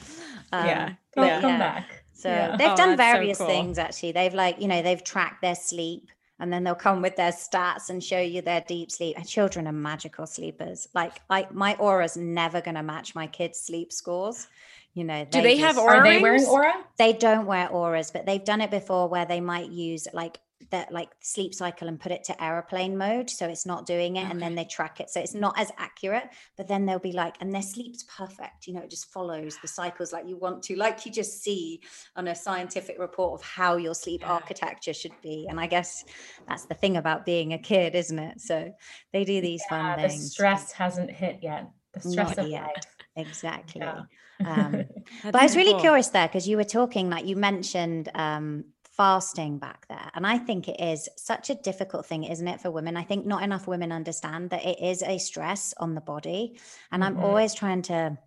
Um, 0.52 0.66
Yeah. 0.66 0.92
Come 1.14 1.24
yeah. 1.26 1.58
back. 1.58 2.04
So 2.14 2.30
Yeah. 2.30 2.56
they've 2.56 2.70
Oh, 2.70 2.76
done 2.76 2.96
that's 2.96 3.12
so 3.12 3.16
various 3.18 3.38
cool. 3.38 3.46
things 3.46 3.78
actually. 3.78 4.12
They've 4.12 4.32
like, 4.34 4.60
you 4.60 4.68
know, 4.68 4.80
they've 4.82 5.02
tracked 5.04 5.42
their 5.42 5.54
sleep 5.54 6.08
and 6.38 6.52
then 6.52 6.64
they'll 6.64 6.74
come 6.74 7.02
with 7.02 7.16
their 7.16 7.32
stats 7.32 7.88
and 7.88 8.02
show 8.02 8.20
you 8.20 8.42
their 8.42 8.62
deep 8.66 8.90
sleep. 8.90 9.16
And 9.16 9.26
children 9.26 9.66
are 9.66 9.72
magical 9.72 10.26
sleepers. 10.26 10.88
Like 10.94 11.20
I 11.30 11.46
my 11.50 11.76
Oura's 11.80 12.16
never 12.16 12.60
gonna 12.60 12.82
match 12.82 13.14
my 13.14 13.26
kids' 13.26 13.60
sleep 13.60 13.92
scores. 13.92 14.48
You 14.94 15.04
know, 15.04 15.26
Do 15.26 15.42
they 15.42 15.58
have 15.58 15.76
Oura 15.76 15.98
Are 15.98 16.02
they 16.02 16.22
wearing 16.22 16.44
aura? 16.46 16.72
they 16.96 17.12
don't 17.12 17.44
wear 17.44 17.68
Ouras, 17.68 18.10
but 18.10 18.24
they've 18.24 18.42
done 18.44 18.62
it 18.62 18.70
before 18.70 19.08
where 19.08 19.26
they 19.26 19.40
might 19.40 19.68
use 19.70 20.08
like 20.14 20.38
that 20.70 20.90
like 20.90 21.10
sleep 21.20 21.54
cycle 21.54 21.86
and 21.86 22.00
put 22.00 22.10
it 22.12 22.24
to 22.24 22.42
airplane 22.42 22.96
mode 22.96 23.28
so 23.28 23.46
it's 23.46 23.66
not 23.66 23.84
doing 23.86 24.16
it 24.16 24.28
and 24.30 24.40
then 24.40 24.54
they 24.54 24.64
track 24.64 25.00
it 25.00 25.10
so 25.10 25.20
it's 25.20 25.34
not 25.34 25.58
as 25.58 25.70
accurate 25.78 26.24
but 26.56 26.66
then 26.66 26.86
they'll 26.86 26.98
be 26.98 27.12
like 27.12 27.36
and 27.40 27.54
their 27.54 27.62
sleep's 27.62 28.04
perfect 28.04 28.66
you 28.66 28.72
know 28.72 28.80
it 28.80 28.90
just 28.90 29.12
follows 29.12 29.58
the 29.60 29.68
cycles 29.68 30.12
like 30.12 30.26
you 30.26 30.36
want 30.36 30.62
to 30.62 30.74
like 30.76 31.04
you 31.04 31.12
just 31.12 31.42
see 31.42 31.80
on 32.16 32.28
a 32.28 32.34
scientific 32.34 32.98
report 32.98 33.38
of 33.40 33.46
how 33.46 33.76
your 33.76 33.94
sleep 33.94 34.22
Yeah. 34.22 34.32
architecture 34.32 34.94
should 34.94 35.12
be 35.22 35.46
and 35.48 35.60
i 35.60 35.66
guess 35.66 36.04
that's 36.48 36.64
the 36.64 36.74
thing 36.74 36.96
about 36.96 37.26
being 37.26 37.52
a 37.52 37.58
kid 37.58 37.94
isn't 37.94 38.18
it 38.18 38.40
so 38.40 38.72
they 39.12 39.24
do 39.24 39.40
these 39.42 39.62
Yeah, 39.70 39.94
fun 39.94 40.02
the 40.02 40.08
things 40.08 40.32
stress 40.32 40.72
hasn't 40.72 41.10
hit 41.10 41.40
yet. 41.42 41.70
The 41.92 42.00
stress 42.00 42.36
Not 42.36 42.38
of 42.38 42.48
yet. 42.50 42.62
life. 42.62 42.84
exactly 43.16 43.80
Yeah. 43.82 44.02
um, 44.44 44.84
but 45.24 45.34
I 45.36 45.42
was 45.44 45.56
really 45.56 45.72
cool. 45.72 45.80
curious 45.80 46.08
there 46.08 46.28
because 46.28 46.46
you 46.46 46.56
were 46.58 46.64
talking, 46.64 47.08
like 47.08 47.24
you 47.26 47.36
mentioned 47.36 48.10
um, 48.14 48.64
fasting 48.96 49.58
back 49.58 49.86
there. 49.88 50.10
And 50.14 50.26
I 50.26 50.38
think 50.38 50.68
it 50.68 50.80
is 50.80 51.08
such 51.16 51.50
a 51.50 51.54
difficult 51.54 52.06
thing, 52.06 52.24
isn't 52.24 52.48
it, 52.48 52.60
for 52.60 52.70
women? 52.70 52.96
I 52.96 53.02
think 53.04 53.26
not 53.26 53.42
enough 53.42 53.66
women 53.66 53.92
understand 53.92 54.50
that 54.50 54.64
it 54.64 54.80
is 54.80 55.02
a 55.02 55.18
stress 55.18 55.74
on 55.78 55.94
the 55.94 56.00
body. 56.00 56.58
And 56.90 57.04
I'm 57.04 57.16
Mhm. 57.16 57.18
always 57.18 57.54
trying 57.54 57.82
to 57.82 58.18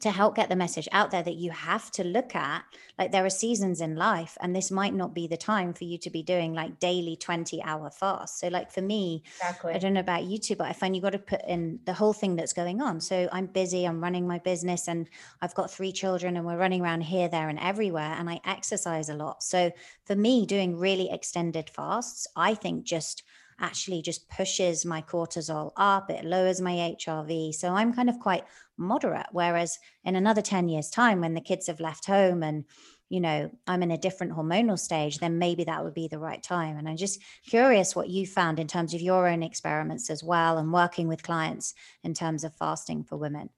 to 0.00 0.10
help 0.10 0.34
get 0.34 0.48
the 0.48 0.56
message 0.56 0.88
out 0.92 1.10
there 1.10 1.22
that 1.22 1.34
you 1.34 1.50
have 1.50 1.90
to 1.90 2.02
look 2.02 2.34
at 2.34 2.64
like 2.98 3.12
there 3.12 3.24
are 3.24 3.30
seasons 3.30 3.82
in 3.82 3.96
life 3.96 4.38
and 4.40 4.56
this 4.56 4.70
might 4.70 4.94
not 4.94 5.14
be 5.14 5.26
the 5.26 5.36
time 5.36 5.74
for 5.74 5.84
you 5.84 5.98
to 5.98 6.08
be 6.08 6.22
doing 6.22 6.54
like 6.54 6.80
daily 6.80 7.16
20 7.16 7.62
hour 7.62 7.90
fast 7.90 8.40
so 8.40 8.48
like 8.48 8.70
for 8.70 8.80
me 8.80 9.22
Exactly. 9.40 9.72
I 9.72 9.78
don't 9.78 9.94
know 9.94 10.00
about 10.00 10.24
you 10.24 10.38
two, 10.38 10.56
but 10.56 10.66
I 10.66 10.72
find 10.72 10.94
you 10.94 11.02
got 11.02 11.10
to 11.10 11.18
put 11.18 11.42
in 11.46 11.80
the 11.84 11.92
whole 11.92 12.12
thing 12.12 12.36
that's 12.36 12.52
going 12.52 12.80
on. 12.80 13.00
So 13.00 13.28
I'm 13.32 13.46
busy, 13.46 13.84
I'm 13.84 14.02
running 14.02 14.26
my 14.26 14.38
business, 14.38 14.88
and 14.88 15.08
I've 15.40 15.54
got 15.54 15.70
three 15.70 15.92
children, 15.92 16.36
and 16.36 16.46
we're 16.46 16.56
running 16.56 16.82
around 16.82 17.02
here, 17.02 17.28
there, 17.28 17.48
and 17.48 17.58
everywhere. 17.58 18.14
And 18.18 18.28
I 18.28 18.40
exercise 18.44 19.08
a 19.08 19.14
lot. 19.14 19.42
So 19.42 19.72
for 20.04 20.16
me, 20.16 20.46
doing 20.46 20.76
really 20.76 21.10
extended 21.10 21.70
fasts, 21.70 22.26
I 22.36 22.54
think 22.54 22.84
just 22.84 23.22
actually 23.60 24.02
just 24.02 24.28
pushes 24.28 24.84
my 24.84 25.02
cortisol 25.02 25.72
up, 25.76 26.10
it 26.10 26.24
lowers 26.24 26.60
my 26.60 26.96
HRV. 26.98 27.54
So 27.54 27.68
I'm 27.68 27.92
kind 27.92 28.08
of 28.08 28.18
quite 28.18 28.44
moderate. 28.76 29.26
Whereas 29.32 29.78
in 30.04 30.16
another 30.16 30.42
10 30.42 30.68
years' 30.68 30.90
time, 30.90 31.20
when 31.20 31.34
the 31.34 31.40
kids 31.40 31.66
have 31.66 31.80
left 31.80 32.06
home 32.06 32.42
and 32.42 32.64
you 33.10 33.20
know, 33.20 33.50
I'm 33.66 33.82
in 33.82 33.90
a 33.90 33.98
different 33.98 34.32
hormonal 34.32 34.78
stage, 34.78 35.18
then 35.18 35.38
maybe 35.38 35.64
that 35.64 35.82
would 35.82 35.94
be 35.94 36.06
the 36.06 36.20
right 36.20 36.40
time. 36.40 36.76
And 36.78 36.88
I'm 36.88 36.96
just 36.96 37.20
curious 37.44 37.96
what 37.96 38.08
you 38.08 38.24
found 38.24 38.60
in 38.60 38.68
terms 38.68 38.94
of 38.94 39.00
your 39.00 39.26
own 39.26 39.42
experiments 39.42 40.10
as 40.10 40.22
well 40.22 40.58
and 40.58 40.72
working 40.72 41.08
with 41.08 41.24
clients 41.24 41.74
in 42.04 42.14
terms 42.14 42.44
of 42.44 42.54
fasting 42.54 43.02
for 43.02 43.16
women. 43.16 43.50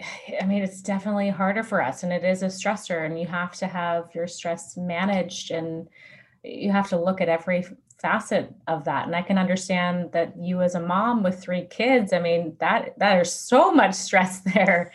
I 0.40 0.44
mean, 0.44 0.64
it's 0.64 0.82
definitely 0.82 1.30
harder 1.30 1.62
for 1.62 1.80
us, 1.80 2.02
and 2.02 2.12
it 2.12 2.24
is 2.24 2.42
a 2.42 2.46
stressor, 2.46 3.06
and 3.06 3.18
you 3.18 3.26
have 3.28 3.52
to 3.58 3.68
have 3.68 4.10
your 4.12 4.26
stress 4.26 4.76
managed, 4.76 5.52
and 5.52 5.88
you 6.42 6.72
have 6.72 6.88
to 6.88 7.00
look 7.00 7.20
at 7.20 7.28
every 7.28 7.64
facet 7.98 8.52
of 8.66 8.84
that. 8.84 9.06
And 9.06 9.16
I 9.16 9.22
can 9.22 9.38
understand 9.38 10.10
that 10.12 10.36
you, 10.36 10.62
as 10.62 10.74
a 10.74 10.80
mom 10.80 11.22
with 11.22 11.40
three 11.40 11.66
kids, 11.66 12.12
I 12.12 12.20
mean, 12.20 12.56
that 12.60 12.94
there's 12.98 13.32
so 13.32 13.72
much 13.72 13.94
stress 13.94 14.40
there. 14.54 14.92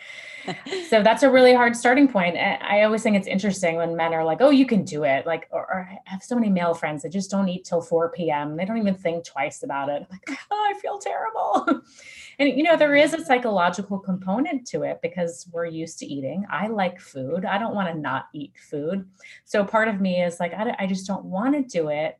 so 0.88 1.02
that's 1.02 1.22
a 1.22 1.30
really 1.30 1.54
hard 1.54 1.76
starting 1.76 2.08
point. 2.08 2.36
I 2.36 2.58
I 2.62 2.82
always 2.82 3.02
think 3.02 3.16
it's 3.16 3.26
interesting 3.26 3.76
when 3.76 3.96
men 3.96 4.14
are 4.14 4.24
like, 4.24 4.38
"Oh, 4.40 4.50
you 4.50 4.66
can 4.66 4.84
do 4.84 5.04
it," 5.04 5.26
like, 5.26 5.48
or, 5.50 5.60
or 5.60 5.88
I 5.90 6.10
have 6.10 6.22
so 6.22 6.34
many 6.34 6.48
male 6.50 6.74
friends 6.74 7.02
that 7.02 7.10
just 7.12 7.30
don't 7.30 7.48
eat 7.48 7.64
till 7.64 7.82
4 7.82 8.10
p.m. 8.12 8.56
They 8.56 8.64
don't 8.64 8.78
even 8.78 8.94
think 8.94 9.24
twice 9.24 9.62
about 9.62 9.88
it. 9.88 10.02
I'm 10.02 10.08
like, 10.10 10.38
oh, 10.50 10.72
I 10.74 10.78
feel 10.80 10.98
terrible. 10.98 11.82
And 12.40 12.48
you 12.56 12.62
know, 12.62 12.76
there 12.76 12.96
is 12.96 13.12
a 13.12 13.22
psychological 13.22 13.98
component 13.98 14.66
to 14.68 14.82
it 14.82 15.00
because 15.02 15.46
we're 15.52 15.66
used 15.66 15.98
to 15.98 16.06
eating. 16.06 16.46
I 16.50 16.68
like 16.68 16.98
food. 16.98 17.44
I 17.44 17.58
don't 17.58 17.74
want 17.74 17.92
to 17.92 18.00
not 18.00 18.28
eat 18.32 18.54
food. 18.70 19.06
So 19.44 19.62
part 19.62 19.88
of 19.88 20.00
me 20.00 20.22
is 20.22 20.40
like, 20.40 20.54
I, 20.54 20.74
I 20.78 20.86
just 20.86 21.06
don't 21.06 21.26
want 21.26 21.54
to 21.54 21.62
do 21.62 21.88
it. 21.90 22.18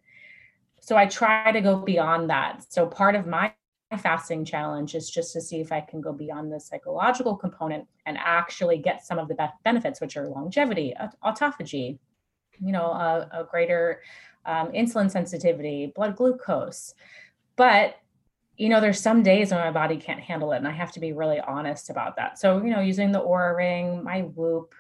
So 0.81 0.97
I 0.97 1.07
try 1.07 1.53
to 1.53 1.61
go 1.61 1.77
beyond 1.77 2.31
that. 2.31 2.65
So 2.73 2.87
part 2.87 3.15
of 3.15 3.27
my 3.27 3.53
fasting 3.99 4.45
challenge 4.45 4.95
is 4.95 5.11
just 5.11 5.33
to 5.33 5.41
see 5.41 5.61
if 5.61 5.73
I 5.73 5.81
can 5.81 6.01
go 6.01 6.13
beyond 6.13 6.53
the 6.53 6.61
psychological 6.61 7.37
component 7.37 7.87
and 8.07 8.17
actually 8.19 8.79
get 8.79 9.05
some 9.05 9.19
of 9.19 9.29
the 9.29 9.51
benefits, 9.65 10.01
which 10.01 10.17
are 10.17 10.29
longevity, 10.29 10.95
autophagy, 11.25 11.99
you 12.61 12.73
know, 12.73 12.87
a, 12.87 13.29
a 13.33 13.45
greater 13.45 14.03
um, 14.47 14.73
insulin 14.73 15.11
sensitivity, 15.11 15.93
blood 15.95 16.17
glucose. 16.17 16.95
But 17.57 17.97
you 18.57 18.69
know, 18.69 18.79
there's 18.79 19.01
some 19.01 19.23
days 19.23 19.53
when 19.53 19.61
my 19.61 19.71
body 19.71 19.97
can't 19.97 20.21
handle 20.21 20.53
it, 20.53 20.59
and 20.59 20.69
I 20.69 20.73
have 20.73 20.93
to 20.93 21.01
be 21.01 21.15
really 21.15 21.41
honest 21.41 21.89
about 21.89 22.17
that. 22.17 22.39
So, 22.39 22.63
you 22.63 22.69
know, 22.69 22.81
using 22.81 23.11
the 23.11 23.21
Oura 23.21 23.57
Ring, 23.57 24.05
my 24.05 24.21
Whoop, 24.21 24.75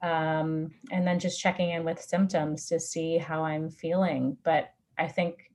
um, 0.00 0.70
and 0.92 1.04
then 1.04 1.18
just 1.18 1.40
checking 1.40 1.70
in 1.70 1.84
with 1.84 2.00
symptoms 2.00 2.66
to 2.66 2.78
see 2.78 3.18
how 3.18 3.42
I'm 3.42 3.68
feeling. 3.68 4.36
But 4.44 4.72
I 5.00 5.08
think 5.08 5.50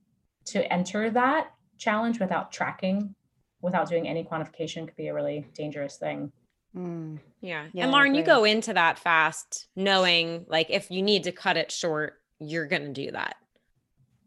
to 0.46 0.70
enter 0.72 1.10
that 1.10 1.52
challenge 1.78 2.20
without 2.20 2.52
tracking, 2.52 3.14
without 3.62 3.88
doing 3.88 4.08
any 4.08 4.24
quantification, 4.24 4.86
could 4.86 4.96
be 4.96 5.08
a 5.08 5.14
really 5.14 5.46
dangerous 5.54 5.96
thing. 5.96 6.32
Mm, 6.76 7.20
Yeah. 7.40 7.66
Yeah, 7.72 7.84
and 7.84 7.92
Lauren, 7.92 8.14
you 8.14 8.22
go 8.22 8.44
into 8.44 8.74
that 8.74 8.98
fast 8.98 9.68
knowing 9.76 10.44
like 10.48 10.68
if 10.70 10.90
you 10.90 11.00
need 11.02 11.24
to 11.24 11.32
cut 11.32 11.56
it 11.56 11.72
short, 11.72 12.14
you're 12.38 12.66
going 12.66 12.82
to 12.82 12.92
do 12.92 13.12
that. 13.12 13.36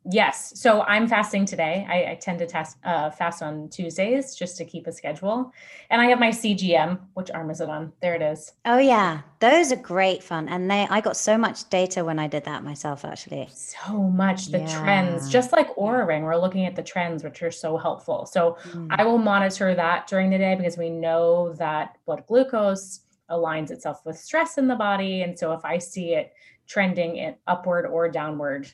Yes. 0.05 0.53
So 0.59 0.81
I'm 0.83 1.07
fasting 1.07 1.45
today. 1.45 1.85
I, 1.89 2.11
I 2.11 2.15
tend 2.15 2.39
to 2.39 2.47
test, 2.47 2.77
uh, 2.83 3.09
fast 3.11 3.43
on 3.43 3.69
Tuesdays 3.69 4.35
just 4.35 4.57
to 4.57 4.65
keep 4.65 4.87
a 4.87 4.91
schedule. 4.91 5.51
And 5.89 6.01
I 6.01 6.05
have 6.05 6.19
my 6.19 6.29
CGM. 6.29 6.99
Which 7.13 7.29
arm 7.31 7.49
is 7.51 7.61
it 7.61 7.69
on? 7.69 7.91
There 8.01 8.15
it 8.15 8.21
is. 8.21 8.53
Oh 8.65 8.77
yeah, 8.77 9.21
those 9.39 9.71
are 9.71 9.75
great 9.75 10.23
fun, 10.23 10.47
and 10.49 10.69
they 10.69 10.87
I 10.89 11.01
got 11.01 11.17
so 11.17 11.37
much 11.37 11.69
data 11.69 12.03
when 12.05 12.17
I 12.19 12.27
did 12.27 12.45
that 12.45 12.63
myself. 12.63 13.03
Actually, 13.05 13.49
So 13.53 13.93
much 13.93 14.47
the 14.47 14.59
trends, 14.59 15.29
just 15.29 15.51
like 15.51 15.75
Oura 15.75 16.07
Ring, 16.07 16.23
we're 16.23 16.37
looking 16.37 16.65
at 16.65 16.75
the 16.75 16.83
trends, 16.83 17.23
which 17.23 17.43
are 17.43 17.51
so 17.51 17.77
helpful. 17.77 18.25
So 18.25 18.57
Mm. 18.69 18.87
I 18.97 19.03
will 19.03 19.17
monitor 19.17 19.73
that 19.75 20.07
during 20.07 20.29
the 20.29 20.37
day 20.37 20.55
because 20.55 20.77
we 20.77 20.89
know 20.89 21.53
that 21.53 21.97
blood 22.05 22.23
glucose 22.27 23.01
aligns 23.29 23.71
itself 23.71 24.05
with 24.05 24.17
stress 24.17 24.57
in 24.57 24.67
the 24.67 24.75
body. 24.75 25.21
And 25.21 25.37
so 25.37 25.53
if 25.53 25.63
I 25.63 25.77
see 25.77 26.13
it 26.13 26.33
trending 26.67 27.17
it 27.17 27.39
upward 27.47 27.85
or 27.85 28.09
downward, 28.09 28.71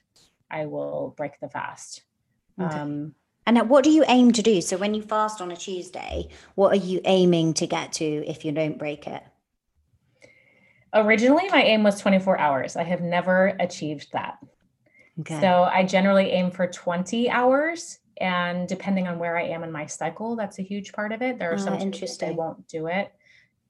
I 0.49 0.65
will 0.65 1.13
break 1.17 1.39
the 1.39 1.49
fast. 1.49 2.03
Okay. 2.59 2.79
Um, 2.79 3.15
and 3.45 3.69
what 3.69 3.83
do 3.83 3.91
you 3.91 4.03
aim 4.07 4.31
to 4.33 4.41
do? 4.41 4.61
So 4.61 4.77
when 4.77 4.93
you 4.93 5.01
fast 5.01 5.41
on 5.41 5.51
a 5.51 5.55
Tuesday, 5.55 6.29
what 6.55 6.73
are 6.73 6.83
you 6.83 7.01
aiming 7.05 7.53
to 7.55 7.67
get 7.67 7.93
to 7.93 8.05
if 8.05 8.43
you 8.45 8.51
don't 8.51 8.77
break 8.79 9.07
it? 9.07 9.23
originally, 10.93 11.47
my 11.49 11.61
aim 11.61 11.83
was 11.83 11.99
24 11.99 12.39
hours. 12.39 12.75
I 12.75 12.83
have 12.83 13.01
never 13.01 13.55
achieved 13.59 14.07
that. 14.13 14.37
Okay. 15.19 15.39
So 15.39 15.63
I 15.63 15.83
generally 15.83 16.31
aim 16.31 16.51
for 16.51 16.67
20 16.67 17.29
hours. 17.29 17.99
And 18.21 18.67
depending 18.67 19.07
on 19.07 19.19
where 19.19 19.37
I 19.37 19.43
am 19.47 19.63
in 19.63 19.71
my 19.71 19.87
cycle, 19.87 20.35
that's 20.37 20.59
a 20.59 20.61
huge 20.63 20.93
part 20.93 21.11
of 21.11 21.21
it. 21.21 21.37
There 21.37 21.51
are 21.51 21.57
Ah, 21.57 21.77
some 21.77 21.91
Tuesdays 21.91 22.29
I 22.29 22.31
won't 22.31 22.67
do 22.67 22.87
it, 22.87 23.11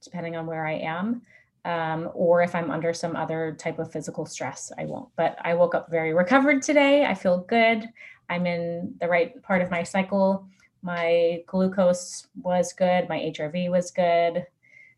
depending 0.04 0.36
on 0.36 0.46
where 0.46 0.66
I 0.66 0.74
am. 0.74 1.24
Um, 1.65 2.10
or 2.13 2.41
if 2.43 2.54
I'm 2.56 2.69
under 2.69 2.93
some 2.93 3.15
other 3.15 3.56
type 3.60 3.80
of 3.80 3.91
physical 3.91 4.25
stress, 4.25 4.71
I 4.78 4.86
won't. 4.86 5.10
But 5.17 5.36
I 5.43 5.56
woke 5.56 5.73
up 5.75 5.89
very 5.89 6.13
recovered 6.13 6.62
today. 6.62 7.06
I 7.06 7.15
feel 7.15 7.39
good. 7.39 7.89
I'm 8.30 8.45
in 8.45 8.95
the 9.01 9.08
right 9.08 9.41
part 9.41 9.62
of 9.63 9.71
my 9.71 9.82
cycle. 9.84 10.47
My 10.84 11.41
glucose 11.47 12.28
was 12.41 12.71
good. 12.71 13.10
My 13.10 13.17
HRV 13.17 13.71
was 13.71 13.89
good. 13.89 14.45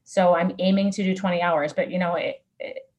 So 0.03 0.35
I'm 0.35 0.53
aiming 0.59 0.91
to 0.91 1.03
do 1.03 1.15
20 1.15 1.41
hours. 1.41 1.71
But 1.71 1.89
you 1.89 1.99
know, 1.99 2.15
it, 2.15 2.43
it, 2.59 2.89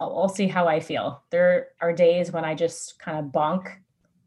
I'll, 0.00 0.18
I'll 0.22 0.28
see 0.28 0.48
how 0.48 0.66
I 0.66 0.80
feel. 0.80 1.22
There 1.30 1.68
are 1.80 1.92
days 1.92 2.32
when 2.32 2.44
I 2.44 2.54
just 2.56 2.98
kind 2.98 3.18
of 3.18 3.26
bonk 3.26 3.64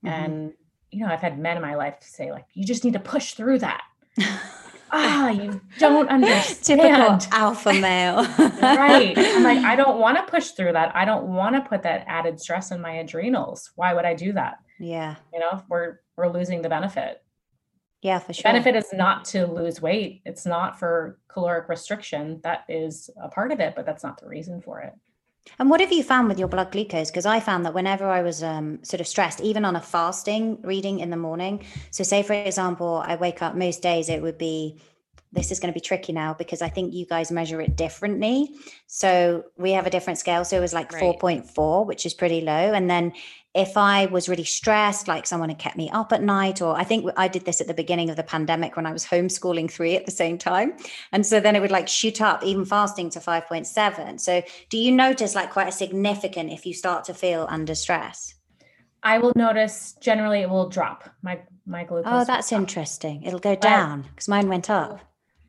Mhm. 0.05 0.09
and 0.11 0.53
you 0.91 1.05
know, 1.05 1.11
I've 1.11 1.19
had 1.21 1.37
men 1.37 1.57
in 1.57 1.61
my 1.61 1.75
life 1.75 1.97
say 1.99 2.31
like, 2.31 2.45
you 2.53 2.63
just 2.63 2.85
need 2.85 2.93
to 2.93 2.99
push 2.99 3.33
through 3.33 3.59
that. 3.59 3.81
ah, 4.91 5.29
you 5.29 5.61
don't 5.79 6.09
understand. 6.09 6.79
Typical 6.81 7.19
alpha 7.37 7.73
male. 7.81 8.23
right. 8.61 9.13
I'm 9.17 9.43
like, 9.43 9.59
I 9.63 9.75
don't 9.75 9.99
want 9.99 10.17
to 10.17 10.23
push 10.23 10.51
through 10.51 10.73
that. 10.73 10.95
I 10.95 11.05
don't 11.05 11.25
want 11.27 11.55
to 11.55 11.61
put 11.61 11.83
that 11.83 12.03
added 12.07 12.39
stress 12.39 12.71
on 12.71 12.81
my 12.81 12.91
adrenals. 12.93 13.71
Why 13.75 13.93
would 13.93 14.05
I 14.05 14.13
do 14.13 14.33
that? 14.33 14.59
Yeah. 14.79 15.15
You 15.33 15.39
know, 15.39 15.63
we're 15.69 15.99
we're 16.15 16.27
losing 16.31 16.61
the 16.61 16.69
benefit. 16.69 17.21
Yeah, 18.03 18.19
for 18.19 18.27
The 18.27 18.33
sure. 18.33 18.43
benefit 18.43 18.75
is 18.75 18.93
not 18.93 19.25
to 19.25 19.47
lose 19.47 19.81
weight. 19.81 20.21
It's 20.23 20.45
not 20.45 20.77
for 20.77 21.19
caloric 21.29 21.67
restriction. 21.67 22.39
That 22.43 22.63
is 22.69 23.09
a 23.21 23.27
part 23.27 23.51
of 23.51 23.59
it, 23.59 23.73
but 23.75 23.85
that's 23.87 24.03
not 24.03 24.19
the 24.19 24.27
reason 24.27 24.61
for 24.61 24.81
it. 24.81 24.93
And 25.59 25.69
what 25.69 25.81
have 25.81 25.91
you 25.91 26.03
found 26.03 26.27
with 26.27 26.39
your 26.39 26.47
blood 26.47 26.71
glucose? 26.71 27.09
Because 27.09 27.25
I 27.25 27.39
found 27.39 27.65
that 27.65 27.73
whenever 27.73 28.05
I 28.05 28.21
was 28.21 28.43
um, 28.43 28.83
sort 28.83 29.01
of 29.01 29.07
stressed, 29.07 29.41
even 29.41 29.65
on 29.65 29.75
a 29.75 29.81
fasting 29.81 30.59
reading 30.61 30.99
in 30.99 31.09
the 31.09 31.17
morning, 31.17 31.63
so 31.91 32.03
say 32.03 32.23
for 32.23 32.33
example, 32.33 33.03
I 33.05 33.15
wake 33.15 33.41
up 33.41 33.55
most 33.55 33.81
days, 33.81 34.09
it 34.09 34.21
would 34.21 34.37
be 34.37 34.79
this 35.31 35.51
is 35.51 35.59
going 35.59 35.71
to 35.71 35.73
be 35.73 35.81
tricky 35.81 36.13
now 36.13 36.33
because 36.33 36.61
I 36.61 36.69
think 36.69 36.93
you 36.93 37.05
guys 37.05 37.31
measure 37.31 37.59
it 37.61 37.75
differently. 37.75 38.49
So 38.87 39.43
we 39.57 39.71
have 39.71 39.85
a 39.85 39.89
different 39.89 40.19
scale. 40.19 40.45
So 40.45 40.57
it 40.57 40.61
was 40.61 40.73
like 40.73 40.91
Right. 40.93 41.19
4.4, 41.19 41.85
which 41.85 42.05
is 42.05 42.13
pretty 42.13 42.41
low. 42.41 42.73
And 42.73 42.89
then 42.89 43.13
if 43.57 43.75
I 43.75 44.05
was 44.05 44.29
really 44.29 44.43
stressed, 44.43 45.07
like 45.07 45.25
someone 45.25 45.49
had 45.49 45.57
kept 45.57 45.75
me 45.75 45.89
up 45.89 46.13
at 46.13 46.21
night, 46.21 46.61
or 46.61 46.77
I 46.77 46.83
think 46.83 47.09
I 47.17 47.27
did 47.27 47.45
this 47.45 47.59
at 47.59 47.67
the 47.67 47.73
beginning 47.73 48.09
of 48.09 48.15
the 48.15 48.23
pandemic 48.23 48.75
when 48.75 48.85
I 48.85 48.93
was 48.93 49.05
homeschooling 49.05 49.69
three 49.69 49.95
at 49.95 50.05
the 50.05 50.11
same 50.11 50.37
time. 50.37 50.77
And 51.11 51.25
so 51.25 51.39
then 51.39 51.55
it 51.55 51.61
would 51.61 51.71
like 51.71 51.87
shoot 51.87 52.21
up, 52.21 52.43
even 52.43 52.65
fasting 52.65 53.09
to 53.11 53.19
5.7. 53.19 54.19
So 54.19 54.43
do 54.69 54.77
you 54.77 54.91
notice 54.91 55.33
like 55.33 55.51
quite 55.51 55.67
a 55.67 55.71
significant 55.71 56.51
if 56.51 56.65
you 56.65 56.73
start 56.73 57.03
to 57.05 57.13
feel 57.13 57.47
under 57.49 57.73
stress? 57.73 58.35
I 59.01 59.17
will 59.17 59.33
notice 59.35 59.95
generally 60.01 60.41
it 60.41 60.49
will 60.49 60.69
drop. 60.69 61.09
My 61.21 61.39
my 61.65 61.83
glucose. 61.83 62.11
Oh, 62.13 62.25
that's 62.25 62.51
interesting. 62.51 63.23
It'll 63.23 63.39
go 63.39 63.55
down 63.55 64.03
because 64.03 64.27
mine 64.27 64.47
went 64.47 64.69
up. 64.69 64.99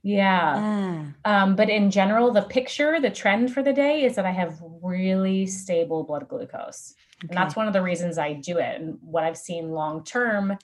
Yeah. 0.03 0.63
Ah, 0.65 1.15
Um, 1.25 1.57
but 1.57 1.69
in 1.69 1.91
general, 1.91 2.33
the 2.33 2.43
picture, 2.43 3.01
the 3.01 3.11
trend 3.11 3.53
for 3.53 3.63
the 3.63 3.73
day 3.73 4.05
is 4.05 4.17
that 4.17 4.25
I 4.27 4.31
have 4.31 4.59
really 4.83 5.47
stable 5.47 6.05
blood 6.05 6.29
glucose. 6.29 6.95
And 7.23 7.31
that's 7.37 7.57
one 7.57 7.67
of 7.67 7.73
the 7.73 7.83
reasons 7.83 8.17
I 8.19 8.35
do 8.35 8.59
it. 8.59 8.81
And 8.81 8.99
what 9.03 9.25
I've 9.25 9.37
seen 9.37 9.71
long 9.73 10.05
term 10.05 10.57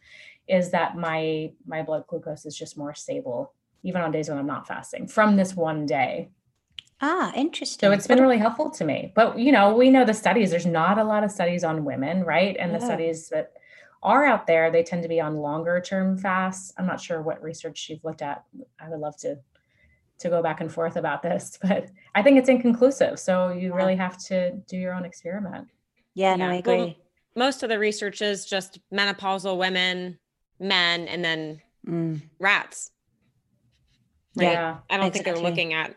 is 0.46 0.70
that 0.70 0.96
my 0.96 1.52
my 1.66 1.82
blood 1.82 2.04
glucose 2.06 2.46
is 2.46 2.56
just 2.56 2.78
more 2.78 2.94
stable, 2.94 3.52
even 3.82 4.02
on 4.02 4.12
days 4.12 4.28
when 4.28 4.38
I'm 4.38 4.46
not 4.46 4.68
fasting 4.68 5.08
from 5.08 5.36
this 5.36 5.54
one 5.56 5.86
day. 5.86 6.30
ah, 7.00 7.32
interesting. 7.34 7.88
So 7.88 7.92
it's 7.92 8.06
been 8.06 8.20
really 8.20 8.38
helpful 8.38 8.70
to 8.70 8.84
me. 8.84 9.12
But 9.14 9.38
you 9.38 9.52
know, 9.52 9.74
we 9.76 9.90
know 9.90 10.04
the 10.04 10.14
studies, 10.14 10.50
there's 10.50 10.66
not 10.66 10.98
a 10.98 11.04
lot 11.04 11.24
of 11.24 11.30
studies 11.30 11.64
on 11.64 11.84
women, 11.84 12.24
right? 12.24 12.56
And 12.58 12.74
the 12.74 12.78
studies 12.86 13.28
that 13.30 13.52
are 14.04 14.24
out 14.24 14.46
there, 14.46 14.70
they 14.70 14.82
tend 14.82 15.02
to 15.02 15.08
be 15.08 15.20
on 15.20 15.36
longer 15.36 15.80
term 15.80 16.16
fasts. 16.18 16.72
I'm 16.78 16.86
not 16.86 17.00
sure 17.00 17.22
what 17.22 17.42
research 17.42 17.88
you've 17.88 18.04
looked 18.04 18.22
at. 18.22 18.44
I 18.80 18.88
would 18.88 19.00
love 19.00 19.16
to 19.18 19.38
to 20.16 20.28
go 20.28 20.42
back 20.42 20.60
and 20.60 20.70
forth 20.72 20.96
about 20.96 21.22
this, 21.22 21.58
but 21.62 21.90
I 22.14 22.22
think 22.22 22.38
it's 22.38 22.48
inconclusive. 22.48 23.18
So 23.18 23.48
you 23.48 23.70
Yeah. 23.70 23.74
really 23.76 23.96
have 23.96 24.16
to 24.26 24.52
do 24.68 24.76
your 24.76 24.94
own 24.94 25.04
experiment. 25.04 25.68
yeah, 26.14 26.36
no, 26.36 26.44
Yeah, 26.44 26.50
I 26.50 26.54
well, 26.64 26.78
agree. 26.84 26.98
Most 27.36 27.62
of 27.64 27.68
the 27.68 27.78
research 27.80 28.22
is 28.22 28.46
just 28.46 28.78
menopausal 28.92 29.58
women, 29.58 30.18
men, 30.60 31.08
and 31.08 31.24
then 31.24 31.60
Mm, 31.86 32.22
rats. 32.38 32.92
Yeah. 34.36 34.52
Yeah. 34.52 34.76
I 34.88 34.96
don't 34.96 35.12
think 35.12 35.24
they're 35.24 35.38
looking 35.38 35.74
at 35.74 35.94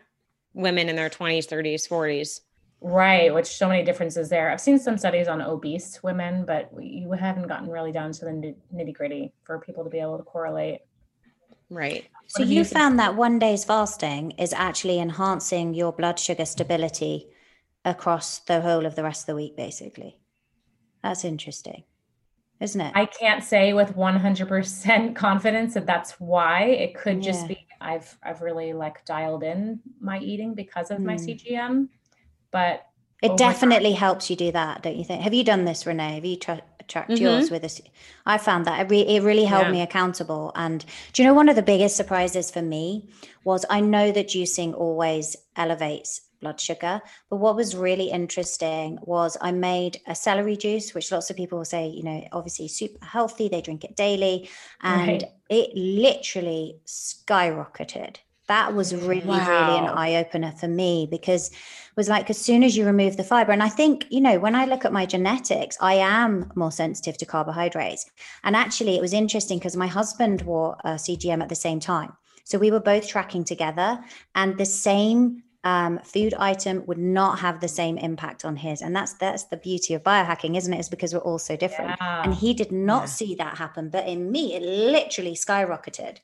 women 0.52 0.88
in 0.88 0.96
their 0.96 1.08
20s, 1.08 1.46
30s, 1.46 1.88
40s. 1.88 2.40
Right, 2.80 3.34
which 3.34 3.46
so 3.46 3.66
many 3.68 3.82
differences 3.82 4.28
there. 4.28 4.50
I've 4.50 4.60
seen 4.60 4.78
some 4.78 4.96
studies 4.98 5.26
on 5.26 5.42
obese 5.42 6.00
women, 6.02 6.44
but 6.44 6.70
you 6.80 7.10
haven't 7.12 7.48
gotten 7.48 7.68
really 7.68 7.90
down 7.90 8.12
to 8.12 8.24
the 8.24 8.54
nitty 8.72 8.94
gritty 8.94 9.32
for 9.42 9.58
people 9.58 9.82
to 9.82 9.90
be 9.90 9.98
able 9.98 10.16
to 10.16 10.22
correlate. 10.22 10.80
Right. 11.70 12.06
So 12.28 12.42
you 12.44 12.58
you 12.58 12.64
seen- 12.64 12.78
found 12.78 12.98
that 13.00 13.16
one 13.16 13.38
day's 13.40 13.64
fasting 13.64 14.30
is 14.32 14.52
actually 14.52 15.00
enhancing 15.00 15.74
your 15.74 15.92
blood 15.92 16.18
sugar 16.20 16.44
stability 16.44 17.26
across 17.84 18.38
the 18.40 18.60
whole 18.60 18.86
of 18.86 18.94
the 18.94 19.02
rest 19.02 19.22
of 19.22 19.26
the 19.26 19.34
week, 19.34 19.56
basically. 19.56 20.20
That's 21.02 21.24
interesting, 21.24 21.82
isn't 22.60 22.80
it? 22.80 22.92
I 22.94 23.06
can't 23.06 23.42
say 23.42 23.72
with 23.72 23.96
100% 23.96 25.14
confidence 25.26 25.74
that 25.74 25.86
that's 25.86 26.12
why. 26.20 26.62
It 26.64 26.94
could 26.94 27.22
just 27.22 27.42
Yeah. 27.42 27.48
be 27.48 27.66
I've 27.80 28.18
I've 28.22 28.40
really 28.40 28.72
like 28.72 29.04
dialed 29.04 29.42
in 29.44 29.80
my 30.00 30.18
eating 30.20 30.54
because 30.54 30.90
of 30.90 31.00
my 31.00 31.14
Mm. 31.14 31.24
CGM. 31.24 31.88
But 32.50 32.84
It 33.20 33.36
definitely 33.36 33.92
helps 33.92 34.30
you 34.30 34.36
do 34.36 34.52
that, 34.52 34.82
don't 34.82 34.96
you 34.96 35.04
think? 35.04 35.22
Have 35.22 35.34
you 35.34 35.42
done 35.42 35.64
this, 35.64 35.86
Renee? 35.86 36.14
Have 36.14 36.24
you 36.24 36.36
tra- 36.36 36.62
tracked 36.86 37.10
Mhm. 37.10 37.20
yours 37.20 37.50
with 37.50 37.64
us? 37.64 37.80
I 38.24 38.38
found 38.38 38.64
that 38.66 38.80
it, 38.80 38.90
re- 38.90 39.00
it 39.16 39.22
really 39.24 39.44
held 39.44 39.66
Yeah. 39.66 39.72
me 39.72 39.82
accountable. 39.82 40.52
And 40.54 40.84
do 41.12 41.22
you 41.22 41.28
know 41.28 41.34
one 41.34 41.48
of 41.48 41.56
the 41.56 41.62
biggest 41.62 41.96
surprises 41.96 42.50
for 42.50 42.62
me 42.62 43.08
was 43.42 43.64
I 43.68 43.80
know 43.80 44.12
that 44.12 44.28
juicing 44.28 44.72
always 44.72 45.36
elevates 45.56 46.20
blood 46.40 46.60
sugar, 46.60 47.02
but 47.28 47.38
what 47.38 47.56
was 47.56 47.74
really 47.74 48.10
interesting 48.12 49.00
was 49.02 49.36
I 49.40 49.50
made 49.50 50.00
a 50.06 50.14
celery 50.14 50.56
juice, 50.56 50.94
which 50.94 51.10
lots 51.10 51.28
of 51.30 51.36
people 51.36 51.58
will 51.58 51.64
say, 51.64 51.88
you 51.88 52.04
know, 52.04 52.24
obviously 52.30 52.68
super 52.68 53.04
healthy. 53.04 53.48
They 53.48 53.60
drink 53.60 53.82
it 53.82 53.96
daily, 53.96 54.48
and 54.80 55.22
Right. 55.22 55.32
it 55.48 55.74
literally 55.74 56.78
skyrocketed. 56.86 58.18
That 58.48 58.74
was 58.74 58.94
really, 58.94 59.22
really 59.26 59.78
an 59.78 59.88
eye 59.88 60.16
opener 60.16 60.52
for 60.52 60.68
me 60.68 61.06
because 61.10 61.50
it 61.50 61.96
was 61.96 62.08
like 62.08 62.30
as 62.30 62.38
soon 62.38 62.62
as 62.64 62.76
you 62.76 62.86
remove 62.86 63.16
the 63.16 63.24
fiber, 63.24 63.52
and 63.52 63.62
I 63.62 63.68
think, 63.68 64.06
you 64.10 64.20
know, 64.20 64.38
when 64.38 64.54
I 64.54 64.64
look 64.64 64.84
at 64.84 64.92
my 64.92 65.04
genetics, 65.06 65.76
I 65.80 65.94
am 65.94 66.50
more 66.54 66.72
sensitive 66.72 67.18
to 67.18 67.26
carbohydrates. 67.26 68.10
And 68.44 68.56
actually, 68.56 68.96
it 68.96 69.00
was 69.02 69.12
interesting 69.12 69.58
because 69.58 69.76
my 69.76 69.86
husband 69.86 70.42
wore 70.42 70.76
a 70.84 70.92
CGM 70.94 71.42
at 71.42 71.48
the 71.48 71.54
same 71.54 71.78
time. 71.80 72.12
So 72.44 72.58
we 72.58 72.70
were 72.70 72.80
both 72.80 73.06
tracking 73.06 73.44
together, 73.44 74.00
and 74.34 74.56
the 74.56 74.64
same 74.64 75.42
um, 75.64 75.98
food 76.04 76.32
item 76.38 76.86
would 76.86 76.96
not 76.98 77.40
have 77.40 77.60
the 77.60 77.68
same 77.68 77.98
impact 77.98 78.44
on 78.44 78.56
his. 78.56 78.80
And 78.80 78.96
that's 78.96 79.12
that's 79.14 79.44
the 79.44 79.56
beauty 79.58 79.92
of 79.92 80.02
biohacking, 80.02 80.56
isn't 80.56 80.72
it? 80.72 80.80
Is 80.80 80.88
because 80.88 81.12
we're 81.12 81.20
all 81.20 81.38
so 81.38 81.56
different. 81.56 81.96
yeah. 82.00 82.22
And 82.22 82.32
he 82.32 82.54
did 82.54 82.72
not 82.72 83.02
Yeah. 83.02 83.06
see 83.06 83.34
that 83.34 83.58
happen, 83.58 83.90
but 83.90 84.06
in 84.08 84.30
me, 84.32 84.54
it 84.54 84.62
literally 84.62 85.34
skyrocketed. 85.34 86.18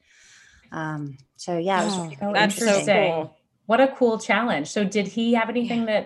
Um, 0.72 1.18
so 1.44 1.58
yeah, 1.68 1.82
it 1.82 1.84
was 1.86 1.96
Oh, 1.98 2.02
really 2.04 2.16
so 2.16 2.32
That's 2.32 2.84
so 2.86 2.94
cool. 2.94 3.36
What 3.66 3.80
a 3.80 3.88
cool 3.98 4.18
challenge. 4.18 4.66
So 4.68 4.80
did 4.96 5.06
he 5.16 5.34
have 5.38 5.48
anything 5.48 5.82
that 5.86 6.04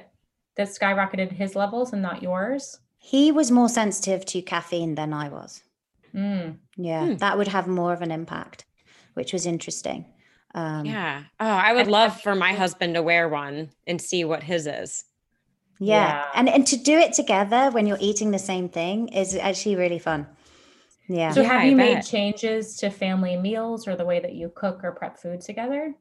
that 0.56 0.68
skyrocketed 0.68 1.30
his 1.32 1.54
levels 1.62 1.92
and 1.92 2.02
not 2.02 2.22
yours? 2.22 2.78
He 2.98 3.30
was 3.38 3.50
more 3.50 3.68
sensitive 3.68 4.24
to 4.26 4.42
caffeine 4.42 4.94
than 4.96 5.12
I 5.12 5.28
was. 5.28 5.62
Mm. 6.14 6.58
Yeah, 6.76 7.04
Hmm. 7.06 7.16
that 7.22 7.36
would 7.38 7.48
have 7.48 7.66
more 7.80 7.92
of 7.92 8.02
an 8.02 8.10
impact, 8.10 8.64
which 9.14 9.32
was 9.32 9.46
interesting. 9.46 10.00
Um, 10.54 10.84
Yeah. 10.86 11.22
Oh, 11.38 11.46
I 11.68 11.72
would 11.74 11.86
love 11.98 12.20
for 12.20 12.34
my 12.34 12.52
husband 12.54 12.94
to 12.94 13.02
wear 13.02 13.28
one 13.28 13.70
and 13.86 14.00
see 14.00 14.24
what 14.24 14.42
his 14.42 14.66
is. 14.66 15.04
yeah, 15.80 15.94
Yeah. 16.08 16.24
and 16.34 16.48
and 16.48 16.66
to 16.66 16.76
do 16.76 16.96
it 16.98 17.12
together 17.12 17.70
when 17.70 17.86
you're 17.86 18.04
eating 18.10 18.30
the 18.32 18.38
same 18.52 18.68
thing 18.68 19.08
is 19.22 19.36
actually 19.36 19.76
really 19.76 20.00
fun. 20.00 20.26
Yeah. 21.08 21.30
So 21.32 21.42
Yeah, 21.42 21.48
have 21.48 21.62
I 21.62 21.70
you 21.70 21.76
made 21.76 21.96
bet. 21.96 22.06
changes 22.06 22.76
to 22.76 22.90
family 22.90 23.36
meals 23.36 23.88
or 23.88 23.96
the 23.96 24.04
way 24.04 24.20
that 24.20 24.34
you 24.34 24.50
cook 24.54 24.84
or 24.84 24.92
prep 24.92 25.18
food 25.18 25.40
together? 25.40 25.94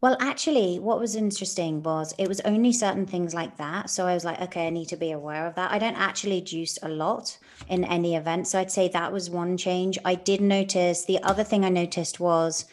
Well, 0.00 0.16
actually, 0.18 0.80
what 0.80 0.98
was 0.98 1.14
interesting 1.14 1.80
was 1.82 2.12
it 2.18 2.26
was 2.26 2.40
only 2.40 2.72
certain 2.72 3.06
things 3.06 3.34
like 3.34 3.56
that. 3.58 3.88
So 3.88 4.06
I 4.08 4.14
was 4.14 4.24
like, 4.24 4.40
okay, 4.40 4.66
I 4.66 4.70
need 4.70 4.88
to 4.88 4.96
be 4.96 5.12
aware 5.12 5.46
of 5.46 5.54
that. 5.54 5.70
I 5.70 5.78
don't 5.78 5.94
actually 5.96 6.40
juice 6.40 6.76
a 6.82 6.88
lot 6.88 7.38
in 7.68 7.84
any 7.84 8.16
event. 8.16 8.48
So 8.48 8.58
I'd 8.58 8.72
say 8.72 8.88
that 8.88 9.12
was 9.12 9.30
one 9.30 9.56
change. 9.56 9.98
I 10.04 10.16
did 10.16 10.40
notice 10.40 11.04
the 11.04 11.22
other 11.22 11.44
thing 11.44 11.64
I 11.64 11.68
noticed 11.68 12.18
was 12.18 12.64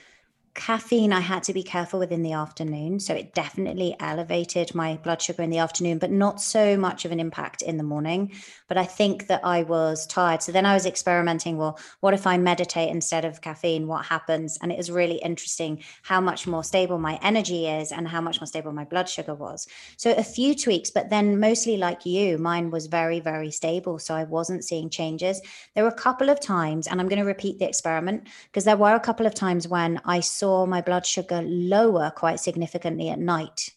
caffeine 0.59 1.13
I 1.13 1.21
had 1.21 1.43
to 1.43 1.53
be 1.53 1.63
careful 1.63 1.99
with 1.99 2.11
in 2.11 2.21
the 2.21 2.33
afternoon. 2.33 2.99
So 2.99 3.13
it 3.13 3.33
definitely 3.33 3.95
elevated 4.01 4.75
my 4.75 4.97
blood 4.97 5.21
sugar 5.21 5.41
in 5.41 5.49
the 5.49 5.57
afternoon, 5.57 5.99
but 5.99 6.11
not 6.11 6.41
so 6.41 6.75
much 6.75 7.05
of 7.05 7.13
an 7.13 7.19
impact 7.19 7.61
in 7.61 7.77
the 7.77 7.83
morning. 7.83 8.33
But 8.67 8.77
I 8.77 8.83
think 8.83 9.27
that 9.27 9.39
I 9.45 9.63
was 9.63 10.05
tired. 10.05 10.43
So 10.43 10.51
then 10.51 10.65
I 10.65 10.73
was 10.73 10.85
experimenting 10.85 11.55
well, 11.57 11.79
what 12.01 12.13
if 12.13 12.27
I 12.27 12.37
meditate 12.37 12.89
instead 12.89 13.23
of 13.23 13.39
caffeine? 13.39 13.87
What 13.87 14.05
happens? 14.05 14.57
And 14.61 14.69
it 14.69 14.77
was 14.77 14.91
really 14.91 15.15
interesting 15.19 15.81
how 16.03 16.19
much 16.19 16.45
more 16.45 16.65
stable 16.65 16.99
my 16.99 17.17
energy 17.23 17.65
is 17.65 17.93
and 17.93 18.05
how 18.05 18.19
much 18.19 18.41
more 18.41 18.47
stable 18.47 18.73
my 18.73 18.83
blood 18.83 19.07
sugar 19.07 19.35
was. 19.35 19.65
So 19.95 20.11
a 20.11 20.23
few 20.25 20.53
tweaks, 20.55 20.91
but 20.91 21.09
then 21.09 21.39
mostly 21.39 21.77
like 21.77 22.05
you, 22.05 22.37
mine 22.37 22.69
was 22.69 22.87
very, 22.87 23.21
very 23.21 23.51
stable. 23.51 23.97
So 23.97 24.13
I 24.13 24.25
wasn't 24.25 24.65
seeing 24.65 24.89
changes. 24.89 25.41
There 25.73 25.85
were 25.85 25.89
a 25.89 26.05
couple 26.07 26.29
of 26.29 26.41
times, 26.41 26.85
and 26.85 26.99
I'm 26.99 27.07
going 27.07 27.19
to 27.19 27.25
repeat 27.25 27.59
the 27.59 27.69
experiment 27.69 28.27
because 28.47 28.65
there 28.65 28.75
were 28.75 28.95
a 28.95 28.99
couple 28.99 29.25
of 29.25 29.33
times 29.33 29.65
when 29.65 30.01
I 30.03 30.19
saw 30.19 30.48
my 30.67 30.81
blood 30.81 31.05
sugar 31.05 31.41
lower 31.43 32.11
quite 32.15 32.39
significantly 32.39 33.09
at 33.09 33.19
night. 33.19 33.71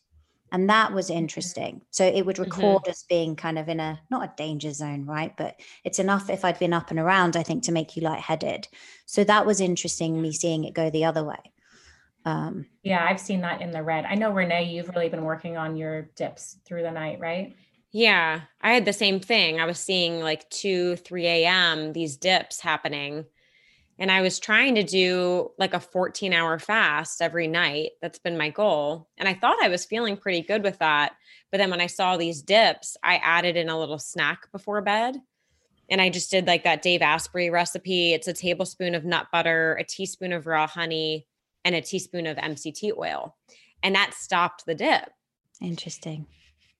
And 0.53 0.69
that 0.69 0.93
was 0.93 1.09
interesting. 1.09 1.81
So 1.91 2.05
it 2.05 2.27
would 2.27 2.39
record 2.39 2.87
as 2.87 3.05
being 3.09 3.37
kind 3.37 3.59
of 3.59 3.71
in 3.71 3.81
a 3.81 4.01
not 4.11 4.25
a 4.25 4.33
danger 4.37 4.71
zone, 4.73 5.07
right? 5.07 5.35
But 5.35 5.59
it's 5.83 5.99
enough 5.99 6.29
if 6.29 6.45
I'd 6.45 6.59
been 6.59 6.75
up 6.75 6.91
and 6.91 7.01
around, 7.01 7.37
I 7.37 7.43
think, 7.43 7.63
to 7.65 7.73
make 7.73 7.97
you 7.97 8.03
lightheaded. 8.03 8.69
So 9.07 9.25
that 9.25 9.47
was 9.47 9.63
interesting, 9.63 10.21
me 10.21 10.31
seeing 10.33 10.65
it 10.65 10.75
go 10.75 10.91
the 10.91 11.07
other 11.07 11.25
way. 11.25 11.53
Um, 12.27 12.67
Yeah, 12.83 13.03
I've 13.03 13.19
seen 13.19 13.41
that 13.41 13.63
in 13.63 13.71
the 13.71 13.83
red. 13.83 14.05
I 14.05 14.15
know 14.15 14.31
Renee, 14.31 14.65
you've 14.65 14.91
really 14.91 15.09
been 15.09 15.25
working 15.25 15.57
on 15.57 15.77
your 15.77 16.03
dips 16.17 16.59
through 16.67 16.83
the 16.83 16.91
night, 16.91 17.19
right? 17.19 17.57
Yeah, 17.91 18.43
I 18.61 18.73
had 18.73 18.85
the 18.85 18.93
same 18.93 19.21
thing. 19.21 19.61
I 19.61 19.65
was 19.65 19.79
seeing 19.79 20.21
like 20.21 20.49
2, 20.51 20.97
3 20.97 21.27
a.m., 21.27 21.93
these 21.93 22.17
dips 22.17 22.61
happening. 22.61 23.27
And 23.99 24.11
I 24.11 24.21
was 24.21 24.39
trying 24.39 24.75
to 24.77 24.83
do 24.83 25.51
like 25.59 25.75
a 25.75 25.81
14 25.81 26.33
hour 26.33 26.59
fast 26.59 27.23
every 27.23 27.47
night. 27.47 27.93
That's 28.01 28.19
been 28.19 28.39
my 28.39 28.51
goal. 28.51 29.09
And 29.19 29.29
I 29.29 29.35
thought 29.35 29.63
I 29.63 29.69
was 29.69 29.85
feeling 29.85 30.17
pretty 30.17 30.43
good 30.43 30.63
with 30.63 30.79
that. 30.79 31.13
But 31.51 31.59
then 31.59 31.71
when 31.71 31.81
I 31.81 31.87
saw 31.87 32.17
these 32.17 32.43
dips, 32.43 32.97
I 33.03 33.17
added 33.17 33.57
in 33.57 33.69
a 33.69 33.79
little 33.79 33.99
snack 33.99 34.51
before 34.51 34.81
bed. 34.81 35.17
And 35.91 36.01
I 36.01 36.09
just 36.09 36.31
did 36.31 36.47
like 36.47 36.65
that 36.65 36.83
Dave 36.83 37.03
Asprey 37.03 37.51
recipe. 37.51 38.15
It's 38.15 38.29
a 38.29 38.33
tablespoon 38.33 38.95
of 38.95 39.05
nut 39.05 39.27
butter, 39.31 39.77
a 39.79 39.85
teaspoon 39.85 40.33
of 40.33 40.47
raw 40.47 40.67
honey, 40.67 41.27
and 41.65 41.75
a 41.75 41.83
teaspoon 41.83 42.27
of 42.27 42.39
MCT 42.39 42.97
oil. 42.97 43.37
And 43.83 43.95
that 43.95 44.15
stopped 44.15 44.65
the 44.65 44.75
dip. 44.75 45.11
Interesting. 45.61 46.27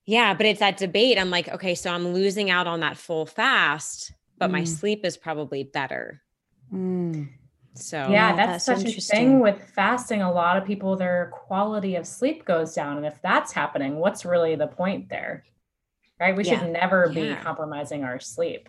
Yeah, 0.07 0.35
but 0.35 0.47
it's 0.47 0.61
that 0.61 0.79
debate. 0.79 1.19
I'm 1.19 1.31
like, 1.31 1.49
okay, 1.49 1.75
so 1.75 1.93
I'm 1.93 2.09
losing 2.09 2.51
out 2.51 2.67
on 2.67 2.81
that 2.81 2.97
full 2.97 3.27
fast, 3.27 4.13
but 4.39 4.49
mm. 4.49 4.53
my 4.53 4.65
sleep 4.65 5.05
is 5.05 5.17
probably 5.17 5.63
better. 5.63 6.23
Mm. 6.73 7.29
So 7.75 8.09
yeah, 8.11 8.37
that's, 8.37 8.67
that's 8.67 8.83
such 8.83 8.97
a 8.97 9.01
thing 9.01 9.41
with 9.41 9.63
fasting. 9.75 10.21
A 10.23 10.31
lot 10.31 10.57
of 10.57 10.65
people, 10.65 10.97
their 10.97 11.33
quality 11.33 11.97
of 11.97 12.07
sleep 12.07 12.45
goes 12.45 12.75
down, 12.75 12.99
and 12.99 13.07
if 13.07 13.21
that's 13.23 13.53
happening, 13.53 13.97
what's 13.97 14.25
really 14.25 14.55
the 14.57 14.67
point 14.67 15.09
there? 15.09 15.45
Right? 16.21 16.37
We 16.37 16.45
yeah. 16.45 16.61
should 16.61 16.71
never 16.71 17.11
yeah. 17.13 17.35
be 17.37 17.43
compromising 17.43 18.05
our 18.05 18.21
sleep. 18.21 18.69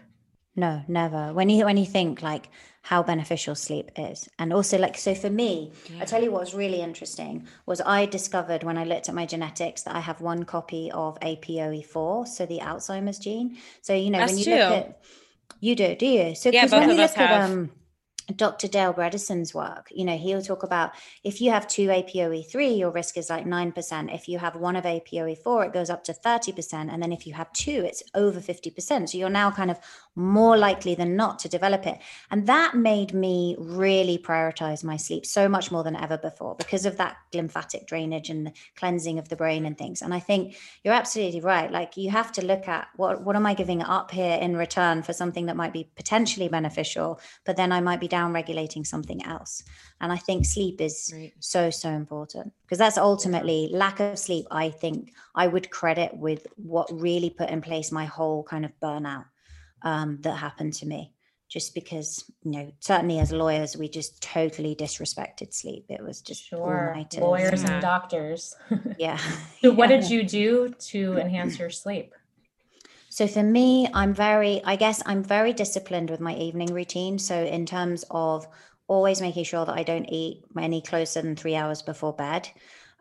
No, 0.55 0.83
never. 0.87 1.33
When 1.33 1.49
you 1.49 1.65
when 1.65 1.77
you 1.77 1.85
think 1.85 2.21
like 2.21 2.49
how 2.83 3.01
beneficial 3.01 3.55
sleep 3.55 3.91
is, 3.97 4.29
and 4.37 4.53
also 4.53 4.77
like 4.77 4.97
so 4.97 5.15
for 5.15 5.29
me, 5.29 5.71
yeah. 5.89 6.01
I 6.01 6.05
tell 6.05 6.23
you 6.23 6.31
what 6.31 6.41
was 6.41 6.53
really 6.53 6.81
interesting 6.81 7.47
was 7.65 7.81
I 7.81 8.05
discovered 8.05 8.63
when 8.63 8.77
I 8.77 8.83
looked 8.83 9.09
at 9.09 9.15
my 9.15 9.25
genetics 9.25 9.81
that 9.83 9.95
I 9.95 9.99
have 9.99 10.21
one 10.21 10.43
copy 10.43 10.91
of 10.91 11.19
APOE4, 11.21 12.27
so 12.27 12.45
the 12.45 12.59
Alzheimer's 12.59 13.17
gene. 13.17 13.57
So 13.81 13.93
you 13.93 14.11
know 14.11 14.19
Us 14.19 14.29
when 14.29 14.37
you 14.37 14.45
too. 14.45 14.51
look 14.51 14.71
at 14.71 15.01
you 15.59 15.75
do, 15.75 15.95
do 15.95 16.05
you? 16.05 16.35
So 16.35 16.51
yeah, 16.51 16.67
both 16.67 16.71
when 16.71 16.89
you 16.89 16.91
of 16.91 16.97
look 16.97 17.11
us 17.11 17.17
at 17.17 17.49
um 17.49 17.71
Dr. 18.36 18.67
Dale 18.67 18.93
Bredesen's 18.93 19.53
work, 19.53 19.88
you 19.91 20.05
know, 20.05 20.17
he'll 20.17 20.41
talk 20.41 20.63
about 20.63 20.91
if 21.23 21.41
you 21.41 21.51
have 21.51 21.67
two 21.67 21.88
APOE3, 21.88 22.77
your 22.77 22.91
risk 22.91 23.17
is 23.17 23.29
like 23.29 23.45
9%. 23.45 24.13
If 24.13 24.27
you 24.27 24.39
have 24.39 24.55
one 24.55 24.75
of 24.75 24.86
APOE4, 24.86 25.67
it 25.67 25.73
goes 25.73 25.89
up 25.89 26.03
to 26.05 26.13
30%. 26.13 26.91
And 26.91 27.01
then 27.01 27.12
if 27.12 27.27
you 27.27 27.33
have 27.33 27.51
two, 27.53 27.83
it's 27.86 28.03
over 28.13 28.39
50%. 28.39 29.09
So 29.09 29.17
you're 29.17 29.29
now 29.29 29.51
kind 29.51 29.71
of 29.71 29.79
more 30.15 30.58
likely 30.58 30.93
than 30.95 31.15
not 31.15 31.39
to 31.39 31.49
develop 31.49 31.88
it. 31.88 31.99
And 32.30 32.45
that 32.47 32.76
made 32.76 33.13
me 33.13 33.56
really 33.58 34.17
prioritize 34.17 34.84
my 34.84 34.97
sleep 34.97 35.26
so 35.26 35.49
much 35.49 35.71
more 35.71 35.84
than 35.84 35.95
ever 35.95 36.17
before 36.17 36.56
because 36.56 36.86
of 36.86 36.97
that 36.97 37.17
lymphatic 37.34 37.88
drainage 37.88 38.30
and 38.30 38.47
the 38.47 38.54
cleansing 38.76 39.17
of 39.17 39.30
the 39.30 39.36
brain 39.36 39.65
and 39.65 39.78
things. 39.78 40.02
And 40.02 40.13
I 40.13 40.19
think 40.19 40.56
you're 40.84 40.93
absolutely 40.93 41.41
right. 41.41 41.71
Like 41.71 41.97
you 41.97 42.12
have 42.12 42.32
to 42.34 42.45
look 42.45 42.67
at 42.67 42.88
what, 42.95 43.21
what 43.23 43.36
am 43.36 43.45
I 43.45 43.56
giving 43.56 43.82
up 43.82 44.12
here 44.12 44.38
in 44.39 44.56
return 44.56 45.02
for 45.02 45.13
something 45.13 45.47
that 45.47 45.56
might 45.56 45.73
be 45.73 45.89
potentially 45.95 46.47
beneficial, 46.47 47.19
but 47.43 47.58
then 47.58 47.71
I 47.71 47.82
might 47.82 47.99
be 47.99 48.08
down 48.08 48.34
regulating 48.34 48.86
something 48.86 49.26
else. 49.26 49.63
And 49.99 50.12
I 50.12 50.17
think 50.17 50.45
sleep 50.45 50.80
is 50.80 51.12
right. 51.13 51.34
so, 51.39 51.69
so 51.71 51.89
important 51.89 52.54
because 52.63 52.78
that's 52.78 52.97
ultimately 52.97 53.69
lack 53.71 53.99
of 53.99 54.19
sleep. 54.19 54.45
I 54.52 54.69
think 54.69 55.13
I 55.34 55.47
would 55.47 55.71
credit 55.71 56.15
with 56.15 56.45
what 56.56 56.89
really 56.91 57.32
put 57.32 57.49
in 57.49 57.62
place 57.62 57.91
my 57.91 58.06
whole 58.06 58.43
kind 58.43 58.65
of 58.65 58.71
burnout 58.82 59.26
um, 59.84 60.17
that 60.22 60.38
happened 60.38 60.74
to 60.74 60.86
me 60.86 61.13
just 61.54 61.76
because 61.76 62.26
you 62.41 62.52
know 62.52 62.72
certainly 62.80 63.19
as 63.19 63.32
lawyers 63.32 63.78
we 63.78 63.88
just 63.88 64.22
totally 64.22 64.76
disrespected 64.76 65.54
sleep. 65.54 65.86
It 65.89 66.02
was 66.02 66.22
just 66.22 66.43
sure. 66.43 66.98
lawyers 67.17 67.62
yeah. 67.62 67.74
and 67.74 67.82
doctors. 67.82 68.56
Yeah. 68.98 69.19
So 69.62 69.72
what 69.72 69.88
did 69.88 70.10
you 70.10 70.24
do 70.24 70.74
to 70.91 71.17
enhance 71.17 71.60
your 71.60 71.69
sleep? 71.69 72.13
So 73.10 73.28
for 73.28 73.43
me 73.43 73.88
i'm 73.93 74.13
very 74.13 74.62
i 74.65 74.76
guess 74.76 75.04
i'm 75.06 75.24
very 75.24 75.54
disciplined 75.54 76.10
with 76.10 76.19
my 76.19 76.36
evening 76.36 76.74
routine. 76.74 77.19
So 77.19 77.36
in 77.43 77.65
terms 77.67 78.04
of 78.10 78.48
always 78.88 79.22
making 79.22 79.43
sure 79.43 79.65
that 79.65 79.78
i 79.78 79.84
don't 79.84 80.08
eat 80.10 80.43
any 80.58 80.82
closer 80.82 81.22
than 81.22 81.36
three 81.36 81.56
hours 81.56 81.82
before 81.82 82.13
bed 82.13 82.50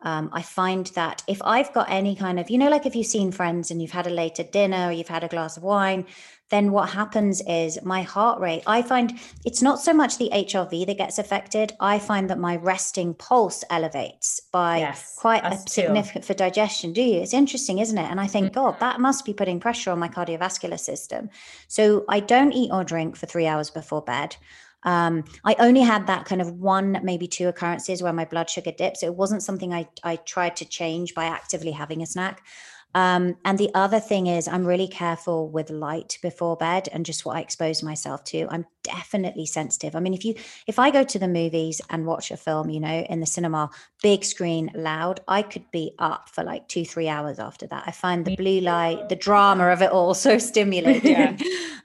um, 0.03 0.29
I 0.33 0.41
find 0.41 0.85
that 0.87 1.23
if 1.27 1.41
I've 1.43 1.71
got 1.73 1.89
any 1.89 2.15
kind 2.15 2.37
of, 2.37 2.49
you 2.49 2.57
know, 2.57 2.69
like 2.69 2.85
if 2.85 2.93
you've 2.93 3.07
seen 3.07 3.31
friends 3.31 3.71
and 3.71 3.81
you've 3.81 3.91
had 3.91 4.05
a 4.05 4.09
later 4.09 4.43
dinner 4.43 4.87
or 4.87 4.91
you've 4.91 5.07
had 5.07 5.23
a 5.23 5.29
glass 5.29 5.55
of 5.55 5.63
wine, 5.63 6.05
then 6.49 6.71
what 6.71 6.89
happens 6.89 7.41
is 7.47 7.81
my 7.83 8.03
heart 8.03 8.39
rate, 8.39 8.63
I 8.67 8.81
find 8.81 9.19
it's 9.45 9.61
not 9.61 9.79
so 9.79 9.93
much 9.93 10.17
the 10.17 10.29
HRV 10.31 10.85
that 10.85 10.97
gets 10.97 11.17
affected. 11.17 11.73
I 11.79 11.99
find 11.99 12.29
that 12.29 12.37
my 12.37 12.57
resting 12.57 13.13
pulse 13.15 13.63
elevates 13.69 14.39
by 14.51 14.79
yes, 14.79 15.15
quite 15.17 15.43
a 15.43 15.57
significant 15.67 16.25
for 16.25 16.33
digestion. 16.33 16.93
Do 16.93 17.01
you? 17.01 17.21
It's 17.21 17.33
interesting, 17.33 17.79
isn't 17.79 17.97
it? 17.97 18.09
And 18.09 18.19
I 18.19 18.27
think, 18.27 18.47
mm-hmm. 18.47 18.55
God, 18.55 18.79
that 18.81 18.99
must 18.99 19.25
be 19.25 19.33
putting 19.33 19.59
pressure 19.59 19.91
on 19.91 19.99
my 19.99 20.09
cardiovascular 20.09 20.79
system. 20.79 21.29
So 21.67 22.05
I 22.07 22.19
don't 22.19 22.51
eat 22.51 22.71
or 22.71 22.83
drink 22.83 23.15
for 23.15 23.25
three 23.25 23.47
hours 23.47 23.69
before 23.69 24.01
bed. 24.01 24.35
Um, 24.83 25.23
I 25.43 25.55
only 25.59 25.81
had 25.81 26.07
that 26.07 26.25
kind 26.25 26.41
of 26.41 26.51
one, 26.59 26.99
maybe 27.03 27.27
two 27.27 27.47
occurrences 27.47 28.03
where 28.03 28.13
my 28.13 28.25
blood 28.25 28.49
sugar 28.49 28.71
dipped. 28.71 28.97
So 28.97 29.07
it 29.07 29.15
wasn't 29.15 29.43
something 29.43 29.73
I, 29.73 29.87
I 30.03 30.17
tried 30.17 30.57
to 30.57 30.65
change 30.65 31.15
by 31.15 31.25
actively 31.25 31.71
having 31.71 32.01
a 32.01 32.05
snack. 32.05 32.45
Um, 32.95 33.37
and 33.43 33.57
the 33.57 33.71
other 33.73 33.99
thing 33.99 34.27
is, 34.27 34.47
I'm 34.47 34.65
really 34.65 34.87
careful 34.87 35.49
with 35.49 35.69
light 35.69 36.19
before 36.21 36.55
bed 36.55 36.89
and 36.91 37.05
just 37.05 37.25
what 37.25 37.37
I 37.37 37.41
expose 37.41 37.81
myself 37.81 38.23
to. 38.25 38.47
I'm 38.49 38.65
definitely 38.83 39.45
sensitive. 39.47 39.95
I 39.95 39.99
mean, 39.99 40.13
if 40.13 40.23
you, 40.23 40.35
if 40.67 40.77
I 40.77 40.91
go 40.91 41.03
to 41.03 41.19
the 41.19 41.27
movies 41.27 41.81
and 41.89 42.05
watch 42.05 42.29
a 42.29 42.37
film, 42.37 42.69
you 42.69 42.79
know, 42.79 43.05
in 43.09 43.19
the 43.19 43.25
cinema, 43.25 43.71
big 44.03 44.23
screen, 44.23 44.71
loud, 44.75 45.21
I 45.27 45.41
could 45.41 45.69
be 45.71 45.95
up 45.97 46.29
for 46.29 46.43
like 46.43 46.67
two, 46.67 46.85
three 46.85 47.09
hours 47.09 47.39
after 47.39 47.65
that. 47.67 47.83
I 47.87 47.91
find 47.91 48.25
the 48.25 48.35
blue 48.35 48.59
light, 48.61 49.09
the 49.09 49.15
drama 49.15 49.69
of 49.69 49.81
it 49.81 49.91
all 49.91 50.13
so 50.13 50.37
stimulating. 50.37 51.39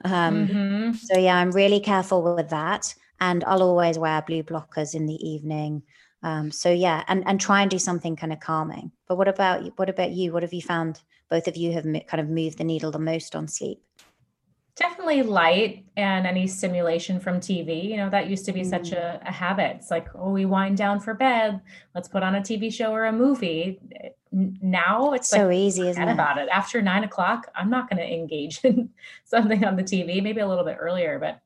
um, 0.04 0.48
mm-hmm. 0.48 0.92
So, 0.92 1.18
yeah, 1.18 1.36
I'm 1.36 1.52
really 1.52 1.80
careful 1.80 2.34
with 2.34 2.50
that. 2.50 2.94
And 3.20 3.42
I'll 3.44 3.62
always 3.62 3.98
wear 3.98 4.22
blue 4.22 4.42
blockers 4.42 4.94
in 4.94 5.06
the 5.06 5.28
evening. 5.28 5.82
Um, 6.22 6.50
so 6.50 6.70
yeah, 6.70 7.04
and 7.08 7.22
and 7.26 7.40
try 7.40 7.62
and 7.62 7.70
do 7.70 7.78
something 7.78 8.16
kind 8.16 8.32
of 8.32 8.40
calming. 8.40 8.90
But 9.06 9.16
what 9.16 9.28
about 9.28 9.64
you? 9.64 9.72
What 9.76 9.88
about 9.88 10.10
you? 10.10 10.32
What 10.32 10.42
have 10.42 10.52
you 10.52 10.62
found? 10.62 11.00
Both 11.30 11.46
of 11.46 11.56
you 11.56 11.72
have 11.72 11.84
kind 11.84 12.20
of 12.20 12.28
moved 12.28 12.58
the 12.58 12.64
needle 12.64 12.90
the 12.90 12.98
most 12.98 13.36
on 13.36 13.48
sleep. 13.48 13.82
Definitely 14.74 15.22
light 15.22 15.84
and 15.96 16.26
any 16.26 16.46
stimulation 16.46 17.18
from 17.20 17.38
TV. 17.40 17.84
You 17.84 17.96
know, 17.98 18.10
that 18.10 18.30
used 18.30 18.44
to 18.46 18.52
be 18.52 18.60
mm. 18.60 18.70
such 18.70 18.92
a, 18.92 19.20
a, 19.26 19.32
habit. 19.32 19.76
It's 19.76 19.90
like, 19.90 20.06
oh, 20.14 20.30
we 20.30 20.44
wind 20.44 20.76
down 20.76 21.00
for 21.00 21.14
bed. 21.14 21.60
Let's 21.96 22.06
put 22.06 22.22
on 22.22 22.36
a 22.36 22.40
TV 22.40 22.72
show 22.72 22.92
or 22.92 23.06
a 23.06 23.12
movie. 23.12 23.80
Now 24.30 25.14
it's 25.14 25.28
so 25.28 25.48
like, 25.48 25.56
easy, 25.56 25.88
isn't 25.88 26.08
it? 26.08 26.12
About 26.12 26.38
it 26.38 26.48
after 26.52 26.80
nine 26.80 27.02
o'clock, 27.02 27.50
I'm 27.56 27.70
not 27.70 27.90
going 27.90 27.98
to 27.98 28.10
engage 28.10 28.60
in 28.64 28.90
something 29.24 29.64
on 29.64 29.76
the 29.76 29.82
TV. 29.82 30.22
Maybe 30.22 30.40
a 30.40 30.48
little 30.48 30.64
bit 30.64 30.76
earlier, 30.78 31.18
but 31.18 31.40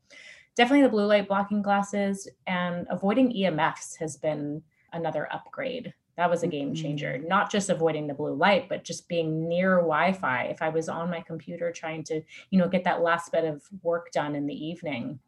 definitely 0.56 0.82
the 0.82 0.88
blue 0.88 1.06
light 1.06 1.28
blocking 1.28 1.62
glasses 1.62 2.28
and 2.46 2.86
avoiding 2.90 3.32
EMFs 3.32 3.96
has 3.98 4.16
been 4.16 4.62
another 4.92 5.28
upgrade. 5.32 5.94
That 6.16 6.28
was 6.28 6.42
a 6.42 6.46
game 6.46 6.74
changer. 6.74 7.14
Mm-hmm. 7.14 7.28
Not 7.28 7.50
just 7.50 7.70
avoiding 7.70 8.06
the 8.06 8.14
blue 8.14 8.34
light, 8.34 8.68
but 8.68 8.84
just 8.84 9.08
being 9.08 9.48
near 9.48 9.76
Wi-Fi. 9.76 10.44
If 10.44 10.60
I 10.60 10.68
was 10.68 10.88
on 10.88 11.08
my 11.08 11.20
computer 11.20 11.72
trying 11.72 12.04
to, 12.04 12.20
you 12.50 12.58
know, 12.58 12.68
get 12.68 12.84
that 12.84 13.02
last 13.02 13.32
bit 13.32 13.44
of 13.44 13.62
work 13.82 14.12
done 14.12 14.34
in 14.34 14.46
the 14.46 14.54
evening, 14.54 15.18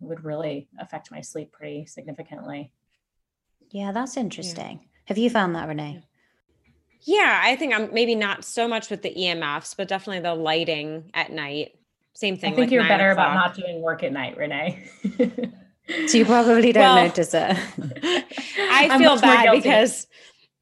would 0.00 0.24
really 0.24 0.68
affect 0.78 1.10
my 1.10 1.20
sleep 1.20 1.50
pretty 1.50 1.86
significantly. 1.86 2.70
Yeah, 3.70 3.90
that's 3.90 4.16
interesting. 4.16 4.80
Yeah. 4.82 4.88
Have 5.06 5.18
you 5.18 5.30
found 5.30 5.56
that, 5.56 5.66
Renee? 5.66 6.02
Yeah, 7.00 7.40
I 7.42 7.56
think 7.56 7.74
I'm 7.74 7.92
maybe 7.92 8.14
not 8.14 8.44
so 8.44 8.68
much 8.68 8.90
with 8.90 9.02
the 9.02 9.12
EMFs, 9.14 9.76
but 9.76 9.88
definitely 9.88 10.20
the 10.20 10.34
lighting 10.34 11.10
at 11.12 11.32
night 11.32 11.76
same 12.14 12.36
thing. 12.36 12.52
I 12.52 12.56
think 12.56 12.66
like 12.66 12.72
you're 12.72 12.86
better 12.86 13.10
o'clock. 13.10 13.32
about 13.32 13.34
not 13.34 13.56
doing 13.56 13.82
work 13.82 14.02
at 14.02 14.12
night, 14.12 14.36
Renee. 14.36 14.88
so 16.06 16.16
you 16.16 16.24
probably 16.24 16.72
don't 16.72 16.82
well, 16.82 17.04
notice 17.04 17.34
it. 17.34 17.56
I 18.58 18.98
feel 18.98 19.20
bad 19.20 19.52
because, 19.52 20.06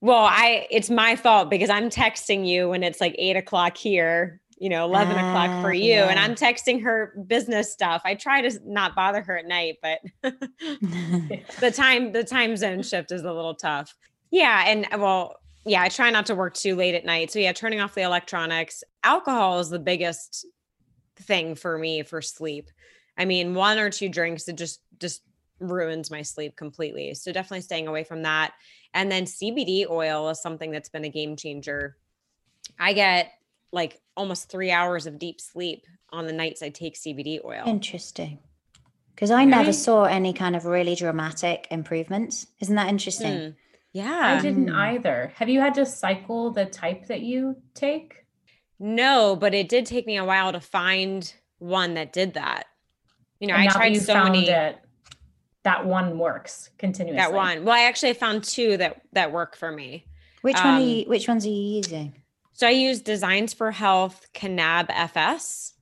well, 0.01 0.25
I 0.25 0.67
it's 0.71 0.89
my 0.89 1.15
fault 1.15 1.51
because 1.51 1.69
I'm 1.69 1.91
texting 1.91 2.47
you 2.47 2.71
when 2.71 2.83
it's 2.83 3.01
like 3.01 3.15
eight 3.19 3.37
o'clock 3.37 3.77
here, 3.77 4.41
you 4.57 4.71
know, 4.71 4.87
eleven 4.87 5.17
o'clock 5.17 5.63
for 5.63 5.69
ah, 5.69 5.73
you, 5.73 5.93
yeah. 5.93 6.09
and 6.09 6.19
I'm 6.19 6.35
texting 6.35 6.83
her 6.83 7.15
business 7.27 7.71
stuff. 7.71 8.01
I 8.05 8.15
try 8.15 8.41
to 8.41 8.59
not 8.65 8.97
bother 8.97 9.21
her 9.21 9.37
at 9.37 9.47
night, 9.47 9.77
but 9.83 10.01
the 10.23 11.73
time 11.75 12.13
the 12.13 12.25
time 12.25 12.57
zone 12.57 12.83
shift 12.83 13.13
is 13.13 13.23
a 13.23 13.33
little 13.33 13.55
tough. 13.55 13.95
Yeah, 14.31 14.65
and 14.67 14.87
well, 14.99 15.37
yeah, 15.67 15.83
I 15.83 15.91
try 15.91 16.09
not 16.09 16.25
to 16.27 16.35
work 16.35 16.55
too 16.55 16.77
late 16.77 16.95
at 16.95 17.05
night. 17.05 17.31
So 17.31 17.39
yeah, 17.39 17.53
turning 17.53 17.81
off 17.81 17.95
the 17.95 18.03
electronics. 18.03 18.83
Alcohol 19.05 19.61
is 19.61 19.69
the 19.69 19.79
biggest 19.79 20.47
thing 21.23 21.55
for 21.55 21.79
me 21.79 22.03
for 22.03 22.23
sleep. 22.23 22.71
I 23.17 23.25
mean, 23.25 23.55
one 23.55 23.79
or 23.79 23.91
two 23.91 24.09
drinks 24.09 24.49
it 24.49 24.57
just 24.57 24.81
just 24.99 25.23
ruins 25.59 26.11
my 26.11 26.23
sleep 26.23 26.57
completely. 26.57 27.15
So 27.15 27.33
definitely 27.33 27.63
staying 27.63 27.89
away 27.89 28.05
from 28.05 28.23
that. 28.23 28.53
And 28.95 29.11
then 29.11 29.25
CBD 29.25 29.89
oil 29.89 30.29
is 30.31 30.43
something 30.43 30.71
that's 30.71 30.89
been 30.89 31.05
a 31.05 31.09
game 31.09 31.37
changer. 31.37 31.97
I 32.79 32.93
get 32.93 33.33
like 33.73 34.01
almost 34.17 34.51
3 34.51 34.71
hours 34.71 35.07
of 35.07 35.19
deep 35.19 35.41
sleep 35.41 35.87
on 36.11 36.27
the 36.27 36.33
nights 36.33 36.63
I 36.63 36.69
take 36.69 36.95
CBD 36.97 37.43
oil. 37.45 37.65
Interesting. 37.67 38.39
Because 39.15 39.31
I 39.31 39.45
never 39.45 39.73
saw 39.73 40.05
any 40.05 40.33
kind 40.33 40.57
of 40.57 40.65
really 40.65 40.95
dramatic 40.95 41.69
improvements. 41.71 42.47
Isn't 42.61 42.77
that 42.77 42.89
interesting? 42.89 43.33
Mm. 43.33 43.55
Yeah. 43.93 44.39
I 44.39 44.43
didn't 44.43 44.71
either. 44.71 45.33
Have 45.37 45.49
you 45.49 45.61
had 45.61 45.75
to 45.75 45.87
cycle 45.87 46.51
the 46.51 46.65
type 46.65 47.07
that 47.07 47.21
you 47.21 47.57
take? 47.75 48.22
No, 48.83 49.37
but 49.37 49.55
it 49.55 49.69
did 49.69 49.87
take 49.87 50.07
me 50.09 50.17
a 50.17 50.25
while 50.25 50.51
to 50.53 50.61
find 50.61 51.33
one 51.59 51.95
that 51.95 52.13
did 52.13 52.35
that. 52.35 52.65
You 53.39 53.47
know, 53.47 53.55
And 53.55 53.69
I 53.69 53.73
tried 53.73 53.95
you 53.95 54.01
so 54.01 54.25
many. 54.25 54.49
it, 54.49 54.77
that 55.63 55.87
one 55.87 56.19
works 56.19 56.71
continuously. 56.79 57.17
That 57.19 57.33
one. 57.33 57.65
Well, 57.65 57.75
I 57.77 57.85
actually 57.85 58.13
found 58.15 58.43
two 58.43 58.77
that 58.79 59.03
that 59.13 59.31
work 59.31 59.57
for 59.57 59.71
me. 59.71 60.05
Which 60.43 60.57
one 60.57 60.67
are 60.67 60.77
Um, 60.79 60.83
you 60.83 61.05
which 61.05 61.29
ones 61.29 61.47
are 61.47 61.51
you 61.51 61.77
using? 61.77 62.15
So 62.55 62.67
I 62.67 62.71
use 62.71 63.01
Designs 63.01 63.53
for 63.55 63.71
Health 63.71 64.27
Canab 64.35 64.87
FS. 64.91 65.75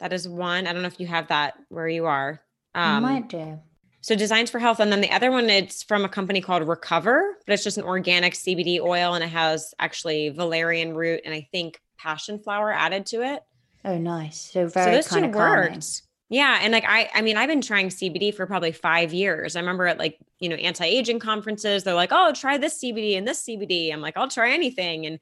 That 0.00 0.14
is 0.14 0.26
one. 0.26 0.66
I 0.66 0.72
don't 0.72 0.80
know 0.80 0.88
if 0.88 0.98
you 0.98 1.06
have 1.06 1.28
that 1.28 1.54
where 1.68 1.88
you 1.88 2.06
are. 2.06 2.40
I 2.74 2.96
Um, 2.96 3.02
might 3.02 3.28
do. 3.28 3.58
So 4.00 4.14
Designs 4.14 4.50
for 4.50 4.58
Health, 4.60 4.80
and 4.80 4.90
then 4.90 5.00
the 5.02 5.10
other 5.10 5.30
one, 5.30 5.50
it's 5.50 5.82
from 5.82 6.04
a 6.04 6.08
company 6.08 6.40
called 6.40 6.66
Recover, 6.66 7.36
but 7.46 7.52
it's 7.52 7.64
just 7.64 7.76
an 7.76 7.84
organic 7.84 8.34
CBD 8.34 8.80
oil, 8.80 9.14
and 9.14 9.22
it 9.24 9.28
has 9.28 9.74
actually 9.78 10.30
valerian 10.30 10.94
root 10.94 11.20
and 11.24 11.34
I 11.34 11.46
think 11.52 11.80
passion 12.06 12.38
flower 12.38 12.72
added 12.72 13.04
to 13.06 13.22
it. 13.22 13.42
Oh 13.84 13.98
nice. 13.98 14.40
So 14.52 14.68
so 14.68 14.74
very 14.74 14.94
those 14.96 15.08
kind 15.08 15.24
two 15.32 15.36
worked. 15.38 16.02
Yeah, 16.28 16.58
and 16.62 16.72
like 16.72 16.84
I, 16.86 17.08
I 17.14 17.22
mean, 17.22 17.36
I've 17.36 17.48
been 17.48 17.60
trying 17.60 17.88
CBD 17.88 18.34
for 18.34 18.46
probably 18.46 18.72
five 18.72 19.12
years. 19.12 19.54
I 19.56 19.60
remember 19.60 19.86
at 19.86 19.98
like 19.98 20.18
you 20.40 20.48
know 20.48 20.56
anti-aging 20.56 21.18
conferences, 21.20 21.82
they're 21.84 21.94
like, 21.94 22.10
"Oh, 22.12 22.32
try 22.32 22.58
this 22.58 22.80
CBD 22.82 23.16
and 23.16 23.26
this 23.26 23.44
CBD." 23.44 23.92
I'm 23.92 24.00
like, 24.00 24.16
"I'll 24.16 24.28
try 24.28 24.52
anything," 24.52 25.06
and 25.06 25.18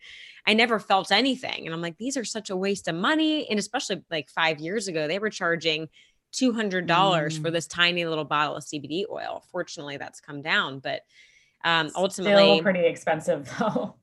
I 0.46 0.54
never 0.54 0.78
felt 0.78 1.10
anything. 1.12 1.66
And 1.66 1.74
I'm 1.74 1.82
like, 1.82 1.96
"These 1.98 2.16
are 2.16 2.24
such 2.24 2.48
a 2.50 2.56
waste 2.56 2.88
of 2.88 2.94
money." 2.94 3.48
And 3.50 3.58
especially 3.58 4.02
like 4.10 4.28
five 4.30 4.60
years 4.60 4.88
ago, 4.88 5.06
they 5.08 5.18
were 5.18 5.30
charging 5.30 5.88
two 6.32 6.52
hundred 6.54 6.86
dollars 6.86 7.36
for 7.36 7.50
Mm. 7.50 7.52
this 7.52 7.66
tiny 7.66 8.06
little 8.06 8.24
bottle 8.24 8.56
of 8.56 8.62
CBD 8.64 9.04
oil. 9.10 9.42
Fortunately, 9.52 9.98
that's 9.98 10.20
come 10.20 10.40
down, 10.42 10.78
but 10.78 11.00
um, 11.64 11.88
Still 11.90 12.62
pretty 12.62 12.86
expensive 12.86 13.50
though. 13.58 13.94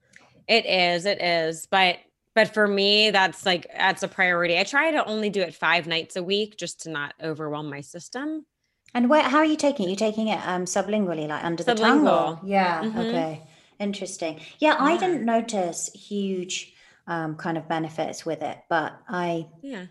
it 0.48 0.66
is, 0.68 1.06
it 1.08 1.20
is. 1.22 1.68
But 1.72 1.98
but 2.36 2.54
for 2.54 2.68
me, 2.68 3.12
that's 3.12 3.46
like 3.46 3.68
that's 3.76 4.04
a 4.04 4.08
priority. 4.08 4.58
I 4.58 4.64
try 4.64 4.92
to 4.92 5.06
only 5.06 5.30
do 5.30 5.42
it 5.42 5.54
five 5.54 5.88
nights 5.88 6.16
a 6.16 6.24
week 6.24 6.58
just 6.58 6.82
to 6.82 6.90
not 6.90 7.14
overwhelm 7.22 7.70
my 7.70 7.82
system. 7.82 8.46
And 8.94 9.10
where 9.10 9.24
how 9.24 9.38
are 9.38 9.46
you 9.46 9.56
taking 9.58 9.88
it? 9.88 9.92
You 9.92 9.96
taking 9.96 10.28
it 10.28 10.40
um 10.48 10.66
sublingually, 10.66 11.28
like 11.28 11.44
under 11.44 11.64
the 11.64 11.76
tongue? 11.76 12.08
Or? 12.08 12.36
Sublingual. 12.36 12.40
Yeah. 12.44 12.84
Mhm. 12.84 13.08
Okay. 13.08 13.42
Interesting. 13.80 14.40
Yeah, 14.60 14.76
I 14.80 14.98
didn't 14.98 15.26
notice 15.26 15.90
huge 15.94 16.74
um 17.08 17.36
kind 17.36 17.58
of 17.58 17.68
benefits 17.68 18.26
with 18.26 18.42
it, 18.42 18.58
but 18.70 18.94
I 19.10 19.48
Yeah. 19.62 19.86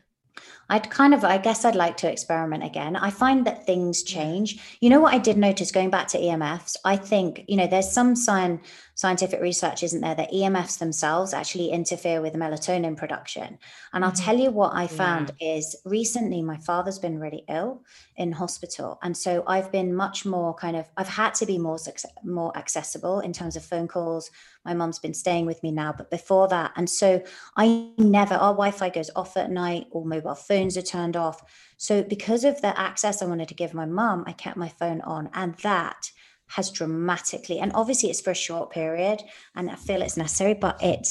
I'd 0.69 0.89
kind 0.89 1.13
of, 1.13 1.25
I 1.25 1.39
guess 1.39 1.65
I'd 1.65 1.75
like 1.75 1.97
to 1.99 2.11
experiment 2.11 2.63
again. 2.65 2.95
I 2.97 3.11
find 3.11 3.47
that 3.47 3.67
things 3.67 4.03
change. 4.03 4.79
You 4.81 4.89
know 4.89 5.01
what 5.01 5.13
I 5.13 5.19
did 5.19 5.37
notice 5.37 5.73
going 5.73 5.91
back 5.91 6.07
to 6.09 6.19
EMFs? 6.19 6.77
I 6.85 6.97
think, 6.97 7.45
you 7.49 7.57
know, 7.57 7.67
there's 7.67 7.91
some 7.91 8.15
sign, 8.15 8.61
scientific 9.01 9.41
research, 9.41 9.83
isn't 9.83 10.03
there, 10.03 10.15
that 10.15 10.31
EMFs 10.31 10.79
themselves 10.79 11.33
actually 11.33 11.71
interfere 11.71 12.21
with 12.21 12.35
melatonin 12.35 12.95
production. 12.95 13.59
And 13.95 14.05
I'll 14.05 14.13
Mhm. 14.13 14.25
tell 14.27 14.39
you 14.39 14.51
what 14.51 14.73
I 14.75 14.87
found 14.89 15.31
is 15.41 15.75
recently 15.87 16.43
my 16.43 16.59
father's 16.59 16.99
been 16.99 17.19
really 17.19 17.45
ill 17.49 17.83
in 18.17 18.33
hospital. 18.33 18.99
And 19.03 19.17
so 19.17 19.43
I've 19.47 19.73
been 19.73 19.95
much 19.95 20.27
more 20.27 20.53
kind 20.53 20.77
of, 20.77 20.85
I've 20.99 21.09
had 21.09 21.33
to 21.37 21.47
be 21.47 21.57
more, 21.57 21.79
more 22.23 22.55
accessible 22.55 23.21
in 23.21 23.33
terms 23.33 23.57
of 23.57 23.65
phone 23.65 23.89
calls. 23.89 24.31
My 24.67 24.75
mum's 24.75 24.99
been 24.99 25.15
staying 25.15 25.47
with 25.47 25.63
me 25.63 25.71
now, 25.73 25.95
but 25.97 26.11
before 26.11 26.47
that. 26.49 26.73
And 26.77 26.91
so 26.91 27.23
I 27.57 27.93
never, 27.97 28.35
our 28.35 28.53
Wi 28.53 28.71
Fi 28.71 28.91
goes 28.91 29.11
off 29.17 29.35
at 29.39 29.51
night, 29.51 29.87
all 29.93 30.05
mobile 30.05 30.35
phones 30.35 30.77
are 30.77 30.83
turned 30.83 31.17
off. 31.17 31.43
So, 31.79 32.03
because 32.03 32.45
of 32.45 32.61
the 32.61 32.79
access 32.79 33.23
I 33.23 33.25
wanted 33.33 33.49
to 33.49 33.55
give 33.55 33.73
my 33.73 33.87
mum, 33.87 34.25
I 34.27 34.33
kept 34.33 34.59
my 34.59 34.69
phone 34.69 35.01
on. 35.01 35.31
And 35.33 35.55
that 35.69 36.11
has 36.51 36.71
dramatically, 36.71 37.61
and 37.61 37.73
obviously 37.75 38.11
it's 38.11 38.21
for 38.21 38.33
a 38.33 38.35
short 38.35 38.71
period 38.71 39.23
and 39.55 39.71
I 39.71 39.77
feel 39.77 40.03
it's 40.03 40.17
necessary, 40.17 40.55
but 40.55 40.83
it 40.83 41.07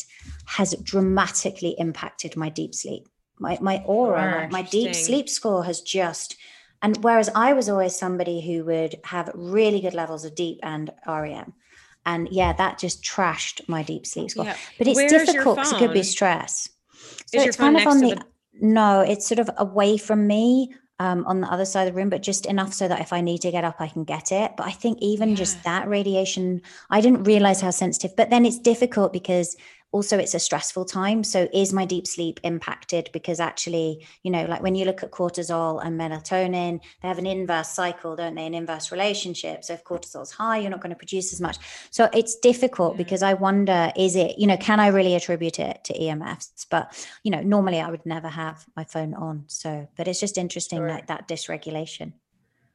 has 0.45 0.75
dramatically 0.83 1.75
impacted 1.77 2.35
my 2.35 2.49
deep 2.49 2.75
sleep. 2.75 3.07
My, 3.39 3.57
my 3.61 3.81
Oura, 3.87 4.49
my, 4.51 4.61
my 4.61 4.61
deep 4.63 4.93
sleep 4.93 5.29
score 5.29 5.63
has 5.63 5.79
just, 5.79 6.35
and 6.81 6.97
whereas 7.03 7.29
I 7.33 7.53
was 7.53 7.69
always 7.69 7.95
somebody 7.95 8.41
who 8.41 8.65
would 8.65 8.95
have 9.05 9.31
really 9.33 9.79
good 9.79 9.93
levels 9.93 10.25
of 10.25 10.35
deep 10.35 10.59
and 10.61 10.91
REM. 11.07 11.53
And 12.05 12.27
yeah, 12.31 12.51
that 12.53 12.77
just 12.77 13.01
trashed 13.01 13.61
my 13.69 13.81
deep 13.81 14.05
sleep 14.05 14.31
score. 14.31 14.45
Yeah. 14.45 14.57
But 14.77 14.87
it's 14.87 14.97
Where's 14.97 15.11
difficult 15.11 15.55
because 15.57 15.71
it 15.71 15.77
could 15.79 15.93
be 15.93 16.03
stress. 16.03 16.69
So 17.27 17.37
Is 17.37 17.43
your 17.43 17.43
it's 17.45 17.57
phone 17.57 17.75
kind 17.75 17.77
of 17.77 17.83
next 17.83 17.95
on 17.95 18.01
the- 18.01 18.25
no, 18.61 19.01
it's 19.01 19.25
sort 19.25 19.39
of 19.39 19.49
away 19.57 19.97
from 19.97 20.27
me 20.27 20.73
um, 20.99 21.25
on 21.25 21.41
the 21.41 21.47
other 21.47 21.65
side 21.65 21.87
of 21.87 21.93
the 21.93 21.97
room, 21.97 22.09
but 22.09 22.21
just 22.21 22.45
enough 22.45 22.73
so 22.73 22.87
that 22.87 22.99
if 22.99 23.13
I 23.13 23.21
need 23.21 23.41
to 23.41 23.51
get 23.51 23.63
up, 23.63 23.77
I 23.79 23.87
can 23.87 24.03
get 24.03 24.31
it. 24.31 24.51
But 24.57 24.67
I 24.67 24.71
think 24.71 24.99
even 25.01 25.35
just 25.35 25.63
that 25.63 25.87
radiation, 25.87 26.61
I 26.89 26.99
didn't 27.01 27.23
realize 27.23 27.61
how 27.61 27.71
sensitive. 27.71 28.15
But 28.15 28.29
then 28.29 28.45
it's 28.45 28.59
difficult 28.59 29.13
because 29.13 29.55
also 29.91 30.17
it's 30.19 30.35
a 30.35 30.39
stressful 30.39 30.85
time. 30.85 31.23
So 31.23 31.47
is 31.51 31.73
my 31.73 31.85
deep 31.85 32.05
sleep 32.05 32.39
impacted? 32.43 33.09
Because 33.11 33.39
actually, 33.39 34.05
you 34.23 34.31
know, 34.31 34.45
like 34.45 34.61
when 34.61 34.75
you 34.75 34.85
look 34.85 35.01
at 35.03 35.11
cortisol 35.11 35.83
and 35.83 35.99
melatonin, 35.99 36.79
they 37.01 37.07
have 37.07 37.17
an 37.17 37.25
inverse 37.25 37.69
cycle, 37.69 38.15
don't 38.15 38.35
they? 38.35 38.45
An 38.45 38.53
inverse 38.53 38.91
relationship. 38.91 39.63
So 39.63 39.73
if 39.73 39.83
cortisol's 39.83 40.31
high, 40.31 40.57
you're 40.57 40.69
not 40.69 40.81
going 40.81 40.91
to 40.91 40.95
produce 40.95 41.33
as 41.33 41.41
much. 41.41 41.57
So 41.89 42.09
it's 42.13 42.35
difficult 42.35 42.97
because 42.97 43.23
I 43.23 43.33
wonder, 43.33 43.91
is 43.95 44.15
it, 44.15 44.37
you 44.37 44.45
know, 44.45 44.57
can 44.57 44.79
I 44.79 44.87
really 44.87 45.15
attribute 45.15 45.59
it 45.59 45.83
to 45.85 45.93
EMFs? 45.93 46.67
But, 46.69 47.07
you 47.23 47.31
know, 47.31 47.41
normally 47.41 47.79
I 47.79 47.89
would 47.89 48.05
never 48.05 48.27
have 48.27 48.65
my 48.75 48.83
phone 48.83 49.15
on. 49.15 49.45
So, 49.47 49.87
but 49.97 50.07
it's 50.07 50.19
just 50.19 50.37
interesting, 50.37 50.79
Sure. 50.79 50.89
like 50.89 51.07
that 51.07 51.27
dysregulation. 51.27 52.13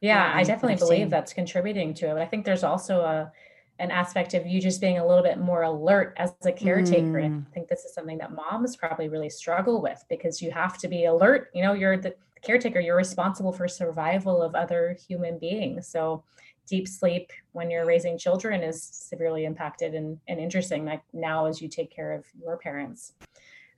Yeah, 0.01 0.31
I 0.35 0.43
definitely 0.43 0.75
believe 0.75 1.09
that's 1.09 1.33
contributing 1.33 1.93
to 1.95 2.09
it. 2.09 2.13
But 2.13 2.21
I 2.21 2.25
think 2.25 2.45
there's 2.45 2.63
also 2.63 2.99
a 3.01 3.31
an 3.79 3.91
aspect 3.91 4.33
of 4.33 4.45
you 4.47 4.61
just 4.61 4.79
being 4.79 4.99
a 4.99 5.05
little 5.05 5.23
bit 5.23 5.37
more 5.37 5.63
alert 5.63 6.13
as 6.17 6.33
a 6.45 6.51
caretaker. 6.51 7.17
And 7.19 7.43
Mm. 7.43 7.47
I 7.47 7.53
think 7.53 7.67
this 7.67 7.83
is 7.83 7.93
something 7.93 8.17
that 8.19 8.31
moms 8.31 8.77
probably 8.77 9.09
really 9.09 9.29
struggle 9.29 9.81
with 9.81 10.03
because 10.09 10.41
you 10.41 10.51
have 10.51 10.77
to 10.77 10.87
be 10.87 11.05
alert. 11.05 11.49
You 11.53 11.61
know, 11.63 11.73
you're 11.73 11.97
the 11.97 12.15
caretaker, 12.41 12.79
you're 12.79 12.95
responsible 12.95 13.51
for 13.51 13.67
survival 13.67 14.41
of 14.41 14.55
other 14.55 14.95
human 15.07 15.37
beings. 15.39 15.87
So 15.87 16.23
deep 16.67 16.87
sleep 16.87 17.31
when 17.51 17.69
you're 17.69 17.85
raising 17.85 18.17
children 18.17 18.63
is 18.63 18.81
severely 18.81 19.45
impacted 19.45 19.93
and, 19.93 20.19
and 20.27 20.39
interesting 20.39 20.85
like 20.85 21.01
now 21.13 21.45
as 21.45 21.61
you 21.61 21.67
take 21.67 21.91
care 21.91 22.13
of 22.13 22.25
your 22.41 22.57
parents. 22.57 23.13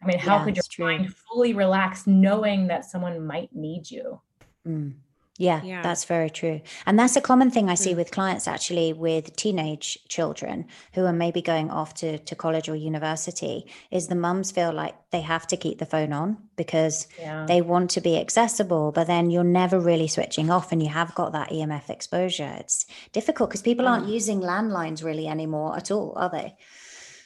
I 0.02 0.06
mean, 0.06 0.20
how 0.20 0.38
Yeah, 0.38 0.43
could 0.45 0.56
your 0.58 0.64
true. 0.70 0.86
mind 0.86 1.16
fully 1.16 1.54
relax 1.54 2.06
knowing 2.06 2.68
that 2.68 2.86
someone 2.86 3.26
might 3.26 3.54
need 3.56 3.89
you? 3.89 4.22
Mm. 4.68 4.93
Yeah, 5.40 5.62
Yeah. 5.64 5.82
that's 5.84 6.06
very 6.06 6.30
true. 6.30 6.62
And 6.86 6.98
that's 6.98 7.16
a 7.16 7.22
common 7.22 7.52
thing 7.52 7.70
I 7.70 7.76
see 7.76 7.94
Mm. 7.94 7.98
with 7.98 8.12
clients 8.12 8.48
actually 8.48 8.92
with 8.94 9.36
teenage 9.36 10.00
children 10.10 10.66
who 10.94 11.06
are 11.06 11.14
maybe 11.14 11.42
going 11.42 11.70
off 11.70 11.94
to, 11.96 12.18
to 12.18 12.36
college 12.36 12.68
or 12.68 12.76
university 12.76 13.66
is 13.92 14.08
the 14.08 14.16
mums 14.16 14.52
feel 14.52 14.74
like 14.74 14.96
they 15.12 15.22
have 15.22 15.46
to 15.48 15.58
keep 15.58 15.78
the 15.80 15.86
phone 15.86 16.12
on 16.12 16.38
because 16.56 17.08
Yeah. 17.20 17.46
they 17.48 17.62
want 17.62 17.92
to 17.92 18.02
be 18.02 18.20
accessible, 18.20 18.92
but 18.92 19.08
then 19.08 19.30
you're 19.30 19.44
never 19.44 19.80
really 19.80 20.08
switching 20.08 20.50
off 20.50 20.72
and 20.72 20.82
you 20.82 20.90
have 20.90 21.14
got 21.16 21.34
that 21.34 21.52
EMF 21.52 21.90
exposure. 21.90 22.56
It's 22.60 22.86
difficult 23.14 23.50
because 23.50 23.62
people 23.62 23.88
aren't 23.88 24.08
using 24.08 24.42
landlines 24.42 25.04
really 25.04 25.28
anymore 25.28 25.76
at 25.78 25.92
all, 25.92 26.14
are 26.16 26.30
they? 26.30 26.56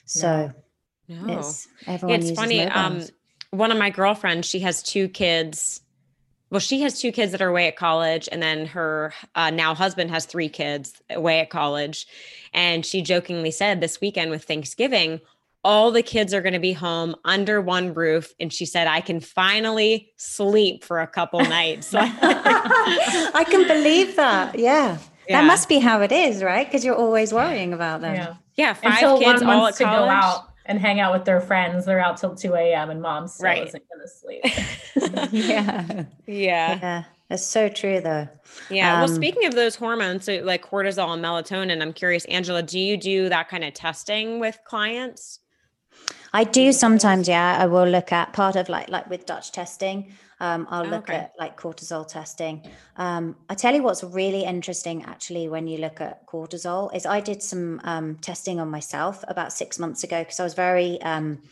So 0.06 0.52
No. 1.08 1.40
it's 1.40 1.68
Yeah, 1.88 1.94
everyone 1.94 2.20
it's 2.20 2.30
uses 2.30 2.38
funny. 2.38 2.62
Um, 2.62 3.04
one 3.52 3.72
of 3.72 3.78
my 3.78 3.90
girlfriends, 3.90 4.48
she 4.48 4.60
has 4.60 4.82
two 4.84 5.08
kids. 5.10 5.81
Well, 6.52 6.60
she 6.60 6.82
has 6.82 7.00
two 7.00 7.14
kids 7.14 7.32
that 7.32 7.42
are 7.42 7.48
away 7.48 7.68
at 7.68 7.78
college, 7.78 8.28
and 8.32 8.44
then 8.44 8.66
her 8.68 9.14
uh, 9.36 9.50
now 9.50 9.74
husband 9.74 10.12
has 10.12 10.26
three 10.26 10.50
kids 10.50 11.02
away 11.10 11.40
at 11.40 11.50
college. 11.50 12.06
And 12.54 12.86
she 12.86 13.02
jokingly 13.02 13.52
said 13.52 13.80
this 13.80 14.02
weekend 14.02 14.32
with 14.32 14.44
Thanksgiving, 14.44 15.22
all 15.64 15.92
the 15.92 16.04
kids 16.04 16.34
are 16.34 16.42
going 16.42 16.54
to 16.54 16.60
be 16.60 16.74
home 16.74 17.16
under 17.24 17.62
one 17.62 17.94
roof. 17.94 18.34
And 18.40 18.52
she 18.52 18.66
said, 18.66 18.88
I 18.88 19.00
can 19.00 19.22
finally 19.22 20.12
sleep 20.18 20.84
for 20.84 21.00
a 21.00 21.08
couple 21.08 21.40
nights. 21.40 21.94
I 21.96 23.46
can 23.50 23.68
believe 23.68 24.16
that. 24.18 24.60
Yeah. 24.60 24.98
Yeah. 25.30 25.42
That 25.42 25.48
must 25.48 25.70
be 25.70 25.80
how 25.80 26.02
it 26.02 26.12
is, 26.12 26.44
right? 26.44 26.68
Because 26.68 26.84
you're 26.84 26.96
always 26.96 27.32
worrying 27.32 27.74
about 27.74 28.02
them. 28.02 28.16
yeah. 28.16 28.36
yeah, 28.56 28.74
five 28.74 28.94
Until 28.94 29.20
kids 29.20 29.42
all 29.42 29.48
wants 29.48 29.80
at 29.80 29.86
to 29.86 29.90
college. 29.90 30.51
Go 30.66 30.70
out 30.70 30.76
and 30.76 30.80
hang 30.80 31.00
out 31.00 31.14
with 31.14 31.26
their 31.26 31.42
friends. 31.42 31.86
They're 31.86 32.00
out 32.00 32.18
till 32.18 32.36
2 32.36 32.54
a.m. 32.56 32.90
and 32.90 33.02
mom 33.02 33.28
still 33.28 33.46
Right. 33.46 33.68
isn't 33.68 33.84
going 33.90 34.02
to 34.02 34.08
sleep. 34.08 35.32
yeah. 35.32 36.04
Yeah. 36.28 36.80
Yeah. 36.82 37.04
That's 37.30 37.46
so 37.46 37.70
true, 37.70 38.02
though. 38.02 38.28
Yeah. 38.70 39.02
well, 39.02 39.10
Um, 39.10 39.16
speaking 39.16 39.46
of 39.46 39.56
those 39.56 39.76
hormones, 39.76 40.26
so 40.26 40.42
like 40.44 40.66
cortisol 40.66 41.14
and 41.14 41.24
melatonin, 41.24 41.82
I'm 41.82 41.94
curious, 41.94 42.26
Angela, 42.26 42.62
do 42.62 42.78
you 42.78 42.98
do 42.98 43.30
that 43.30 43.48
kind 43.48 43.64
of 43.64 43.74
testing 43.74 44.40
with 44.40 44.60
clients? 44.66 45.40
I 46.34 46.44
do 46.44 46.72
sometimes, 46.74 47.28
yeah. 47.30 47.58
I 47.60 47.68
will 47.68 47.88
look 47.88 48.12
at 48.12 48.34
part 48.34 48.56
of 48.58 48.68
like 48.70 48.90
like 48.90 49.10
with 49.10 49.26
Dutch 49.26 49.52
testing. 49.52 50.14
Um, 50.42 50.68
I'll 50.72 50.88
look 50.88 51.08
Okay. 51.10 51.18
at 51.18 51.34
like 51.38 51.56
cortisol 51.56 52.08
testing. 52.08 52.66
Um, 52.98 53.36
I 53.48 53.54
tell 53.54 53.76
you 53.76 53.84
what's 53.84 54.04
really 54.04 54.44
interesting 54.44 55.06
actually 55.06 55.48
when 55.48 55.68
you 55.68 55.78
look 55.78 56.02
at 56.02 56.26
cortisol 56.28 56.94
is 56.96 57.06
I 57.06 57.20
did 57.22 57.44
some 57.44 57.80
um, 57.84 58.16
testing 58.18 58.60
on 58.60 58.70
myself 58.70 59.24
about 59.28 59.54
six 59.54 59.78
months 59.78 60.04
ago 60.04 60.20
because 60.20 60.40
I 60.40 60.44
was 60.44 60.56
very 60.56 61.00
um, 61.04 61.44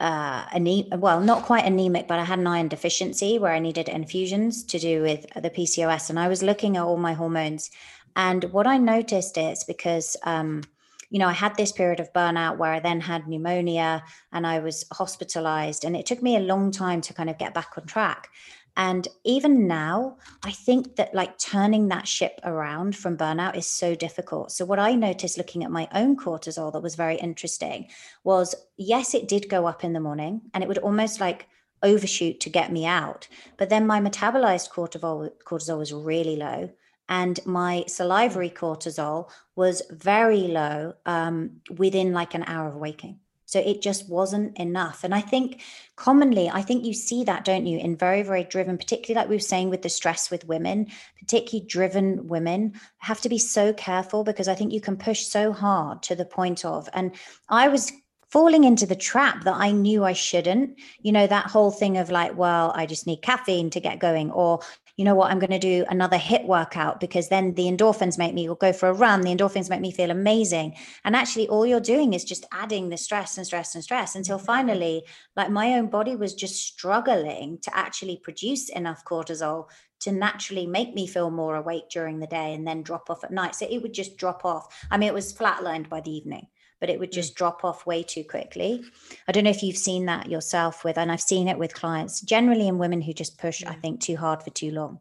uh, 0.00 0.46
ane- 0.52 0.88
well, 0.98 1.20
not 1.20 1.44
quite 1.44 1.64
anemic, 1.64 2.08
but 2.08 2.18
I 2.18 2.24
had 2.24 2.40
an 2.40 2.46
iron 2.48 2.68
deficiency 2.68 3.38
where 3.38 3.52
I 3.52 3.60
needed 3.60 3.88
infusions 3.88 4.64
to 4.64 4.78
do 4.78 5.02
with 5.02 5.26
the 5.34 5.50
PCOS, 5.50 6.10
and 6.10 6.18
I 6.18 6.28
was 6.28 6.42
looking 6.42 6.76
at 6.76 6.82
all 6.82 6.96
my 6.96 7.14
hormones. 7.14 7.70
And 8.16 8.44
what 8.44 8.66
I 8.66 8.78
noticed 8.78 9.38
is 9.38 9.64
because 9.64 10.16
um, 10.24 10.62
you 11.10 11.18
know, 11.18 11.28
I 11.28 11.32
had 11.32 11.56
this 11.56 11.72
period 11.72 12.00
of 12.00 12.12
burnout 12.12 12.58
where 12.58 12.72
I 12.72 12.80
then 12.80 13.00
had 13.00 13.26
pneumonia 13.26 14.04
and 14.32 14.46
I 14.46 14.58
was 14.58 14.84
hospitalized. 14.92 15.84
And 15.84 15.96
it 15.96 16.06
took 16.06 16.22
me 16.22 16.36
a 16.36 16.40
long 16.40 16.70
time 16.70 17.00
to 17.02 17.14
kind 17.14 17.30
of 17.30 17.38
get 17.38 17.54
back 17.54 17.72
on 17.76 17.86
track. 17.86 18.28
And 18.76 19.08
even 19.24 19.66
now, 19.66 20.18
I 20.44 20.52
think 20.52 20.96
that 20.96 21.12
like 21.12 21.36
turning 21.38 21.88
that 21.88 22.06
ship 22.06 22.38
around 22.44 22.94
from 22.94 23.16
burnout 23.16 23.56
is 23.56 23.66
so 23.66 23.96
difficult. 23.96 24.52
So, 24.52 24.64
what 24.64 24.78
I 24.78 24.94
noticed 24.94 25.36
looking 25.36 25.64
at 25.64 25.70
my 25.70 25.88
own 25.92 26.16
cortisol 26.16 26.72
that 26.72 26.82
was 26.82 26.94
very 26.94 27.16
interesting 27.16 27.88
was 28.22 28.54
yes, 28.76 29.14
it 29.14 29.26
did 29.26 29.48
go 29.48 29.66
up 29.66 29.82
in 29.82 29.94
the 29.94 30.00
morning 30.00 30.42
and 30.54 30.62
it 30.62 30.68
would 30.68 30.78
almost 30.78 31.20
like 31.20 31.48
overshoot 31.82 32.38
to 32.40 32.50
get 32.50 32.70
me 32.70 32.86
out. 32.86 33.26
But 33.56 33.68
then 33.68 33.84
my 33.84 34.00
metabolized 34.00 34.70
cortisol, 34.70 35.30
cortisol 35.44 35.78
was 35.78 35.92
really 35.92 36.36
low 36.36 36.70
and 37.08 37.40
my 37.46 37.84
salivary 37.86 38.50
cortisol 38.50 39.30
was 39.56 39.82
very 39.90 40.48
low 40.48 40.94
um, 41.06 41.60
within 41.76 42.12
like 42.12 42.34
an 42.34 42.44
hour 42.46 42.68
of 42.68 42.76
waking. 42.76 43.18
So 43.48 43.60
it 43.60 43.80
just 43.80 44.10
wasn't 44.10 44.58
enough. 44.58 45.04
And 45.04 45.14
I 45.14 45.22
think 45.22 45.62
commonly, 45.96 46.50
I 46.50 46.60
think 46.60 46.84
you 46.84 46.92
see 46.92 47.24
that, 47.24 47.46
don't 47.46 47.64
you, 47.64 47.78
in 47.78 47.96
very, 47.96 48.22
very 48.22 48.44
driven, 48.44 48.76
particularly 48.76 49.18
like 49.18 49.30
we 49.30 49.36
were 49.36 49.40
saying 49.40 49.70
with 49.70 49.80
the 49.80 49.88
stress 49.88 50.30
with 50.30 50.46
women, 50.46 50.88
particularly 51.18 51.66
driven 51.66 52.28
women 52.28 52.74
have 52.98 53.22
to 53.22 53.28
be 53.30 53.38
so 53.38 53.72
careful 53.72 54.22
because 54.22 54.48
I 54.48 54.54
think 54.54 54.74
you 54.74 54.82
can 54.82 54.98
push 54.98 55.24
so 55.24 55.50
hard 55.52 56.02
to 56.02 56.14
the 56.14 56.26
point 56.26 56.66
of, 56.66 56.90
and 56.92 57.12
I 57.48 57.68
was 57.68 57.90
falling 58.30 58.64
into 58.64 58.84
the 58.84 58.94
trap 58.94 59.44
that 59.44 59.56
I 59.56 59.70
knew 59.70 60.04
I 60.04 60.12
shouldn't. 60.12 60.78
You 61.00 61.12
know, 61.12 61.26
that 61.26 61.46
whole 61.46 61.70
thing 61.70 61.96
of 61.96 62.10
like, 62.10 62.36
well, 62.36 62.72
I 62.74 62.84
just 62.84 63.06
need 63.06 63.22
caffeine 63.22 63.70
to 63.70 63.80
get 63.80 63.98
going, 63.98 64.30
or 64.30 64.60
you 64.98 65.04
know 65.04 65.14
what, 65.14 65.30
I'm 65.30 65.38
going 65.38 65.52
to 65.52 65.60
do 65.60 65.84
another 65.88 66.18
HIIT 66.18 66.44
workout 66.44 66.98
because 66.98 67.28
then 67.28 67.54
the 67.54 67.70
endorphins 67.70 68.18
make 68.18 68.34
me 68.34 68.50
go 68.58 68.72
for 68.72 68.88
a 68.88 68.92
run. 68.92 69.20
The 69.20 69.32
endorphins 69.32 69.70
make 69.70 69.80
me 69.80 69.92
feel 69.92 70.10
amazing. 70.10 70.74
And 71.04 71.14
actually, 71.14 71.46
all 71.46 71.64
you're 71.64 71.78
doing 71.78 72.14
is 72.14 72.24
just 72.24 72.44
adding 72.50 72.88
the 72.88 72.96
stress 72.96 73.38
and 73.38 73.46
stress 73.46 73.76
and 73.76 73.84
stress 73.84 74.16
until 74.16 74.38
finally, 74.38 75.04
like 75.36 75.50
my 75.50 75.74
own 75.74 75.86
body 75.86 76.16
was 76.16 76.34
just 76.34 76.66
struggling 76.66 77.58
to 77.62 77.76
actually 77.76 78.16
produce 78.16 78.70
enough 78.70 79.04
cortisol 79.04 79.68
to 80.00 80.10
naturally 80.10 80.66
make 80.66 80.94
me 80.94 81.06
feel 81.06 81.30
more 81.30 81.54
awake 81.54 81.88
during 81.90 82.18
the 82.18 82.26
day 82.26 82.52
and 82.52 82.66
then 82.66 82.82
drop 82.82 83.08
off 83.08 83.22
at 83.22 83.30
night. 83.30 83.54
So 83.54 83.68
it 83.70 83.80
would 83.80 83.94
just 83.94 84.16
drop 84.16 84.44
off. 84.44 84.66
I 84.90 84.98
mean, 84.98 85.08
it 85.08 85.14
was 85.14 85.32
flatlined 85.32 85.88
by 85.88 86.00
the 86.00 86.10
evening 86.10 86.48
but 86.80 86.90
it 86.90 86.98
would 86.98 87.12
just 87.12 87.34
drop 87.34 87.64
off 87.64 87.86
way 87.86 88.02
too 88.02 88.24
quickly. 88.24 88.84
I 89.26 89.32
don't 89.32 89.44
know 89.44 89.50
if 89.50 89.62
you've 89.62 89.76
seen 89.76 90.06
that 90.06 90.30
yourself 90.30 90.84
with, 90.84 90.98
and 90.98 91.10
I've 91.10 91.20
seen 91.20 91.48
it 91.48 91.58
with 91.58 91.74
clients, 91.74 92.20
generally 92.20 92.68
in 92.68 92.78
women 92.78 93.00
who 93.00 93.12
just 93.12 93.38
push, 93.38 93.64
I 93.64 93.74
think, 93.74 94.00
too 94.00 94.16
hard 94.16 94.42
for 94.42 94.50
too 94.50 94.70
long. 94.70 95.00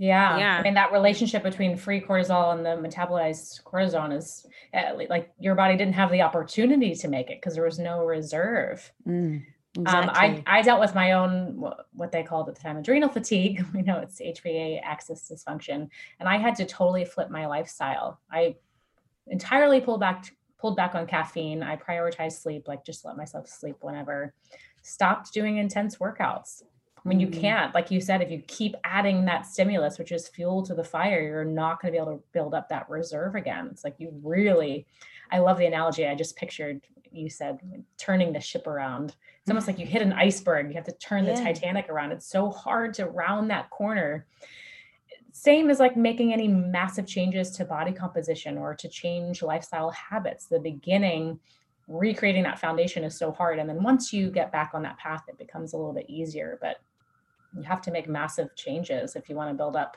Yeah. 0.00 0.38
yeah. 0.38 0.56
I 0.56 0.62
mean, 0.62 0.72
that 0.74 0.92
relationship 0.92 1.42
between 1.42 1.76
free 1.76 2.00
cortisol 2.00 2.54
and 2.54 2.64
the 2.64 2.70
metabolized 2.70 3.62
cortisol 3.64 4.16
is 4.16 4.46
uh, 4.72 4.94
like 5.10 5.30
your 5.38 5.54
body 5.54 5.76
didn't 5.76 5.92
have 5.92 6.10
the 6.10 6.22
opportunity 6.22 6.94
to 6.94 7.08
make 7.08 7.28
it 7.28 7.38
because 7.38 7.52
there 7.54 7.64
was 7.64 7.78
no 7.78 8.06
reserve. 8.06 8.90
Mm, 9.06 9.44
exactly. 9.78 10.08
um, 10.08 10.42
I, 10.46 10.60
I 10.60 10.62
dealt 10.62 10.80
with 10.80 10.94
my 10.94 11.12
own, 11.12 11.62
what 11.92 12.12
they 12.12 12.22
called 12.22 12.48
at 12.48 12.54
the 12.54 12.62
time, 12.62 12.78
adrenal 12.78 13.10
fatigue. 13.10 13.62
We 13.74 13.82
know 13.82 13.98
it's 13.98 14.22
HPA 14.22 14.80
axis 14.82 15.30
dysfunction. 15.30 15.90
And 16.18 16.26
I 16.26 16.38
had 16.38 16.54
to 16.56 16.64
totally 16.64 17.04
flip 17.04 17.28
my 17.28 17.46
lifestyle. 17.46 18.20
I 18.32 18.56
entirely 19.26 19.82
pulled 19.82 20.00
back 20.00 20.34
pulled 20.60 20.76
back 20.76 20.94
on 20.94 21.06
caffeine. 21.06 21.62
I 21.62 21.76
prioritized 21.76 22.40
sleep, 22.40 22.68
like 22.68 22.84
just 22.84 23.04
let 23.04 23.16
myself 23.16 23.48
sleep 23.48 23.76
whenever. 23.80 24.34
Stopped 24.82 25.32
doing 25.32 25.58
intense 25.58 25.96
workouts. 25.96 26.62
When 27.02 27.18
you 27.18 27.28
mm. 27.28 27.40
can't, 27.40 27.74
like 27.74 27.90
you 27.90 28.00
said, 28.00 28.20
if 28.20 28.30
you 28.30 28.42
keep 28.46 28.74
adding 28.84 29.24
that 29.24 29.46
stimulus, 29.46 29.98
which 29.98 30.12
is 30.12 30.28
fuel 30.28 30.62
to 30.64 30.74
the 30.74 30.84
fire, 30.84 31.22
you're 31.22 31.44
not 31.44 31.80
going 31.80 31.92
to 31.92 31.98
be 31.98 32.02
able 32.02 32.18
to 32.18 32.24
build 32.32 32.52
up 32.52 32.68
that 32.68 32.90
reserve 32.90 33.36
again. 33.36 33.68
It's 33.70 33.84
like 33.84 33.94
you 33.98 34.12
really, 34.22 34.86
I 35.30 35.38
love 35.38 35.56
the 35.56 35.66
analogy. 35.66 36.06
I 36.06 36.14
just 36.14 36.36
pictured 36.36 36.82
you 37.12 37.28
said 37.28 37.58
turning 37.96 38.32
the 38.32 38.40
ship 38.40 38.66
around. 38.66 39.14
It's 39.40 39.50
almost 39.50 39.66
like 39.66 39.78
you 39.78 39.86
hit 39.86 40.02
an 40.02 40.12
iceberg. 40.12 40.68
You 40.68 40.74
have 40.74 40.84
to 40.84 40.92
turn 40.92 41.24
yeah. 41.24 41.34
the 41.34 41.42
Titanic 41.42 41.88
around. 41.88 42.12
It's 42.12 42.26
so 42.26 42.50
hard 42.50 42.94
to 42.94 43.06
round 43.06 43.50
that 43.50 43.70
corner 43.70 44.26
same 45.32 45.70
as 45.70 45.78
like 45.78 45.96
making 45.96 46.32
any 46.32 46.48
massive 46.48 47.06
changes 47.06 47.50
to 47.52 47.64
body 47.64 47.92
composition 47.92 48.58
or 48.58 48.74
to 48.74 48.88
change 48.88 49.42
lifestyle 49.42 49.90
habits. 49.90 50.46
The 50.46 50.58
beginning 50.58 51.38
recreating 51.90 52.44
that 52.44 52.58
foundation 52.58 53.02
is 53.02 53.16
so 53.16 53.32
hard 53.32 53.58
and 53.58 53.68
then 53.68 53.82
once 53.82 54.12
you 54.12 54.30
get 54.30 54.52
back 54.52 54.70
on 54.74 54.82
that 54.82 54.96
path 54.96 55.24
it 55.28 55.36
becomes 55.38 55.72
a 55.72 55.76
little 55.76 55.92
bit 55.92 56.08
easier 56.08 56.56
but 56.62 56.76
you 57.56 57.64
have 57.64 57.82
to 57.82 57.90
make 57.90 58.08
massive 58.08 58.54
changes 58.54 59.16
if 59.16 59.28
you 59.28 59.34
want 59.34 59.50
to 59.50 59.54
build 59.54 59.74
up 59.74 59.96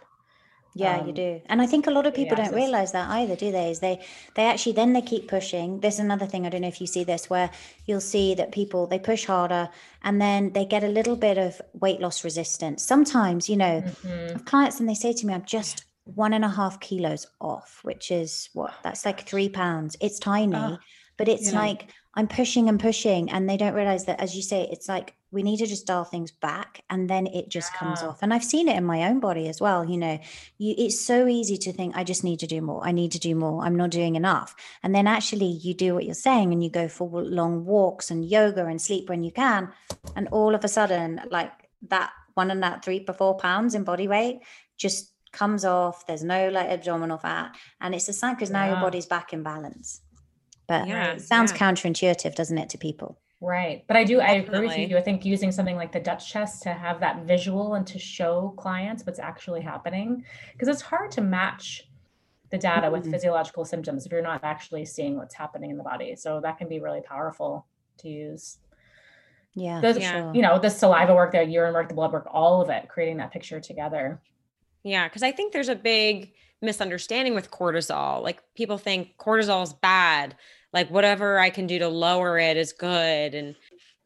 yeah, 0.76 0.98
um, 0.98 1.08
you 1.08 1.14
do. 1.14 1.42
And 1.46 1.62
I 1.62 1.68
think 1.68 1.88
a 1.88 1.92
lot 1.92 2.06
of 2.06 2.14
people 2.14 2.36
don't 2.36 2.54
realize 2.54 2.92
that 2.94 3.10
either, 3.10 3.36
do 3.36 3.52
they? 3.52 3.72
Is 3.72 3.80
they 3.80 4.04
they 4.36 4.46
actually 4.46 4.74
then 4.74 4.94
they 4.94 5.02
keep 5.02 5.28
pushing. 5.28 5.80
There's 5.80 6.00
another 6.00 6.26
thing, 6.26 6.46
I 6.46 6.50
don't 6.50 6.62
know 6.62 6.68
if 6.68 6.82
you 6.82 6.88
see 6.88 7.04
this, 7.04 7.30
where 7.30 7.52
you'll 7.86 8.02
see 8.02 8.34
that 8.36 8.52
people 8.52 8.88
they 8.88 9.00
push 9.00 9.26
harder 9.26 9.70
and 10.04 10.22
then 10.22 10.54
they 10.54 10.66
get 10.66 10.84
a 10.84 10.88
little 10.88 11.16
bit 11.16 11.38
of 11.38 11.62
weight 11.74 12.00
loss 12.00 12.24
resistance. 12.24 12.84
Sometimes, 12.84 13.50
you 13.50 13.58
know, 13.58 13.84
mm-hmm. 13.86 14.38
clients 14.40 14.80
and 14.80 14.90
they 14.90 14.96
say 14.96 15.14
to 15.14 15.26
me, 15.28 15.34
I'm 15.34 15.46
just 15.46 15.86
one 16.06 16.34
and 16.34 16.44
a 16.44 16.50
half 16.50 16.80
kilos 16.80 17.28
off, 17.40 17.80
which 17.84 18.12
is 18.12 18.50
what 18.54 18.74
that's 18.84 19.06
like 19.06 19.28
three 19.28 19.50
pounds. 19.50 19.96
It's 20.02 20.20
tiny, 20.20 20.56
oh, 20.56 20.78
but 21.18 21.28
it's 21.28 21.51
yeah. 21.51 21.59
like 21.59 21.89
I'm 22.16 22.28
pushing 22.28 22.70
and 22.70 22.80
pushing, 22.80 23.32
and 23.32 23.49
they 23.49 23.57
don't 23.57 23.74
realize 23.74 24.05
that, 24.05 24.20
as 24.20 24.36
you 24.36 24.41
say, 24.41 24.68
it's 24.72 24.88
like 24.88 25.16
we 25.34 25.41
need 25.41 25.57
to 25.57 25.66
just 25.66 25.88
dial 25.88 26.03
things 26.03 26.32
back 26.32 26.84
and 26.91 27.09
then 27.09 27.26
it 27.26 27.49
just 27.49 27.72
yeah. 27.74 27.80
comes 27.80 28.03
off. 28.03 28.20
And 28.22 28.32
I've 28.32 28.43
seen 28.43 28.70
it 28.70 28.78
in 28.78 28.86
my 28.86 29.05
own 29.05 29.20
body 29.20 29.49
as 29.49 29.59
well. 29.59 29.84
You 29.84 29.97
know, 29.97 30.20
you, 30.59 30.76
it's 30.78 31.01
so 31.01 31.28
easy 31.28 31.57
to 31.57 31.74
think, 31.74 31.97
I 31.97 32.03
just 32.03 32.24
need 32.24 32.39
to 32.41 32.47
do 32.47 32.61
more. 32.61 32.86
I 32.86 32.91
need 32.91 33.11
to 33.14 33.20
do 33.20 33.34
more. 33.34 33.64
I'm 33.64 33.76
not 33.76 33.89
doing 33.89 34.16
enough. 34.16 34.55
And 34.84 34.93
then 34.93 35.07
actually 35.07 35.47
you 35.47 35.74
do 35.74 35.95
what 35.95 36.05
you're 36.05 36.14
saying 36.14 36.53
and 36.53 36.64
you 36.64 36.70
go 36.70 36.88
for 36.88 37.09
long 37.09 37.66
walks 37.66 38.11
and 38.11 38.24
yoga 38.24 38.68
and 38.68 38.80
sleep 38.80 39.09
when 39.09 39.24
you 39.24 39.32
can. 39.32 39.74
And 40.16 40.28
all 40.28 40.53
of 40.53 40.64
a 40.64 40.68
sudden, 40.68 41.20
like 41.32 41.51
that 41.88 42.11
one 42.36 42.51
and 42.51 42.61
that 42.61 42.86
three 42.86 43.03
to 43.03 43.14
four 43.14 43.36
pounds 43.36 43.74
in 43.74 43.84
body 43.84 44.07
weight 44.07 44.41
just 44.78 45.14
comes 45.32 45.66
off. 45.66 46.05
There's 46.05 46.24
no 46.24 46.49
like 46.49 46.70
abdominal 46.70 47.18
fat. 47.18 47.55
And 47.82 47.95
it's 47.95 48.05
the 48.05 48.14
same 48.14 48.36
because 48.36 48.51
now 48.51 48.66
yeah. 48.66 48.74
your 48.74 48.82
body's 48.82 49.07
back 49.07 49.34
in 49.34 49.41
balance. 49.41 50.01
But 50.68 50.88
yeah, 50.88 51.14
it 51.14 51.22
sounds 51.22 51.51
counterintuitive, 51.51 52.36
doesn't 52.36 52.57
it, 52.57 52.70
to 52.70 52.78
people? 52.78 53.20
Right. 53.41 53.84
But 53.88 53.97
I 53.97 54.05
do, 54.05 54.18
Definitely. 54.18 54.39
I 54.39 54.41
agree 54.41 54.84
with 54.84 54.89
you. 54.91 54.97
I 54.97 55.01
think 55.01 55.26
using 55.26 55.51
something 55.51 55.76
like 55.76 55.91
the 55.91 55.99
Dutch 55.99 56.32
test 56.32 56.64
to 56.64 56.70
have 56.70 57.01
that 57.01 57.26
visual 57.26 57.74
and 57.74 57.86
to 57.88 57.99
show 57.99 58.53
clients 58.57 59.05
what's 59.05 59.20
actually 59.20 59.59
happening, 59.61 60.24
because 60.53 60.70
it's 60.70 60.82
hard 60.82 61.11
to 61.11 61.22
match 61.22 61.89
the 62.51 62.57
data 62.57 62.84
mm-hmm. 62.84 62.93
with 62.93 63.11
physiological 63.11 63.66
symptoms 63.66 64.05
if 64.05 64.11
you're 64.11 64.22
not 64.22 64.41
actually 64.43 64.86
seeing 64.86 65.18
what's 65.18 65.36
happening 65.36 65.72
in 65.72 65.78
the 65.78 65.84
body. 65.84 66.16
So 66.16 66.39
that 66.41 66.57
can 66.57 66.70
be 66.70 66.80
really 66.80 67.01
powerful 67.01 67.66
to 67.97 68.07
use. 68.07 68.59
Yeah. 69.55 69.82
The, 69.82 69.99
sure. 69.99 70.32
You 70.34 70.41
know, 70.41 70.57
the 70.57 70.70
saliva 70.70 71.14
work, 71.14 71.34
the 71.34 71.43
urine 71.43 71.74
work, 71.74 71.89
the 71.89 71.95
blood 71.95 72.14
work, 72.14 72.28
all 72.32 72.61
of 72.61 72.70
it, 72.70 72.88
creating 72.88 73.18
that 73.18 73.32
picture 73.32 73.59
together. 73.59 74.22
Yeah. 74.84 75.08
Cause 75.10 75.24
I 75.24 75.32
think 75.32 75.54
there's 75.54 75.70
a 75.70 75.76
big 75.76 76.34
misunderstanding 76.62 77.36
with 77.36 77.52
cortisol. 77.52 78.22
Like 78.22 78.42
people 78.56 78.78
think 78.78 79.18
cortisol 79.18 79.64
is 79.64 79.74
bad 79.74 80.36
like 80.74 80.90
whatever 80.90 81.40
I 81.40 81.52
can 81.52 81.68
do 81.68 81.80
to 81.80 81.88
lower 81.88 82.38
it 82.40 82.58
is 82.58 82.74
good. 82.74 83.36
And 83.36 83.56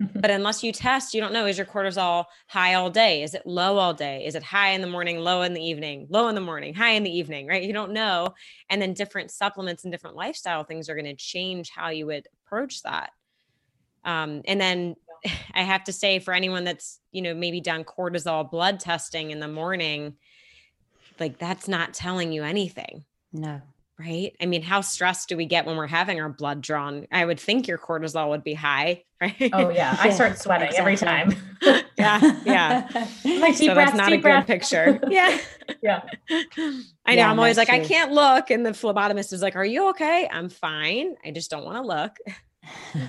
mm-hmm. 0.02 0.20
but 0.20 0.30
unless 0.30 0.64
you 0.64 0.72
test, 0.74 1.14
you 1.14 1.22
don't 1.22 1.34
know 1.34 1.46
is 1.48 1.58
your 1.58 1.66
cortisol 1.66 2.26
high 2.48 2.74
all 2.74 2.90
day? 2.90 3.24
Is 3.24 3.34
it 3.34 3.48
low 3.48 3.78
all 3.78 3.94
day? 3.94 4.26
Is 4.26 4.36
it 4.36 4.44
high 4.44 4.72
in 4.72 4.82
the 4.82 4.88
morning, 4.88 5.20
low 5.20 5.42
in 5.42 5.54
the 5.54 5.64
evening, 5.64 6.08
low 6.10 6.28
in 6.28 6.36
the 6.36 6.42
morning, 6.42 6.74
high 6.74 6.92
in 6.92 7.04
the 7.04 7.18
evening, 7.18 7.48
right? 7.48 7.64
You 7.64 7.74
don't 7.74 7.94
know. 7.94 8.36
And 8.70 8.82
then 8.82 8.94
different 8.94 9.32
supplements 9.32 9.86
and 9.86 9.92
different 9.92 10.18
lifestyle 10.18 10.66
things 10.66 10.90
are 10.90 10.96
going 10.96 11.06
to 11.06 11.16
change 11.16 11.70
how 11.70 11.90
you 11.90 12.06
would 12.08 12.28
approach 12.46 12.84
that. 12.84 13.12
Um, 14.04 14.42
and 14.46 14.60
then 14.60 14.96
I 15.54 15.64
have 15.64 15.86
to 15.86 15.94
say, 15.94 16.20
for 16.20 16.34
anyone 16.34 16.66
that's, 16.66 17.00
you 17.12 17.22
know, 17.22 17.34
maybe 17.34 17.62
done 17.62 17.86
cortisol 17.86 18.50
blood 18.52 18.82
testing 18.82 19.32
in 19.32 19.40
the 19.40 19.48
morning, 19.48 20.16
like 21.20 21.38
that's 21.38 21.68
not 21.68 21.94
telling 21.94 22.32
you 22.32 22.44
anything. 22.44 23.06
No 23.34 23.62
right? 24.00 24.36
I 24.40 24.46
mean, 24.46 24.62
how 24.62 24.82
stressed 24.82 25.30
do 25.30 25.38
we 25.38 25.46
get 25.46 25.66
when 25.66 25.76
we're 25.76 25.88
having 25.88 26.22
our 26.22 26.30
blood 26.30 26.62
drawn? 26.62 27.08
I 27.12 27.26
would 27.26 27.40
think 27.40 27.68
your 27.68 27.78
cortisol 27.78 28.30
would 28.30 28.44
be 28.44 28.54
high, 28.54 29.04
right? 29.22 29.50
Oh 29.54 29.70
yeah, 29.70 29.98
I 30.00 30.12
start 30.12 30.38
sweating 30.38 30.68
exactly. 30.68 30.94
every 30.94 30.98
time. 30.98 31.36
yeah, 31.98 32.42
yeah. 32.46 33.08
Like 33.40 33.56
so 33.56 33.74
breath, 33.74 33.88
that's 33.88 33.98
not 33.98 34.14
a 34.14 34.18
breath. 34.18 34.46
good 34.46 34.54
picture. 34.54 35.00
yeah, 35.10 35.38
yeah. 35.82 36.02
I 36.30 37.16
know. 37.16 37.22
Yeah, 37.22 37.32
I'm 37.32 37.40
always 37.40 37.58
like, 37.58 37.70
true. 37.70 37.78
I 37.78 37.86
can't 37.86 38.12
look, 38.12 38.50
and 38.52 38.66
the 38.66 38.72
phlebotomist 38.72 39.34
is 39.34 39.42
like, 39.42 39.56
"Are 39.56 39.66
you 39.66 39.90
okay?" 39.90 40.28
I'm 40.32 40.50
fine. 40.50 41.16
I 41.26 41.32
just 41.32 41.50
don't 41.50 41.66
want 41.66 41.78
to 41.78 41.82
look. 41.82 42.18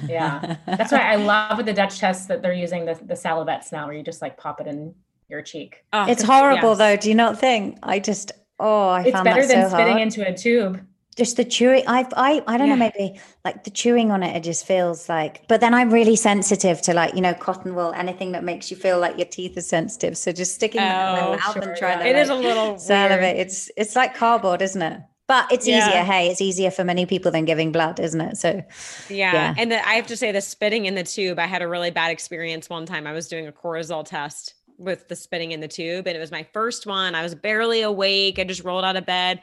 yeah, 0.07 0.57
that's 0.67 0.93
why 0.93 1.01
I 1.01 1.17
love 1.17 1.57
with 1.57 1.67
the 1.67 1.73
Dutch 1.73 1.99
test 1.99 2.29
that 2.29 2.43
they're 2.43 2.53
using 2.53 2.85
the 2.85 2.99
the 3.05 3.17
salivettes 3.17 3.73
now, 3.73 3.87
where 3.87 3.95
you 3.95 4.03
just 4.03 4.23
like 4.23 4.37
pop 4.37 4.61
it 4.61 4.67
in 4.67 4.95
your 5.29 5.43
cheek. 5.43 5.85
Oh, 5.93 6.07
it's 6.07 6.23
horrible 6.23 6.71
yes. 6.71 6.79
though. 6.79 6.97
Do 6.97 7.09
you 7.09 7.15
not 7.15 7.39
think? 7.39 7.79
I 7.83 7.99
just 7.99 8.33
Oh, 8.61 8.89
I 8.89 9.03
it's 9.03 9.23
better 9.23 9.47
than 9.47 9.69
so 9.69 9.77
spitting 9.77 9.93
hard. 9.93 10.03
into 10.03 10.27
a 10.27 10.35
tube. 10.35 10.85
Just 11.17 11.37
the 11.37 11.45
chewing, 11.45 11.83
I, 11.89 12.07
I, 12.17 12.43
I 12.47 12.57
don't 12.57 12.69
yeah. 12.69 12.75
know, 12.75 12.91
maybe 12.97 13.21
like 13.45 13.65
the 13.65 13.71
chewing 13.71 14.13
on 14.13 14.23
it, 14.23 14.37
it 14.37 14.45
just 14.45 14.65
feels 14.65 15.09
like. 15.09 15.47
But 15.49 15.61
then 15.61 15.75
I'm 15.75 15.91
really 15.91 16.15
sensitive 16.15 16.81
to 16.83 16.95
like 16.95 17.15
you 17.15 17.21
know 17.21 17.35
cotton 17.35 17.75
wool, 17.75 17.93
anything 17.93 18.33
that 18.33 18.45
makes 18.45 18.71
you 18.71 18.77
feel 18.77 19.01
like 19.01 19.17
your 19.17 19.27
teeth 19.27 19.57
are 19.57 19.63
sensitive. 19.63 20.17
So 20.17 20.33
just 20.33 20.55
sticking 20.55 20.81
oh, 20.81 20.85
that 20.85 21.09
in 21.09 21.15
my 21.15 21.27
oh, 21.27 21.31
mouth 21.37 21.53
sure, 21.55 21.63
and 21.63 21.77
trying 21.77 21.99
yeah. 21.99 22.05
to. 22.05 22.11
It 22.11 22.13
like, 22.15 22.23
is 22.23 22.29
a 22.29 22.35
little 22.35 22.79
salivate. 22.79 23.37
It's 23.37 23.71
it's 23.77 23.97
like 23.97 24.15
cardboard, 24.15 24.63
isn't 24.63 24.83
it? 24.83 25.01
but 25.29 25.53
it's 25.53 25.69
Yeah. 25.69 25.87
easier. 25.87 26.05
Hey, 26.05 26.29
it's 26.31 26.41
easier 26.41 26.71
for 26.71 26.85
many 26.85 27.05
people 27.05 27.31
than 27.31 27.45
giving 27.45 27.71
blood, 27.71 28.01
isn't 28.01 28.21
it? 28.21 28.39
So 28.39 28.63
Yeah. 29.11 29.33
Yeah. 29.33 29.55
And 29.59 29.71
the, 29.71 29.87
I 29.87 29.93
have 29.93 30.07
to 30.07 30.17
say, 30.17 30.33
the 30.33 30.41
spitting 30.41 30.87
in 30.87 30.95
the 30.95 31.05
tube, 31.05 31.39
I 31.39 31.47
had 31.47 31.61
a 31.61 31.69
really 31.69 31.91
bad 31.91 32.11
experience 32.11 32.71
one 32.71 32.87
time. 32.87 33.07
I 33.07 33.13
was 33.13 33.29
doing 33.29 33.47
a 33.47 33.53
cortisol 33.53 34.07
test 34.07 34.55
with 34.79 35.09
the 35.09 35.17
spitting 35.17 35.53
in 35.53 35.61
the 35.61 35.69
tube, 35.69 36.07
and 36.07 36.17
it 36.17 36.21
was 36.21 36.31
my 36.31 36.45
first 36.53 36.87
one. 36.87 37.15
I 37.15 37.23
was 37.23 37.35
barely 37.35 37.83
awake. 37.83 38.39
I 38.39 38.45
just 38.45 38.65
rolled 38.65 38.85
out 38.85 38.97
of 38.97 39.05
bed 39.05 39.41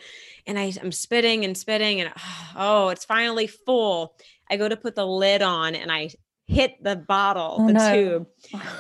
and 0.48 0.58
I, 0.60 0.72
I'm 0.82 0.92
spitting 0.92 1.44
and 1.46 1.58
spitting, 1.58 2.02
and 2.02 2.12
oh, 2.56 2.90
it's 2.90 3.06
finally 3.06 3.48
full. 3.48 4.16
I 4.50 4.58
go 4.58 4.70
to 4.70 4.78
put 4.78 4.96
the 4.96 5.06
lid 5.06 5.42
on 5.42 5.76
and 5.76 5.92
I 5.92 6.12
hit 6.48 6.76
the 6.84 6.96
bottle, 6.96 7.58
Oh, 7.60 7.68
the 7.68 7.74
no. 7.74 7.94
tube, 7.94 8.28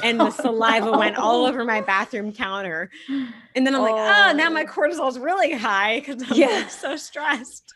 and 0.04 0.20
the 0.20 0.30
saliva 0.44 0.92
went 0.92 1.18
all 1.18 1.46
over 1.46 1.66
my 1.66 1.82
bathroom 1.82 2.32
counter. 2.32 2.92
And 3.10 3.66
then 3.66 3.74
I'm 3.76 3.82
like, 3.82 3.96
ah, 3.96 4.30
oh, 4.30 4.36
now 4.36 4.50
my 4.52 4.64
Oh. 4.64 4.72
cortisol 4.72 5.10
is 5.10 5.18
really 5.18 5.52
high 5.54 6.00
because 6.00 6.22
I'm 6.30 6.38
Yeah. 6.38 6.48
like 6.48 6.70
so 6.70 6.96
stressed. 6.96 7.74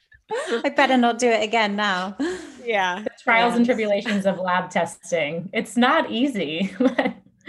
I 0.63 0.69
better 0.69 0.95
not 0.95 1.17
do 1.17 1.27
it 1.27 1.41
again 1.41 1.75
now. 1.75 2.15
Yeah. 2.63 3.01
The 3.03 3.09
trials 3.23 3.53
Yeah. 3.53 3.57
and 3.57 3.65
tribulations 3.65 4.27
of 4.27 4.37
lab 4.37 4.69
testing. 4.69 5.49
It's 5.53 5.75
not 5.75 6.11
easy. 6.11 6.71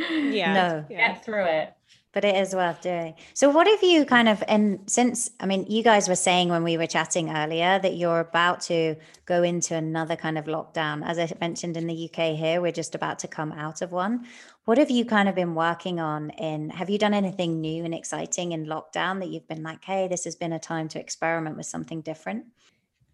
Yeah. 0.08 0.52
No. 0.52 0.84
Yeah. 0.88 1.12
Get 1.12 1.24
through 1.24 1.44
it. 1.44 1.74
but 2.12 2.24
it 2.24 2.34
is 2.36 2.54
worth 2.54 2.80
doing. 2.80 3.14
So, 3.34 3.50
what 3.50 3.66
have 3.66 3.82
you 3.82 4.04
kind 4.04 4.28
of, 4.28 4.42
and 4.48 4.80
since, 4.86 5.30
I 5.38 5.46
mean, 5.46 5.66
you 5.68 5.82
guys 5.82 6.08
were 6.08 6.16
saying 6.16 6.48
when 6.48 6.64
we 6.64 6.76
were 6.76 6.86
chatting 6.86 7.30
earlier 7.30 7.78
that 7.78 7.96
you're 7.96 8.20
about 8.20 8.60
to 8.62 8.96
go 9.26 9.42
into 9.42 9.76
another 9.76 10.16
kind 10.16 10.36
of 10.36 10.46
lockdown. 10.46 11.06
As 11.06 11.18
I 11.18 11.30
mentioned 11.40 11.76
in 11.76 11.86
the 11.86 12.10
UK 12.10 12.36
here, 12.36 12.60
we're 12.60 12.72
just 12.72 12.94
about 12.94 13.20
to 13.20 13.28
come 13.28 13.52
out 13.52 13.80
of 13.82 13.92
one. 13.92 14.26
What 14.64 14.78
have 14.78 14.90
you 14.90 15.04
kind 15.04 15.28
of 15.28 15.34
been 15.34 15.54
working 15.54 16.00
on 16.00 16.30
in, 16.30 16.70
have 16.70 16.90
you 16.90 16.98
done 16.98 17.14
anything 17.14 17.60
new 17.60 17.84
and 17.84 17.94
exciting 17.94 18.52
in 18.52 18.66
lockdown 18.66 19.20
that 19.20 19.28
you've 19.28 19.48
been 19.48 19.62
like, 19.62 19.84
hey, 19.84 20.08
this 20.08 20.24
has 20.24 20.36
been 20.36 20.52
a 20.52 20.58
time 20.58 20.88
to 20.88 21.00
experiment 21.00 21.56
with 21.56 21.66
something 21.66 22.00
different? 22.02 22.46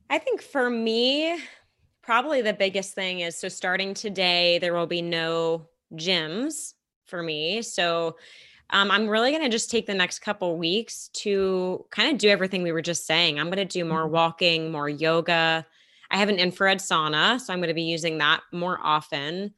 I 0.09 0.19
think 0.19 0.41
for 0.41 0.71
me, 0.71 1.39
probably 2.03 2.41
the 2.41 2.53
biggest 2.53 2.95
thing 2.95 3.21
is 3.21 3.37
so 3.37 3.49
starting 3.49 3.93
today, 3.93 4.59
there 4.59 4.73
will 4.73 4.87
be 4.87 5.03
no 5.03 5.67
gyms 5.93 6.75
for 7.07 7.23
me. 7.23 7.63
So 7.63 8.17
um, 8.71 8.91
I'm 8.91 9.09
really 9.09 9.31
going 9.31 9.45
to 9.45 9.49
just 9.49 9.71
take 9.71 9.87
the 9.87 9.95
next 9.95 10.19
couple 10.21 10.57
weeks 10.59 11.09
to 11.15 11.85
kind 11.91 12.13
of 12.13 12.19
do 12.19 12.29
everything 12.29 12.63
we 12.63 12.73
were 12.73 12.83
just 12.83 13.07
saying. 13.07 13.39
I'm 13.39 13.47
going 13.47 13.57
to 13.59 13.65
do 13.65 13.85
more 13.85 14.09
Mhm. 14.09 14.11
walking, 14.11 14.73
more 14.73 14.89
yoga. 14.89 15.65
I 16.11 16.17
have 16.19 16.29
an 16.29 16.39
infrared 16.39 16.79
sauna, 16.79 17.41
so 17.41 17.53
I'm 17.53 17.61
going 17.61 17.69
to 17.69 17.75
be 17.75 17.83
using 17.83 18.19
that 18.19 18.41
more 18.53 18.79
often 18.83 19.55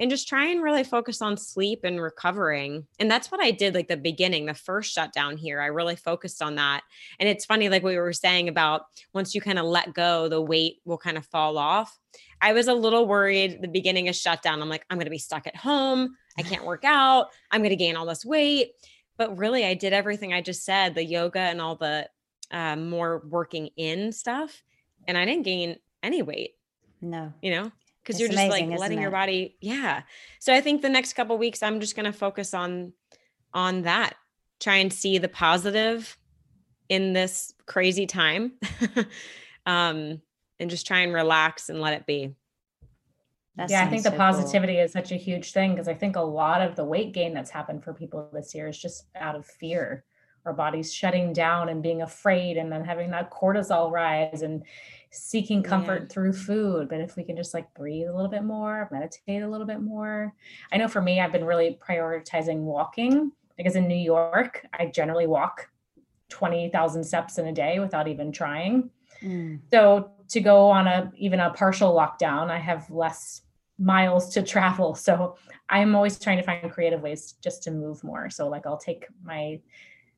and 0.00 0.10
just 0.10 0.28
try 0.28 0.46
and 0.46 0.62
really 0.62 0.84
focus 0.84 1.20
on 1.20 1.36
sleep 1.36 1.80
and 1.82 2.00
recovering. 2.00 2.86
And 3.00 3.10
that's 3.10 3.32
what 3.32 3.42
I 3.42 3.50
did 3.50 3.74
like 3.74 3.88
the 3.88 3.96
beginning, 3.96 4.46
the 4.46 4.54
first 4.54 4.92
shutdown 4.92 5.36
here. 5.36 5.60
I 5.60 5.66
really 5.66 5.96
focused 5.96 6.40
on 6.40 6.54
that. 6.54 6.82
And 7.18 7.28
it's 7.28 7.44
funny, 7.44 7.68
like 7.68 7.82
we 7.82 7.96
were 7.96 8.12
saying 8.12 8.48
about 8.48 8.82
once 9.12 9.34
you 9.34 9.40
kind 9.40 9.58
of 9.58 9.64
let 9.64 9.94
go, 9.94 10.28
the 10.28 10.40
weight 10.40 10.76
will 10.84 10.98
kind 10.98 11.18
of 11.18 11.26
fall 11.26 11.58
off. 11.58 11.98
I 12.40 12.52
was 12.52 12.68
a 12.68 12.74
little 12.74 13.06
worried 13.06 13.62
the 13.62 13.68
beginning 13.68 14.08
of 14.08 14.16
shutdown. 14.16 14.62
I'm 14.62 14.68
like, 14.68 14.84
I'm 14.90 14.96
going 14.96 15.06
to 15.06 15.10
be 15.10 15.18
stuck 15.18 15.46
at 15.46 15.56
home. 15.56 16.16
I 16.38 16.42
can't 16.42 16.64
work 16.64 16.84
out. 16.84 17.28
I'm 17.50 17.60
going 17.60 17.70
to 17.70 17.76
gain 17.76 17.96
all 17.96 18.06
this 18.06 18.24
weight. 18.24 18.72
But 19.16 19.36
really, 19.36 19.64
I 19.64 19.74
did 19.74 19.92
everything 19.92 20.32
I 20.32 20.40
just 20.40 20.64
said 20.64 20.94
the 20.94 21.04
yoga 21.04 21.40
and 21.40 21.60
all 21.60 21.74
the 21.76 22.08
uh, 22.50 22.76
more 22.76 23.22
working 23.28 23.70
in 23.76 24.12
stuff. 24.12 24.62
And 25.06 25.18
I 25.18 25.24
didn't 25.24 25.44
gain 25.44 25.76
any 26.02 26.22
weight, 26.22 26.54
No. 27.00 27.32
you 27.42 27.50
know? 27.50 27.72
Because 28.02 28.20
you're 28.20 28.28
just 28.30 28.38
amazing, 28.42 28.70
like 28.70 28.78
letting 28.78 29.02
your 29.02 29.10
body, 29.10 29.56
yeah. 29.60 30.02
So 30.38 30.54
I 30.54 30.62
think 30.62 30.80
the 30.80 30.88
next 30.88 31.12
couple 31.12 31.36
weeks, 31.36 31.62
I'm 31.62 31.78
just 31.78 31.94
going 31.94 32.06
to 32.06 32.12
focus 32.12 32.54
on 32.54 32.94
on 33.52 33.82
that. 33.82 34.14
Try 34.60 34.76
and 34.76 34.90
see 34.90 35.18
the 35.18 35.28
positive 35.28 36.16
in 36.88 37.12
this 37.12 37.52
crazy 37.66 38.06
time, 38.06 38.52
um, 39.66 40.22
and 40.60 40.70
just 40.70 40.86
try 40.86 41.00
and 41.00 41.12
relax 41.12 41.68
and 41.68 41.80
let 41.80 41.94
it 41.94 42.06
be. 42.06 42.34
That 43.56 43.70
yeah, 43.70 43.82
I 43.82 43.88
think 43.88 44.02
sounds 44.02 44.04
the 44.04 44.10
so 44.10 44.16
cool. 44.16 44.18
positivity 44.18 44.78
is 44.78 44.92
such 44.92 45.10
a 45.10 45.16
huge 45.16 45.52
thing 45.52 45.72
because 45.72 45.88
I 45.88 45.94
think 45.94 46.14
a 46.14 46.20
lot 46.20 46.62
of 46.62 46.76
the 46.76 46.84
weight 46.84 47.12
gain 47.12 47.34
that's 47.34 47.50
happened 47.50 47.82
for 47.82 47.92
people 47.92 48.28
this 48.32 48.54
year 48.54 48.68
is 48.68 48.78
just 48.78 49.06
out 49.16 49.34
of 49.34 49.46
fear. 49.46 50.04
Our 50.46 50.52
bodies 50.52 50.94
shutting 50.94 51.32
down 51.32 51.68
and 51.68 51.82
being 51.82 52.02
afraid, 52.02 52.56
and 52.56 52.70
then 52.70 52.84
having 52.84 53.10
that 53.10 53.32
cortisol 53.32 53.90
rise 53.90 54.42
and 54.42 54.62
seeking 55.10 55.62
comfort 55.62 56.10
through 56.10 56.34
food. 56.34 56.88
But 56.88 57.00
if 57.00 57.16
we 57.16 57.24
can 57.24 57.36
just 57.36 57.52
like 57.52 57.72
breathe 57.74 58.08
a 58.08 58.14
little 58.14 58.30
bit 58.30 58.44
more, 58.44 58.88
meditate 58.92 59.42
a 59.42 59.48
little 59.48 59.66
bit 59.66 59.80
more. 59.80 60.32
I 60.72 60.76
know 60.76 60.88
for 60.88 61.02
me, 61.02 61.20
I've 61.20 61.32
been 61.32 61.44
really 61.44 61.78
prioritizing 61.86 62.58
walking 62.58 63.32
because 63.56 63.74
in 63.74 63.88
New 63.88 63.96
York, 63.96 64.64
I 64.72 64.86
generally 64.86 65.26
walk 65.26 65.68
20,000 66.28 67.02
steps 67.02 67.38
in 67.38 67.48
a 67.48 67.52
day 67.52 67.80
without 67.80 68.06
even 68.06 68.30
trying. 68.30 68.90
Mm. 69.22 69.60
So 69.70 70.12
to 70.28 70.40
go 70.40 70.70
on 70.70 70.86
a 70.86 71.10
even 71.16 71.40
a 71.40 71.50
partial 71.50 71.94
lockdown, 71.94 72.50
I 72.50 72.58
have 72.58 72.90
less 72.90 73.42
miles 73.78 74.30
to 74.34 74.42
travel. 74.42 74.94
So 74.94 75.36
I'm 75.68 75.94
always 75.94 76.18
trying 76.18 76.38
to 76.38 76.42
find 76.42 76.70
creative 76.72 77.00
ways 77.02 77.34
just 77.42 77.62
to 77.64 77.70
move 77.70 78.02
more. 78.02 78.30
So 78.30 78.48
like 78.48 78.66
I'll 78.66 78.78
take 78.78 79.06
my 79.22 79.60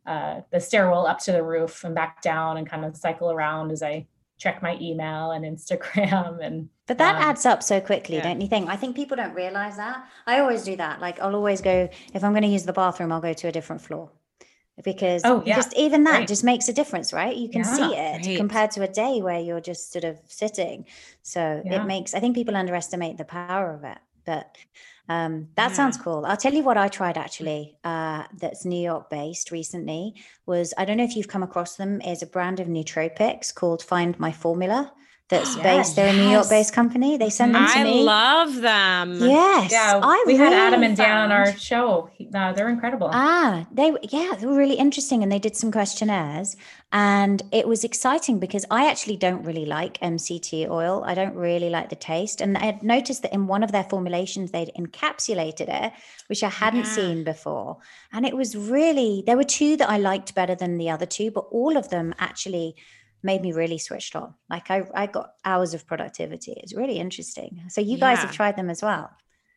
uh, 0.06 0.40
the 0.50 0.60
stairwell 0.60 1.06
up 1.06 1.18
to 1.20 1.32
the 1.32 1.42
roof 1.42 1.84
and 1.84 1.94
back 1.94 2.22
down 2.22 2.56
and 2.56 2.66
kind 2.68 2.84
of 2.84 2.96
cycle 2.96 3.30
around 3.30 3.70
as 3.70 3.82
I 3.82 4.06
check 4.38 4.62
my 4.62 4.76
email 4.80 5.32
and 5.32 5.44
Instagram 5.44 6.42
and 6.42 6.70
But 6.86 6.96
that 6.98 7.16
Um, 7.16 7.22
adds 7.22 7.44
up 7.44 7.62
so 7.62 7.80
quickly, 7.80 8.16
yeah. 8.16 8.22
don't 8.22 8.40
you 8.40 8.48
think? 8.48 8.68
I 8.70 8.76
think 8.76 8.96
people 8.96 9.16
don't 9.16 9.34
realize 9.34 9.76
that. 9.76 10.02
I 10.26 10.40
always 10.40 10.62
do 10.64 10.74
that. 10.76 11.00
Like 11.00 11.20
I'll 11.20 11.34
always 11.36 11.60
go 11.60 11.90
if 12.14 12.24
I'm 12.24 12.32
going 12.32 12.42
to 12.42 12.48
use 12.48 12.64
the 12.64 12.72
bathroom, 12.72 13.12
I'll 13.12 13.20
go 13.20 13.34
to 13.34 13.48
a 13.48 13.52
different 13.52 13.82
floor. 13.82 14.10
Because 14.82 15.22
Oh, 15.24 15.42
yeah. 15.44 15.56
just 15.56 15.74
even 15.76 16.04
that 16.04 16.20
Right. 16.20 16.28
just 16.28 16.42
makes 16.44 16.68
a 16.68 16.72
difference, 16.72 17.12
right? 17.12 17.36
You 17.36 17.48
can 17.50 17.64
see 17.64 17.94
it 17.94 18.26
right. 18.26 18.36
compared 18.36 18.70
to 18.72 18.82
a 18.82 18.88
day 18.88 19.20
where 19.20 19.38
you're 19.38 19.60
just 19.60 19.92
sort 19.92 20.04
of 20.04 20.18
sitting. 20.26 20.86
So 21.22 21.62
Yeah. 21.64 21.82
it 21.82 21.86
makes 21.86 22.14
I 22.14 22.20
think 22.20 22.34
people 22.34 22.56
underestimate 22.56 23.18
the 23.18 23.24
power 23.26 23.74
of 23.74 23.84
it. 23.84 23.98
But 24.24 24.56
um, 25.08 25.48
that 25.56 25.70
Yeah. 25.70 25.74
sounds 25.74 25.96
cool. 25.98 26.24
I'll 26.24 26.36
tell 26.36 26.54
you 26.54 26.62
what 26.62 26.76
I 26.78 26.88
tried 26.88 27.18
actually. 27.18 27.76
Uh, 27.84 28.24
that's 28.38 28.64
New 28.64 28.80
York 28.80 29.10
based 29.10 29.50
recently. 29.50 30.14
Was 30.46 30.72
I 30.78 30.84
don't 30.84 30.96
know 30.98 31.04
if 31.04 31.16
you've 31.16 31.28
come 31.28 31.42
across 31.42 31.76
them. 31.76 32.00
Is 32.00 32.22
a 32.22 32.26
brand 32.26 32.60
of 32.60 32.68
nootropics 32.68 33.54
called 33.54 33.82
Find 33.82 34.18
My 34.18 34.32
Formula. 34.32 34.92
That's 35.30 35.54
Yes. 35.56 35.62
based. 35.62 35.96
They're 35.96 36.12
a 36.12 36.16
New 36.16 36.28
York 36.28 36.48
based 36.48 36.72
company. 36.74 37.16
They 37.16 37.30
send 37.30 37.54
them 37.54 37.64
to 37.64 37.78
I 37.78 37.84
me. 37.84 38.02
love 38.02 38.56
them. 38.60 39.06
Yes, 39.20 39.70
yeah, 39.70 40.00
I 40.02 40.24
we 40.26 40.36
had 40.36 40.52
Adam 40.52 40.82
and 40.82 40.96
Dan 40.96 41.16
on 41.26 41.30
our 41.32 41.56
show. 41.56 42.10
He- 42.16 42.28
uh, 42.34 42.52
they're 42.52 42.68
incredible. 42.68 43.08
Ah, 43.12 43.66
they 43.72 43.92
yeah, 44.16 44.32
they 44.38 44.46
were 44.46 44.56
really 44.56 44.74
interesting, 44.74 45.22
and 45.22 45.30
they 45.30 45.38
did 45.38 45.54
some 45.56 45.70
questionnaires, 45.70 46.56
and 46.92 47.42
it 47.52 47.68
was 47.68 47.84
exciting 47.84 48.40
because 48.40 48.64
I 48.72 48.88
actually 48.90 49.16
don't 49.16 49.44
really 49.44 49.66
like 49.66 49.98
MCT 50.02 50.66
oil. 50.68 51.04
I 51.06 51.14
don't 51.14 51.36
really 51.36 51.70
like 51.70 51.88
the 51.90 51.96
taste, 51.96 52.40
and 52.40 52.58
I 52.58 52.64
had 52.64 52.82
noticed 52.82 53.22
that 53.22 53.32
in 53.32 53.46
one 53.46 53.62
of 53.62 53.70
their 53.70 53.84
formulations 53.84 54.50
they'd 54.50 54.72
encapsulated 54.76 55.68
it, 55.68 55.92
which 56.26 56.42
I 56.42 56.48
hadn't 56.48 56.86
Yeah. 56.86 56.96
seen 56.98 57.24
before, 57.24 57.76
and 58.12 58.26
it 58.26 58.36
was 58.36 58.56
really 58.56 59.22
there 59.26 59.36
were 59.36 59.44
two 59.60 59.76
that 59.76 59.88
I 59.88 59.98
liked 59.98 60.34
better 60.34 60.56
than 60.56 60.76
the 60.76 60.90
other 60.90 61.06
two, 61.06 61.30
but 61.30 61.44
all 61.52 61.76
of 61.76 61.88
them 61.90 62.14
actually 62.18 62.74
made 63.22 63.42
me 63.42 63.52
really 63.52 63.78
switched 63.78 64.16
on. 64.16 64.34
Like 64.48 64.70
I 64.70 64.84
I 64.94 65.06
got 65.06 65.32
hours 65.44 65.74
of 65.74 65.86
productivity. 65.86 66.54
It's 66.56 66.74
really 66.74 66.98
interesting. 66.98 67.62
So 67.68 67.80
you 67.80 67.98
guys 67.98 68.18
have 68.18 68.32
tried 68.32 68.56
them 68.56 68.70
as 68.70 68.82
well. 68.82 69.10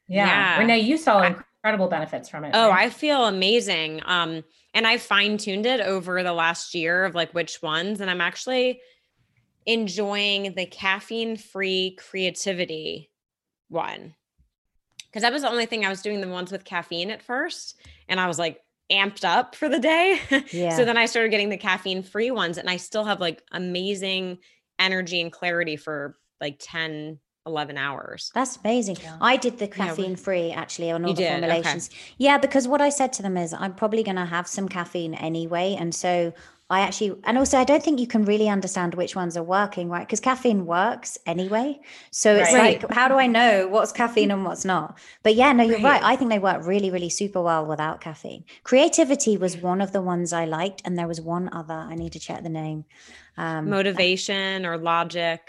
yeah. 0.07 0.28
yeah. 0.28 0.59
Renee, 0.59 0.80
you 0.80 0.97
saw 0.97 1.20
I- 1.20 1.36
incredible 1.64 1.88
benefits 1.88 2.30
from 2.30 2.43
it. 2.45 2.51
Oh, 2.53 2.70
right? 2.70 2.88
I 2.88 2.89
feel 2.89 3.26
amazing. 3.26 4.01
Um, 4.05 4.43
and 4.74 4.86
I 4.86 4.97
fine 4.97 5.38
tuned 5.38 5.66
it 5.66 5.80
over 5.80 6.24
the 6.24 6.34
last 6.34 6.76
year 6.76 7.05
of 7.05 7.16
like 7.16 7.34
which 7.34 7.61
ones, 7.61 8.01
and 8.01 8.09
I'm 8.09 8.22
actually 8.22 8.82
enjoying 9.66 10.53
the 10.55 10.66
caffeine 10.66 11.38
free 11.38 11.97
creativity 11.97 13.09
one 13.70 14.14
because 15.05 15.22
that 15.22 15.32
was 15.32 15.43
the 15.43 15.49
only 15.49 15.68
thing 15.68 15.86
I 15.86 15.89
was 15.89 16.01
doing 16.01 16.22
the 16.22 16.28
ones 16.28 16.51
with 16.51 16.66
caffeine 16.66 17.11
at 17.11 17.22
first, 17.22 17.80
and 18.09 18.20
I 18.20 18.28
was 18.28 18.39
like 18.39 18.59
amped 18.91 19.23
up 19.23 19.55
for 19.55 19.69
the 19.69 19.79
day. 19.79 20.19
Yeah. 20.51 20.75
so 20.75 20.86
then 20.86 20.97
I 20.97 21.05
started 21.05 21.29
getting 21.29 21.49
the 21.49 21.57
caffeine 21.57 22.03
free 22.03 22.31
ones, 22.31 22.57
and 22.57 22.69
I 22.69 22.77
still 22.77 23.03
have 23.05 23.19
like 23.19 23.41
amazing 23.51 24.39
energy 24.79 25.21
and 25.21 25.31
clarity 25.31 25.75
for 25.77 26.15
like 26.41 26.57
10, 26.59 27.19
11 27.45 27.77
hours. 27.77 28.31
That's 28.34 28.57
amazing. 28.57 28.97
Yeah. 29.01 29.17
I 29.21 29.38
did 29.38 29.57
the 29.59 29.65
we- 29.65 29.71
caffeine 29.71 30.15
free 30.15 30.51
actually 30.51 30.91
on 30.91 31.03
all 31.03 31.09
You 31.09 31.15
the 31.15 31.21
did? 31.21 31.31
Okay. 31.31 31.39
formulations. 31.41 31.89
Yeah, 32.17 32.38
because 32.38 32.67
what 32.67 32.81
I 32.81 32.89
said 32.89 33.13
to 33.13 33.21
them 33.23 33.38
is 33.38 33.53
I'm 33.53 33.73
probably 33.75 34.03
going 34.03 34.15
to 34.17 34.25
have 34.25 34.47
some 34.47 34.67
caffeine 34.69 35.13
anyway. 35.13 35.75
And 35.79 35.93
so 35.93 36.34
I 36.78 36.80
actually, 36.88 37.11
and 37.28 37.36
also 37.38 37.55
I 37.63 37.65
don't 37.71 37.84
think 37.86 37.99
you 37.99 38.07
can 38.15 38.24
really 38.32 38.49
understand 38.57 38.95
which 38.95 39.13
ones 39.21 39.34
are 39.39 39.47
working, 39.59 39.86
right? 39.95 40.05
Because 40.07 40.19
caffeine 40.30 40.65
works 40.65 41.17
anyway. 41.34 41.67
So 42.11 42.28
it's 42.36 42.53
Right. 42.53 42.82
like, 42.82 42.91
how 42.99 43.07
do 43.07 43.15
I 43.26 43.28
know 43.28 43.67
what's 43.74 43.91
caffeine 44.01 44.32
and 44.36 44.43
what's 44.47 44.65
not? 44.65 44.88
But 45.26 45.34
yeah, 45.36 45.51
no, 45.53 45.63
you're 45.63 45.78
right. 45.91 46.01
Right. 46.01 46.11
I 46.11 46.15
think 46.17 46.30
they 46.32 46.39
work 46.49 46.59
really, 46.65 46.89
really 46.95 47.09
super 47.21 47.41
well 47.49 47.63
without 47.74 48.01
caffeine. 48.07 48.43
Creativity 48.63 49.38
was 49.38 49.53
one 49.71 49.82
of 49.86 49.91
the 49.95 50.01
ones 50.13 50.34
I 50.34 50.45
liked. 50.45 50.82
And 50.86 50.97
there 50.97 51.07
was 51.13 51.19
one 51.21 51.49
other, 51.53 51.74
I 51.91 51.95
need 51.95 52.13
to 52.13 52.19
check 52.28 52.41
the 52.43 52.49
name. 52.63 52.86
Um, 53.38 53.69
Motivation 53.69 54.65
or 54.65 54.78
logic 54.78 55.41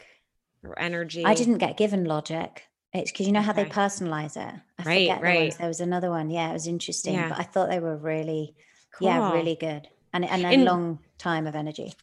or 0.62 0.79
energy. 0.79 1.25
I 1.25 1.35
didn't 1.35 1.59
get 1.59 1.77
given 1.77 2.05
logic. 2.05 2.64
It's 2.93 3.11
because 3.11 3.27
you 3.27 3.33
know 3.33 3.43
how 3.43 3.53
they 3.53 3.64
personalize 3.64 4.37
it. 4.37 4.55
I 4.79 4.83
Right, 4.83 5.09
forget 5.09 5.20
the 5.20 5.27
ones. 5.27 5.39
right. 5.39 5.59
There 5.59 5.68
was 5.68 5.81
another 5.81 6.11
one. 6.11 6.31
Yeah, 6.31 6.51
it 6.51 6.53
was 6.53 6.66
interesting, 6.66 7.14
Yeah. 7.14 7.29
but 7.31 7.39
I 7.41 7.43
thought 7.43 7.68
they 7.68 7.81
were 7.81 7.97
really, 7.97 8.55
yeah, 9.01 9.33
really 9.33 9.57
good, 9.57 9.89
and 10.12 10.25
and 10.25 10.45
And- 10.47 10.64
long 10.64 11.01
time 11.19 11.47
of 11.47 11.55
energy. 11.55 11.95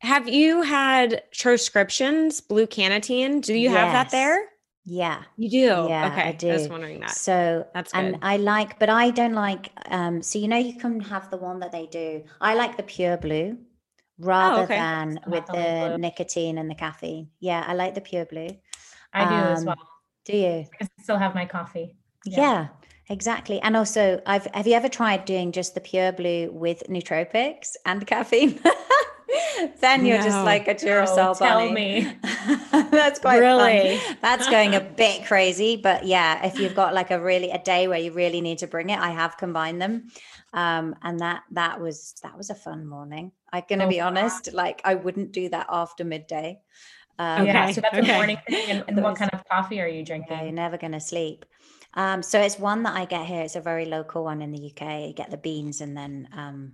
Have 0.00 0.28
you 0.28 0.62
had 0.62 1.22
transcriptions, 1.32 2.40
blue 2.40 2.66
carnitine? 2.66 3.42
Do 3.42 3.54
you 3.54 3.70
have 3.70 3.92
that 3.92 4.10
there? 4.10 4.44
Yeah. 4.84 5.22
You 5.36 5.50
do. 5.50 5.56
Yeah, 5.88 6.04
I 6.04 6.30
okay. 6.30 6.50
I 6.50 6.52
was 6.54 6.68
wondering 6.68 7.00
that. 7.00 7.10
So 7.10 7.66
That's 7.74 7.92
good. 7.92 7.98
and. 8.04 8.18
I 8.22 8.36
like, 8.38 8.78
but 8.78 8.88
I 8.88 9.10
don't 9.10 9.34
like. 9.34 9.70
Um, 9.90 10.22
so 10.22 10.38
you 10.38 10.48
know, 10.48 10.56
you 10.56 10.78
can 10.78 11.00
have 11.00 11.30
the 11.30 11.36
one 11.36 11.58
that 11.60 11.72
they 11.72 11.86
do. 11.86 12.22
I 12.40 12.54
like 12.54 12.76
the 12.76 12.82
pure 12.84 13.16
blue 13.16 13.58
rather 14.18 14.60
Oh, 14.60 14.64
okay. 14.64 14.76
than 14.76 15.20
with 15.26 15.46
the 15.46 15.52
blue. 15.52 15.98
nicotine 15.98 16.58
and 16.58 16.70
the 16.70 16.74
caffeine. 16.74 17.28
Yeah, 17.40 17.64
I 17.66 17.74
like 17.74 17.94
the 17.94 18.00
pure 18.00 18.24
blue. 18.24 18.56
I 19.12 19.24
do 19.28 19.34
as 19.52 19.60
Um, 19.60 19.66
well. 19.66 19.88
Do 20.24 20.36
you? 20.36 20.66
I 20.80 20.88
still 21.02 21.18
have 21.18 21.34
my 21.34 21.44
coffee. 21.44 21.96
Yeah. 22.24 22.68
Exactly. 23.08 23.60
And 23.60 23.76
also, 23.76 24.20
I've 24.26 24.46
have 24.54 24.66
you 24.66 24.74
ever 24.74 24.88
tried 24.88 25.24
doing 25.24 25.52
just 25.52 25.74
the 25.74 25.80
pure 25.80 26.12
blue 26.12 26.50
with 26.52 26.82
nootropics 26.88 27.76
and 27.84 28.06
caffeine? 28.06 28.60
then 29.80 30.04
you're 30.04 30.18
just 30.18 30.42
like 30.42 30.68
a 30.68 30.74
Duracell 30.74 31.14
No, 31.14 31.38
tell 31.38 31.68
bunny. 31.68 31.70
me. 31.70 32.12
That's 32.72 33.18
quite 33.20 33.46
Really? 33.54 33.54
fun. 33.54 34.16
That's 34.22 34.46
going 34.46 34.74
a 34.76 34.80
bit 34.80 35.26
crazy, 35.26 35.76
but 35.76 36.04
yeah, 36.06 36.46
if 36.46 36.60
you've 36.60 36.74
got 36.74 36.94
like 36.94 37.10
a 37.10 37.20
really 37.20 37.50
a 37.50 37.58
day 37.58 37.88
where 37.88 37.98
you 37.98 38.12
really 38.12 38.40
need 38.40 38.58
to 38.58 38.68
bring 38.68 38.90
it, 38.90 38.98
I 38.98 39.10
have 39.10 39.36
combined 39.36 39.82
them, 39.82 40.06
um, 40.52 40.94
and 41.02 41.20
that 41.20 41.42
that 41.50 41.80
was 41.80 42.14
that 42.22 42.36
was 42.36 42.50
a 42.50 42.54
fun 42.54 42.86
morning. 42.86 43.32
I'm 43.52 43.64
gonna 43.68 43.86
Oh, 43.86 43.88
be 43.88 44.00
honest, 44.00 44.52
like 44.52 44.80
I 44.84 44.94
wouldn't 44.94 45.32
do 45.32 45.48
that 45.48 45.66
after 45.68 46.04
midday. 46.04 46.60
Um, 47.18 47.46
Yeah, 47.46 47.66
Okay, 47.66 47.66
so 47.66 47.80
that's 47.82 47.98
okay. 47.98 48.00
a 48.00 48.04
morning 48.12 48.38
thing. 48.46 48.70
And, 48.70 48.84
and 48.88 49.02
what 49.02 49.16
kind 49.16 49.30
of 49.32 49.44
coffee 49.50 49.80
are 49.80 49.88
you 49.88 50.04
Yeah, 50.28 50.42
you're 50.42 50.52
drinking? 50.52 50.52
never 50.52 50.76
going 50.78 50.92
to 50.92 51.00
sleep. 51.00 51.44
Um, 51.94 52.22
so 52.22 52.40
it's 52.40 52.58
one 52.58 52.82
that 52.84 52.94
I 52.94 53.04
get 53.06 53.26
here. 53.26 53.42
It's 53.42 53.56
a 53.56 53.60
very 53.60 53.86
local 53.86 54.24
one 54.24 54.42
in 54.42 54.52
the 54.52 54.70
UK. 54.72 54.82
I 54.82 55.12
get 55.16 55.30
the 55.30 55.36
beans 55.36 55.80
and 55.80 55.96
then 55.96 56.28
um, 56.32 56.72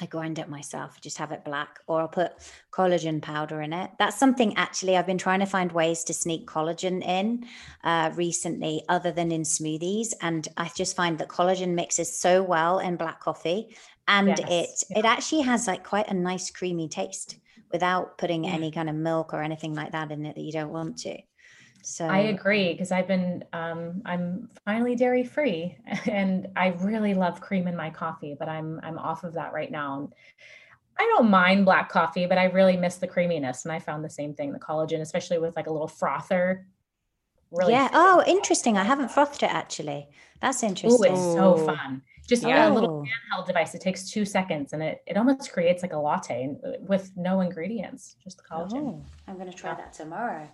I 0.00 0.06
grind 0.06 0.38
it 0.38 0.48
myself. 0.48 0.94
I 0.96 1.00
just 1.00 1.18
have 1.18 1.32
it 1.32 1.44
black, 1.44 1.78
or 1.86 2.00
I'll 2.00 2.08
put 2.08 2.32
collagen 2.70 3.22
powder 3.22 3.62
in 3.62 3.72
it. 3.72 3.90
That's 3.98 4.18
something 4.18 4.54
actually 4.56 4.96
I've 4.96 5.06
been 5.06 5.16
trying 5.18 5.40
to 5.40 5.46
find 5.46 5.72
ways 5.72 6.04
to 6.04 6.12
sneak 6.12 6.46
collagen 6.46 7.02
in 7.02 7.46
uh, 7.82 8.10
recently, 8.14 8.82
other 8.88 9.10
than 9.10 9.32
in 9.32 9.42
smoothies. 9.42 10.08
And 10.20 10.46
I 10.56 10.70
just 10.76 10.96
find 10.96 11.18
that 11.18 11.28
collagen 11.28 11.74
mixes 11.74 12.18
so 12.18 12.42
well 12.42 12.78
in 12.80 12.96
black 12.96 13.20
coffee, 13.20 13.76
and 14.06 14.38
Yes, 14.38 14.46
it 14.46 14.84
it 14.94 15.04
actually 15.06 15.42
has 15.42 15.66
like 15.66 15.82
quite 15.84 16.08
a 16.08 16.14
nice 16.14 16.50
creamy 16.50 16.88
taste 16.88 17.38
without 17.72 18.18
putting 18.18 18.44
Yeah. 18.44 18.52
any 18.52 18.70
kind 18.70 18.88
of 18.90 18.94
milk 18.96 19.32
or 19.32 19.42
anything 19.42 19.74
like 19.74 19.92
that 19.92 20.12
in 20.12 20.26
it 20.26 20.34
that 20.34 20.42
you 20.42 20.52
don't 20.52 20.72
want 20.72 20.98
to. 20.98 21.16
So 21.88 22.04
I 22.04 22.18
agree 22.18 22.72
because 22.72 22.90
I've 22.90 23.06
been 23.06 23.44
um, 23.52 24.02
I'm 24.04 24.48
finally 24.64 24.96
dairy 24.96 25.22
free 25.22 25.78
and 26.06 26.48
I 26.56 26.68
really 26.80 27.14
love 27.14 27.40
cream 27.40 27.68
in 27.68 27.76
my 27.76 27.90
coffee, 27.90 28.34
but 28.36 28.48
I'm 28.48 28.80
I'm 28.82 28.98
off 28.98 29.22
of 29.22 29.34
that 29.34 29.52
right 29.52 29.70
now. 29.70 30.10
I 30.98 31.04
don't 31.16 31.30
mind 31.30 31.64
black 31.64 31.88
coffee, 31.88 32.26
but 32.26 32.38
I 32.38 32.46
really 32.46 32.76
miss 32.76 32.96
the 32.96 33.06
creaminess. 33.06 33.64
And 33.64 33.70
I 33.72 33.78
found 33.78 34.04
the 34.04 34.10
same 34.10 34.34
thing, 34.34 34.52
the 34.52 34.58
collagen, 34.58 35.00
especially 35.00 35.38
with 35.38 35.54
like 35.54 35.68
a 35.68 35.72
little 35.72 35.86
frother. 35.86 36.66
Really 37.52 37.74
yeah. 37.74 37.88
Oh, 37.92 38.24
interesting. 38.26 38.76
I 38.76 38.82
haven't 38.82 39.12
frothed 39.12 39.44
it 39.44 39.54
actually. 39.54 40.08
That's 40.40 40.64
interesting. 40.64 41.14
it's 41.14 41.34
so 41.34 41.54
fun. 41.56 42.02
Just 42.28 42.42
Yeah. 42.42 42.68
a 42.68 42.74
little 42.74 42.88
Oh, 42.88 43.06
handheld 43.38 43.46
device. 43.46 43.76
It 43.76 43.80
takes 43.80 44.10
two 44.10 44.24
seconds 44.24 44.72
and 44.72 44.82
it, 44.82 45.04
it 45.06 45.16
almost 45.16 45.52
creates 45.52 45.82
like 45.82 45.92
a 45.92 45.96
latte 45.98 46.56
uh, 46.66 46.70
with 46.80 47.12
no 47.16 47.42
ingredients, 47.42 48.16
just 48.24 48.38
the 48.38 48.42
collagen. 48.42 48.88
oh, 48.88 49.04
I'm 49.28 49.36
going 49.36 49.48
to 49.48 49.56
try 49.56 49.70
Yeah. 49.70 49.76
that 49.76 49.92
tomorrow. 49.92 50.48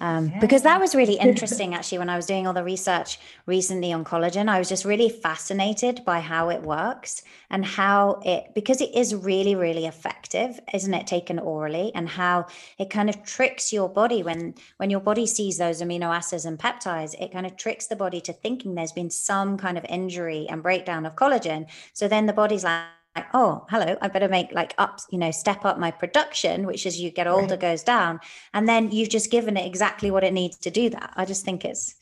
Um, 0.00 0.32
Because 0.40 0.62
that 0.62 0.80
was 0.80 0.94
really 0.94 1.14
interesting 1.14 1.74
actually 1.74 1.98
when 1.98 2.08
I 2.08 2.16
was 2.16 2.26
doing 2.26 2.46
all 2.46 2.52
the 2.52 2.62
research 2.62 3.18
recently 3.46 3.92
on 3.92 4.04
collagen. 4.04 4.48
I 4.48 4.58
was 4.58 4.68
just 4.68 4.84
really 4.84 5.08
fascinated 5.08 6.04
by 6.04 6.20
how 6.20 6.50
it 6.50 6.62
works 6.62 7.22
and 7.50 7.64
how 7.64 8.20
it, 8.24 8.54
because 8.54 8.80
it 8.80 8.94
is 8.94 9.14
really, 9.14 9.54
really 9.54 9.86
effective, 9.86 10.60
isn't 10.72 10.94
it, 10.94 11.06
taken 11.06 11.38
orally, 11.38 11.90
and 11.94 12.08
how 12.08 12.46
it 12.78 12.90
kind 12.90 13.08
of 13.08 13.24
tricks 13.24 13.72
your 13.72 13.88
body 13.88 14.22
when 14.22 14.54
when 14.76 14.90
your 14.90 15.00
body 15.00 15.26
sees 15.26 15.58
those 15.58 15.82
amino 15.82 16.14
acids 16.14 16.44
and 16.44 16.58
peptides, 16.58 17.14
it 17.20 17.32
kind 17.32 17.46
of 17.46 17.56
tricks 17.56 17.86
the 17.88 17.96
body 17.96 18.20
to 18.20 18.32
thinking 18.32 18.74
there's 18.74 18.92
been 18.92 19.10
some 19.10 19.56
kind 19.56 19.76
of 19.78 19.84
injury 19.88 20.46
and 20.48 20.62
breakdown 20.62 21.06
of 21.06 21.16
collagen. 21.16 21.66
So 21.92 22.06
then 22.08 22.26
the 22.26 22.32
body's 22.32 22.64
like, 22.64 22.84
like, 23.18 23.26
oh, 23.34 23.66
hello, 23.70 23.96
I 24.00 24.08
better 24.08 24.28
make 24.28 24.52
like 24.52 24.74
up, 24.78 25.00
you 25.10 25.18
know, 25.18 25.30
step 25.30 25.64
up 25.64 25.78
my 25.78 25.90
production, 25.90 26.66
which 26.66 26.86
as 26.86 27.00
you 27.00 27.10
get 27.10 27.26
older 27.26 27.54
Right. 27.54 27.60
goes 27.60 27.82
down. 27.82 28.20
And 28.54 28.68
then 28.68 28.90
you've 28.90 29.08
just 29.08 29.30
given 29.30 29.56
it 29.56 29.66
exactly 29.66 30.10
what 30.10 30.24
it 30.24 30.32
needs 30.32 30.56
to 30.58 30.70
do 30.70 30.88
that. 30.90 31.12
I 31.16 31.24
just 31.24 31.44
think 31.44 31.64
it's 31.64 31.94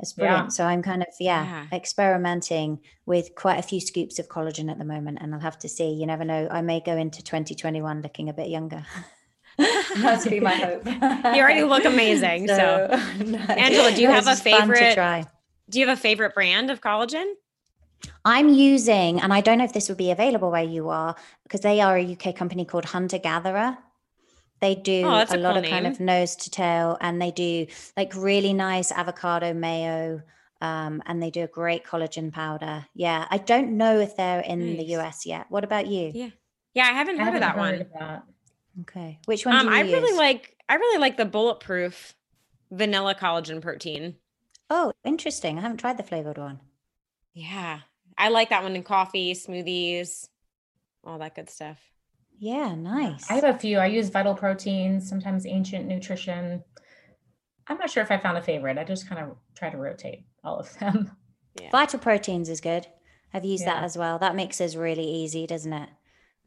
it's 0.00 0.12
Yeah. 0.18 0.24
brilliant. 0.24 0.52
So 0.52 0.64
I'm 0.64 0.82
kind 0.82 1.02
of, 1.02 1.08
yeah, 1.20 1.44
Yeah. 1.44 1.66
experimenting 1.76 2.80
with 3.06 3.34
quite 3.36 3.60
a 3.60 3.62
few 3.62 3.80
scoops 3.80 4.18
of 4.18 4.28
collagen 4.28 4.68
at 4.68 4.76
the 4.78 4.84
moment. 4.84 5.18
And 5.20 5.32
I'll 5.32 5.40
have 5.40 5.58
to 5.60 5.68
see. 5.68 5.90
You 5.90 6.06
never 6.06 6.24
know. 6.24 6.48
I 6.50 6.62
may 6.62 6.80
go 6.80 6.96
into 6.96 7.22
2021 7.22 8.02
looking 8.02 8.28
a 8.28 8.32
bit 8.32 8.48
younger. 8.48 8.84
That's 9.96 10.26
be 10.26 10.40
my 10.40 10.54
hope. 10.54 10.84
You 11.36 11.40
already 11.42 11.62
look 11.62 11.84
amazing, 11.84 12.48
so. 12.48 12.88
Angela, 13.48 13.92
do 13.92 14.02
you 14.02 14.08
have 14.10 14.26
a 14.26 14.34
favorite-? 14.34 14.96
Do 15.70 15.78
you 15.78 15.86
have 15.86 15.96
a 15.96 16.00
favorite 16.00 16.34
brand 16.34 16.70
of 16.72 16.80
collagen? 16.80 17.26
I'm 18.24 18.48
using, 18.48 19.20
and 19.20 19.32
I 19.32 19.40
don't 19.40 19.58
know 19.58 19.64
if 19.64 19.72
this 19.72 19.88
would 19.88 19.98
be 19.98 20.10
available 20.10 20.50
where 20.50 20.62
you 20.64 20.88
are, 20.88 21.14
because 21.42 21.60
they 21.60 21.80
are 21.80 21.96
a 21.96 22.02
UK 22.02 22.34
company 22.34 22.64
called 22.64 22.84
Hunter 22.86 23.18
Gatherer. 23.18 23.76
They 24.60 24.74
do 24.74 25.02
Oh, 25.04 25.18
that's 25.18 25.32
a 25.32 25.36
a 25.36 25.40
lot 25.40 25.54
cool 25.54 25.64
of 25.64 25.70
kind 25.70 25.86
of 25.86 26.00
nose 26.00 26.36
to 26.36 26.50
tail, 26.50 26.96
and 27.00 27.20
they 27.20 27.30
do 27.30 27.66
like 27.96 28.12
really 28.14 28.52
nice 28.52 28.90
avocado 28.92 29.52
mayo. 29.54 30.22
Um, 30.60 31.02
and 31.04 31.22
they 31.22 31.30
do 31.30 31.42
a 31.42 31.46
great 31.48 31.84
collagen 31.84 32.32
powder. 32.32 32.86
Yeah, 32.94 33.26
I 33.30 33.36
don't 33.36 33.76
know 33.76 33.98
if 33.98 34.16
they're 34.16 34.40
in 34.40 34.78
the 34.78 34.84
US 34.96 35.26
yet. 35.26 35.46
What 35.50 35.62
about 35.64 35.86
you? 35.88 36.12
Yeah. 36.14 36.30
Yeah, 36.72 36.84
I 36.84 36.92
haven't 36.92 37.20
I 37.20 37.24
heard 37.24 37.34
of 37.34 37.34
haven't 37.34 37.40
that 37.40 37.54
heard 37.56 37.72
one. 37.74 37.80
of 37.82 37.92
that. 37.98 38.24
Okay, 38.82 39.18
which 39.26 39.44
one 39.44 39.54
Um, 39.56 39.66
do 39.66 39.66
you 39.66 39.72
I 39.74 39.80
really 39.82 40.16
like 40.16 40.56
I 40.68 40.76
really 40.76 40.98
like 40.98 41.16
the 41.18 41.26
bulletproof 41.26 42.14
vanilla 42.70 43.14
collagen 43.14 43.60
protein. 43.60 44.16
Oh, 44.70 44.92
interesting. 45.04 45.58
I 45.58 45.60
haven't 45.60 45.78
tried 45.78 45.98
the 45.98 46.02
flavored 46.02 46.38
one. 46.38 46.60
Yeah. 47.34 47.80
I 48.16 48.28
like 48.28 48.50
that 48.50 48.62
one 48.62 48.76
in 48.76 48.82
coffee, 48.82 49.34
smoothies, 49.34 50.28
all 51.02 51.18
that 51.18 51.34
good 51.34 51.50
stuff. 51.50 51.78
Yeah, 52.38 52.74
nice. 52.74 53.30
I 53.30 53.34
have 53.34 53.44
a 53.44 53.58
few. 53.58 53.78
I 53.78 53.86
use 53.86 54.08
Vital 54.08 54.34
Proteins, 54.34 55.08
sometimes 55.08 55.46
Ancient 55.46 55.86
Nutrition. 55.86 56.62
I'm 57.66 57.78
not 57.78 57.90
sure 57.90 58.02
if 58.02 58.10
I 58.10 58.18
found 58.18 58.36
a 58.36 58.42
favorite. 58.42 58.78
I 58.78 58.84
just 58.84 59.08
kind 59.08 59.22
of 59.22 59.36
try 59.56 59.70
to 59.70 59.76
rotate 59.76 60.24
all 60.42 60.58
of 60.58 60.78
them. 60.78 61.10
Yeah. 61.60 61.70
Vital 61.70 62.00
Proteins 62.00 62.48
is 62.48 62.60
good. 62.60 62.86
I've 63.32 63.44
used 63.44 63.64
that 63.64 63.84
as 63.84 63.96
well. 63.96 64.18
That 64.18 64.36
mix 64.36 64.60
is 64.60 64.76
really 64.76 65.06
easy, 65.06 65.46
doesn't 65.46 65.72
it? 65.72 65.88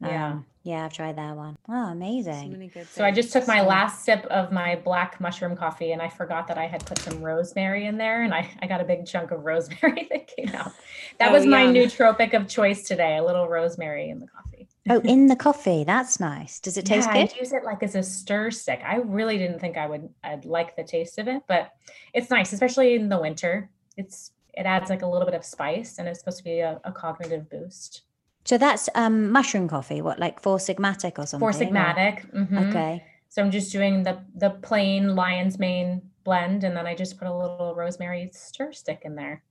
Yeah. 0.00 0.32
Um, 0.32 0.46
yeah, 0.62 0.84
I've 0.84 0.92
tried 0.92 1.16
that 1.16 1.34
one. 1.34 1.56
Oh, 1.68 1.86
So 1.86 1.92
amazing. 1.92 2.52
many 2.52 2.68
good 2.68 2.86
So 2.88 3.02
I 3.04 3.10
just 3.10 3.32
took 3.32 3.48
my 3.48 3.60
So- 3.60 3.66
last 3.66 4.04
sip 4.04 4.24
of 4.26 4.52
my 4.52 4.76
black 4.76 5.20
mushroom 5.20 5.56
coffee 5.56 5.92
and 5.92 6.02
I 6.02 6.08
forgot 6.08 6.46
that 6.48 6.58
I 6.58 6.66
had 6.66 6.84
put 6.84 6.98
some 6.98 7.22
rosemary 7.22 7.86
in 7.86 7.96
there 7.96 8.22
and 8.22 8.34
I, 8.34 8.50
I 8.60 8.66
got 8.66 8.80
a 8.80 8.84
big 8.84 9.06
chunk 9.06 9.30
of 9.30 9.44
rosemary 9.44 10.06
that 10.10 10.26
came 10.28 10.54
out. 10.54 10.72
That 11.18 11.30
Oh, 11.30 11.32
was 11.32 11.46
my 11.46 11.62
yum. 11.62 11.74
nootropic 11.74 12.34
of 12.34 12.48
choice 12.48 12.82
today, 12.86 13.16
a 13.16 13.24
little 13.24 13.48
rosemary 13.48 14.10
in 14.10 14.20
the 14.20 14.26
coffee. 14.26 14.68
Oh, 14.90 15.00
in 15.04 15.26
the 15.26 15.36
coffee. 15.36 15.84
That's 15.84 16.20
nice. 16.20 16.60
Does 16.60 16.76
it 16.76 16.84
taste 16.84 17.08
yeah, 17.08 17.24
good? 17.24 17.34
I 17.34 17.38
use 17.38 17.52
it 17.52 17.64
like 17.64 17.82
as 17.82 17.94
a 17.94 18.02
stir 18.02 18.50
stick. 18.50 18.80
I 18.84 18.96
really 18.96 19.38
didn't 19.38 19.58
think 19.60 19.76
I 19.78 19.86
would 19.86 20.08
I'd 20.22 20.44
like 20.44 20.76
the 20.76 20.84
taste 20.84 21.18
of 21.18 21.28
it, 21.28 21.42
but 21.48 21.72
it's 22.12 22.30
nice, 22.30 22.52
especially 22.52 22.94
in 22.94 23.08
the 23.08 23.18
winter. 23.18 23.70
It's 23.96 24.32
it 24.54 24.66
adds 24.66 24.90
like 24.90 25.02
a 25.02 25.06
little 25.06 25.26
bit 25.26 25.34
of 25.34 25.44
spice 25.44 25.98
and 25.98 26.06
it's 26.06 26.18
supposed 26.18 26.38
to 26.38 26.44
be 26.44 26.58
a, 26.60 26.80
a 26.84 26.92
cognitive 26.92 27.48
boost. 27.48 28.02
So 28.48 28.56
that's 28.56 28.88
um 28.94 29.30
mushroom 29.30 29.68
coffee. 29.68 30.00
What, 30.00 30.18
like 30.18 30.40
four 30.40 30.56
sigmatic 30.56 31.18
or 31.18 31.26
something? 31.26 31.40
Four 31.40 31.52
sigmatic. 31.52 32.16
mhm. 32.32 32.68
Okay. 32.68 33.04
So 33.28 33.42
I'm 33.42 33.50
just 33.50 33.70
doing 33.70 34.04
the 34.04 34.14
the 34.44 34.50
plain 34.68 35.14
lion's 35.14 35.58
mane 35.58 36.00
blend, 36.24 36.64
and 36.64 36.74
then 36.76 36.86
I 36.86 36.94
just 36.94 37.18
put 37.18 37.28
a 37.28 37.36
little 37.42 37.74
rosemary 37.76 38.30
stir 38.32 38.72
stick 38.72 39.00
in 39.04 39.14
there. 39.16 39.42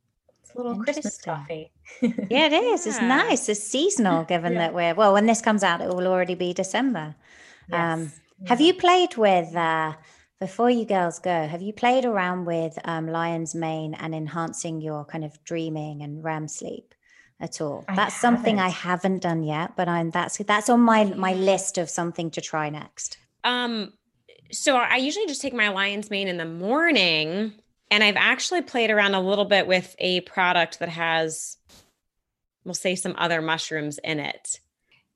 It's 0.42 0.52
a 0.56 0.58
little 0.58 0.78
Christmas 0.84 1.22
coffee. 1.22 1.72
Yeah, 2.02 2.48
it 2.48 2.54
is. 2.54 2.88
It's 2.88 3.02
nice. 3.20 3.48
It's 3.50 3.62
seasonal, 3.62 4.24
given 4.24 4.54
Yeah. 4.54 4.60
that 4.60 4.74
we're 4.74 4.96
well. 4.96 5.14
When 5.14 5.28
this 5.28 5.42
comes 5.42 5.64
out, 5.64 5.80
it 5.82 5.90
will 5.90 6.08
already 6.08 6.36
be 6.36 6.54
December. 6.54 7.16
Um, 7.72 8.12
Yes. 8.40 8.50
Have 8.50 8.62
you 8.62 8.74
played 8.74 9.14
with 9.18 9.56
uh 9.56 9.94
before 10.40 10.72
you 10.72 10.86
girls 10.86 11.20
go? 11.20 11.38
Have 11.54 11.62
you 11.68 11.74
played 11.84 12.06
around 12.06 12.46
with 12.46 12.74
um, 12.84 13.06
lion's 13.20 13.54
mane 13.54 13.94
and 13.96 14.14
enhancing 14.16 14.82
your 14.82 15.06
kind 15.06 15.24
of 15.24 15.44
dreaming 15.44 16.02
and 16.04 16.24
REM 16.24 16.48
sleep 16.48 16.94
at 17.40 17.62
all? 17.62 17.86
I 17.88 17.96
that's 17.96 18.20
something 18.20 18.60
I 18.60 18.70
haven't. 18.70 19.20
haven't 19.20 19.22
done 19.22 19.44
yet, 19.44 19.76
but 19.76 19.88
I'm 19.88 20.12
that's 20.12 20.38
that's 20.38 20.70
on 20.70 20.82
my 20.82 21.06
my 21.06 21.34
list 21.34 21.78
of 21.78 21.90
something 21.90 22.32
to 22.32 22.42
try 22.42 22.70
next. 22.70 23.18
Um, 23.44 23.94
so 24.52 24.76
I 24.76 24.98
usually 24.98 25.28
just 25.28 25.42
take 25.42 25.54
my 25.54 25.70
lion's 25.70 26.10
mane 26.10 26.28
in 26.28 26.38
the 26.38 26.46
morning, 26.46 27.54
and 27.92 28.04
I've 28.04 28.16
actually 28.16 28.62
played 28.62 28.92
around 28.92 29.14
a 29.14 29.22
little 29.22 29.46
bit 29.46 29.68
with 29.68 29.96
a 30.00 30.22
product 30.22 30.80
that 30.80 30.90
has, 30.90 31.58
we'll 32.64 32.74
say, 32.74 32.96
some 32.96 33.16
other 33.18 33.42
mushrooms 33.42 34.00
in 34.04 34.20
it. 34.20 34.60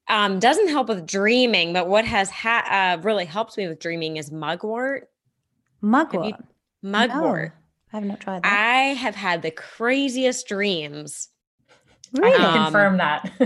Um, 0.07 0.39
doesn't 0.39 0.67
help 0.67 0.89
with 0.89 1.07
dreaming, 1.07 1.71
but 1.71 1.87
what 1.87 2.03
has 2.05 2.29
ha- 2.29 2.97
uh, 2.99 3.01
really 3.01 3.25
helped 3.25 3.57
me 3.57 3.67
with 3.67 3.79
dreaming 3.79 4.17
is 4.17 4.31
mugwort. 4.31 5.09
Mugwort. 5.81 6.35
Mugwort. 6.83 7.53
No, 7.53 7.93
I 7.93 7.97
have 7.97 8.05
not 8.05 8.19
tried 8.19 8.43
that. 8.43 8.51
I 8.51 8.79
have 8.93 9.15
had 9.15 9.41
the 9.41 9.51
craziest 9.51 10.47
dreams 10.47 11.29
Really? 12.13 12.33
I 12.35 12.37
can 12.37 12.57
Um, 12.57 12.63
confirm 12.65 12.97
that. 12.97 13.31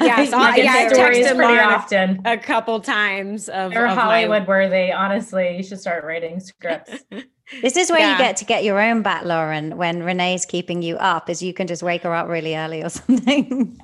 Yes, 0.00 0.32
I 0.32 0.38
I- 0.52 0.56
get 0.56 0.64
yeah, 0.64 0.72
I 0.72 0.88
stories 0.88 1.18
texted 1.26 1.36
pretty 1.36 1.52
Lauren 1.52 1.58
often. 1.68 2.20
a 2.24 2.38
couple 2.38 2.80
times 2.80 3.48
of, 3.48 3.72
They're 3.72 3.86
of 3.86 3.96
my- 3.96 4.02
Hollywood 4.02 4.46
worthy. 4.48 4.92
Honestly, 4.92 5.56
you 5.56 5.62
should 5.62 5.80
start 5.80 6.04
writing 6.04 6.40
scripts. 6.40 7.04
This 7.62 7.78
is 7.78 7.90
where 7.90 8.00
Yeah. 8.00 8.12
you 8.12 8.18
get 8.18 8.36
to 8.38 8.44
get 8.44 8.62
your 8.62 8.78
own 8.78 9.00
back, 9.00 9.24
Lauren, 9.24 9.78
when 9.78 10.02
Renee's 10.02 10.44
keeping 10.44 10.82
you 10.82 10.96
up, 10.98 11.30
is 11.30 11.42
you 11.42 11.54
can 11.54 11.66
just 11.66 11.82
wake 11.82 12.02
her 12.02 12.14
up 12.14 12.28
really 12.28 12.54
early 12.54 12.82
or 12.82 12.90
something. 12.90 13.74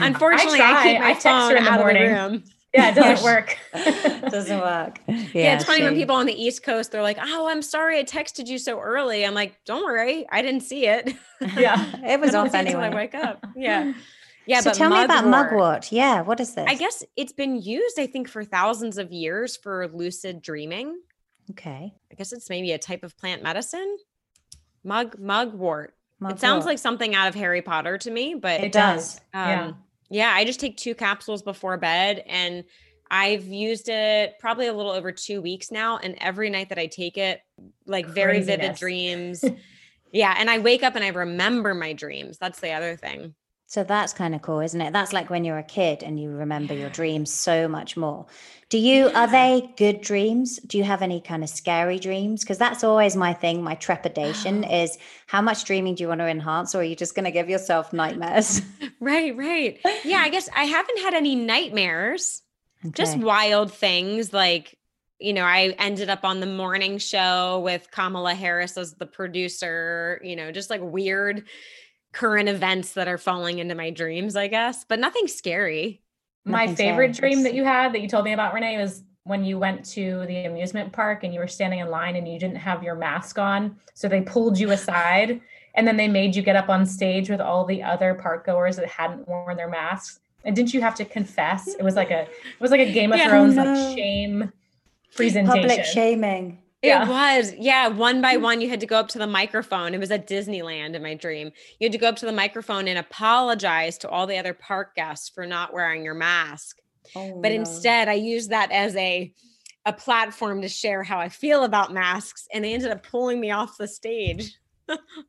Unfortunately, 0.00 0.60
I, 0.60 0.70
try. 0.70 0.82
keep 0.92 1.00
my 1.00 1.06
I 1.08 1.12
text 1.14 1.26
her 1.26 1.30
phone 1.48 1.56
in 1.56 1.64
the 1.64 1.70
out 1.70 1.80
morning. 1.80 2.02
of 2.04 2.08
the 2.08 2.14
room. 2.38 2.44
Yeah, 2.74 2.88
it 2.90 2.94
doesn't 2.94 3.24
work. 3.32 3.58
Doesn't 4.30 4.60
work. 4.60 4.98
Yeah, 5.08 5.16
Yeah, 5.34 5.54
it's 5.56 5.64
funny 5.64 5.82
when 5.82 5.92
shame. 5.92 5.98
people 6.00 6.16
on 6.16 6.26
the 6.26 6.32
East 6.42 6.62
Coast 6.62 6.90
they're 6.92 7.02
like, 7.02 7.18
"Oh, 7.20 7.46
I'm 7.48 7.60
sorry, 7.62 7.98
I 7.98 8.04
texted 8.04 8.46
you 8.46 8.56
so 8.58 8.80
early." 8.80 9.26
I'm 9.26 9.34
like, 9.34 9.56
"Don't 9.66 9.84
worry, 9.84 10.26
I 10.30 10.40
didn't 10.42 10.62
see 10.62 10.86
it." 10.86 11.14
Yeah. 11.56 11.96
it 12.06 12.20
was 12.20 12.34
off 12.34 12.48
till 12.50 12.56
I 12.56 12.60
anyway. 12.60 12.90
wake 12.94 13.14
up. 13.14 13.44
Yeah, 13.56 13.92
yeah. 14.46 14.60
so 14.60 14.70
but 14.70 14.76
tell 14.76 14.90
me 14.90 15.02
about 15.02 15.24
mugwort, 15.26 15.52
mugwort. 15.52 15.92
Yeah, 15.92 16.22
what 16.22 16.40
is 16.40 16.54
this? 16.54 16.64
I 16.68 16.74
guess 16.76 17.02
it's 17.16 17.32
been 17.32 17.60
used, 17.60 17.98
I 17.98 18.06
think, 18.06 18.28
for 18.28 18.42
thousands 18.44 18.96
of 18.96 19.12
years 19.12 19.56
for 19.56 19.88
lucid 19.88 20.40
dreaming. 20.40 20.98
Okay. 21.50 21.92
I 22.10 22.14
guess 22.14 22.32
it's 22.32 22.48
maybe 22.48 22.72
a 22.72 22.78
type 22.78 23.02
of 23.02 23.18
plant 23.18 23.42
medicine. 23.42 23.98
Mug 24.84 25.18
mugwort. 25.18 25.94
It 26.24 26.38
sounds 26.38 26.64
like 26.64 26.78
something 26.78 27.14
out 27.16 27.26
of 27.28 27.34
Harry 27.34 27.62
Potter 27.62 27.98
to 27.98 28.10
me, 28.10 28.34
but 28.34 28.60
It 28.62 28.70
does. 28.72 29.20
Um, 29.34 29.48
Yeah. 29.48 29.72
Yeah. 30.12 30.32
I 30.34 30.44
just 30.44 30.60
take 30.60 30.76
two 30.76 30.94
capsules 30.94 31.42
before 31.42 31.78
bed 31.78 32.22
and 32.26 32.64
I've 33.10 33.44
used 33.46 33.88
it 33.88 34.38
probably 34.38 34.66
a 34.66 34.72
little 34.72 34.92
over 34.92 35.10
two 35.10 35.40
weeks 35.40 35.70
now. 35.70 35.96
And 35.96 36.16
every 36.18 36.50
night 36.50 36.68
that 36.68 36.78
I 36.78 36.86
take 36.86 37.16
it, 37.16 37.40
like 37.86 38.06
very 38.06 38.42
vivid 38.42 38.74
dreams. 38.76 39.42
yeah. 40.12 40.34
And 40.38 40.50
I 40.50 40.58
wake 40.58 40.82
up 40.82 40.96
and 40.96 41.04
I 41.04 41.08
remember 41.08 41.74
my 41.74 41.94
dreams. 41.94 42.36
That's 42.38 42.60
the 42.60 42.72
other 42.72 42.94
thing. 42.96 43.34
So 43.72 43.84
that's 43.84 44.12
kind 44.12 44.34
of 44.34 44.42
cool, 44.42 44.60
isn't 44.60 44.78
it? 44.82 44.92
That's 44.92 45.14
like 45.14 45.30
when 45.30 45.46
you're 45.46 45.56
a 45.56 45.62
kid 45.62 46.02
and 46.02 46.20
you 46.20 46.28
remember 46.28 46.74
your 46.74 46.90
dreams 46.90 47.32
so 47.32 47.68
much 47.68 47.96
more. 47.96 48.26
Do 48.68 48.76
you, 48.76 49.08
are 49.14 49.26
they 49.26 49.72
good 49.78 50.02
dreams? 50.02 50.58
Do 50.58 50.76
you 50.76 50.84
have 50.84 51.00
any 51.00 51.22
kind 51.22 51.42
of 51.42 51.48
scary 51.48 51.98
dreams? 51.98 52.44
Because 52.44 52.58
that's 52.58 52.84
always 52.84 53.16
my 53.16 53.32
thing. 53.32 53.62
My 53.62 53.74
trepidation 53.76 54.62
is 54.70 54.98
how 55.26 55.40
much 55.40 55.64
dreaming 55.64 55.94
do 55.94 56.02
you 56.02 56.08
want 56.08 56.20
to 56.20 56.26
enhance, 56.26 56.74
or 56.74 56.82
are 56.82 56.84
you 56.84 56.94
just 56.94 57.14
going 57.14 57.24
to 57.24 57.30
give 57.30 57.48
yourself 57.48 57.94
nightmares? 57.94 58.60
Right. 59.00 59.34
Right. 59.36 59.80
Yeah. 60.04 60.18
I 60.18 60.28
guess 60.28 60.50
I 60.54 60.64
haven't 60.64 61.00
had 61.00 61.14
any 61.14 61.34
nightmares. 61.34 62.42
just 62.92 63.16
wild 63.16 63.72
things 63.72 64.34
like 64.34 64.76
you 65.18 65.32
know 65.32 65.44
i 65.44 65.72
ended 65.78 66.10
up 66.10 66.24
on 66.24 66.40
the 66.40 66.46
morning 66.46 66.98
show 66.98 67.60
with 67.60 67.88
kamala 67.92 68.34
harris 68.34 68.76
as 68.76 68.94
the 68.94 69.06
producer 69.06 70.20
you 70.24 70.34
know 70.34 70.50
just 70.50 70.68
like 70.68 70.80
weird 70.82 71.44
current 72.12 72.48
events 72.48 72.92
that 72.92 73.08
are 73.08 73.18
falling 73.18 73.58
into 73.58 73.74
my 73.74 73.90
dreams 73.90 74.36
i 74.36 74.46
guess 74.46 74.84
but 74.84 74.98
nothing 74.98 75.26
scary 75.28 76.00
My 76.44 76.62
Nothing 76.66 76.76
favorite 76.76 77.16
scary. 77.16 77.32
dream 77.34 77.44
that 77.44 77.54
you 77.54 77.64
had 77.64 77.92
that 77.94 78.00
you 78.02 78.08
told 78.08 78.24
me 78.24 78.32
about, 78.32 78.52
Renee, 78.52 78.76
was 78.78 79.04
when 79.24 79.44
you 79.44 79.56
went 79.58 79.84
to 79.94 80.26
the 80.26 80.44
amusement 80.44 80.92
park 80.92 81.22
and 81.22 81.32
you 81.32 81.38
were 81.38 81.46
standing 81.46 81.78
in 81.78 81.88
line 81.88 82.16
and 82.16 82.26
you 82.26 82.36
didn't 82.38 82.56
have 82.56 82.82
your 82.82 82.96
mask 82.96 83.38
on. 83.38 83.76
So 83.94 84.08
they 84.08 84.22
pulled 84.22 84.58
you 84.58 84.72
aside 84.72 85.40
and 85.76 85.86
then 85.86 85.96
they 85.96 86.08
made 86.08 86.34
you 86.34 86.42
get 86.42 86.56
up 86.56 86.68
on 86.68 86.84
stage 86.84 87.30
with 87.30 87.40
all 87.40 87.64
the 87.64 87.80
other 87.84 88.14
park 88.14 88.44
goers 88.46 88.74
that 88.76 88.88
hadn't 88.88 89.28
worn 89.28 89.56
their 89.56 89.68
masks. 89.70 90.18
And 90.44 90.56
didn't 90.56 90.74
you 90.74 90.80
have 90.80 90.96
to 90.96 91.04
confess? 91.04 91.68
It 91.68 91.82
was 91.84 91.94
like 91.94 92.10
a 92.10 92.22
it 92.22 92.60
was 92.60 92.72
like 92.72 92.80
a 92.80 92.90
Game 92.92 93.12
of 93.12 93.20
Yeah. 93.20 93.28
Thrones 93.28 93.54
No. 93.54 93.62
like 93.62 93.96
shame 93.96 94.52
presentation. 95.14 95.68
Public 95.68 95.84
shaming. 95.84 96.58
Yeah. 96.82 97.04
it 97.04 97.08
was 97.08 97.54
yeah 97.58 97.88
one 97.88 98.20
by 98.20 98.36
mm. 98.36 98.42
one 98.42 98.60
you 98.60 98.68
had 98.68 98.80
to 98.80 98.86
go 98.86 98.96
up 98.96 99.08
to 99.08 99.18
the 99.18 99.26
microphone 99.26 99.94
it 99.94 100.00
was 100.00 100.10
at 100.10 100.26
disneyland 100.26 100.94
in 100.94 101.02
my 101.02 101.14
dream 101.14 101.52
you 101.78 101.84
had 101.84 101.92
to 101.92 101.98
go 101.98 102.08
up 102.08 102.16
to 102.16 102.26
the 102.26 102.32
microphone 102.32 102.88
and 102.88 102.98
apologize 102.98 103.98
to 103.98 104.08
all 104.08 104.26
the 104.26 104.36
other 104.36 104.52
park 104.52 104.96
guests 104.96 105.28
for 105.28 105.46
not 105.46 105.72
wearing 105.72 106.04
your 106.04 106.14
mask 106.14 106.78
Oh, 107.14 107.40
but 107.40 107.50
no. 107.50 107.56
instead 107.56 108.08
i 108.08 108.14
used 108.14 108.50
that 108.50 108.72
as 108.72 108.96
a 108.96 109.32
a 109.86 109.92
platform 109.92 110.62
to 110.62 110.68
share 110.68 111.02
how 111.02 111.18
i 111.18 111.28
feel 111.28 111.64
about 111.64 111.92
masks 111.92 112.48
and 112.52 112.64
they 112.64 112.74
ended 112.74 112.90
up 112.90 113.06
pulling 113.06 113.40
me 113.40 113.50
off 113.50 113.78
the 113.78 113.88
stage 113.88 114.56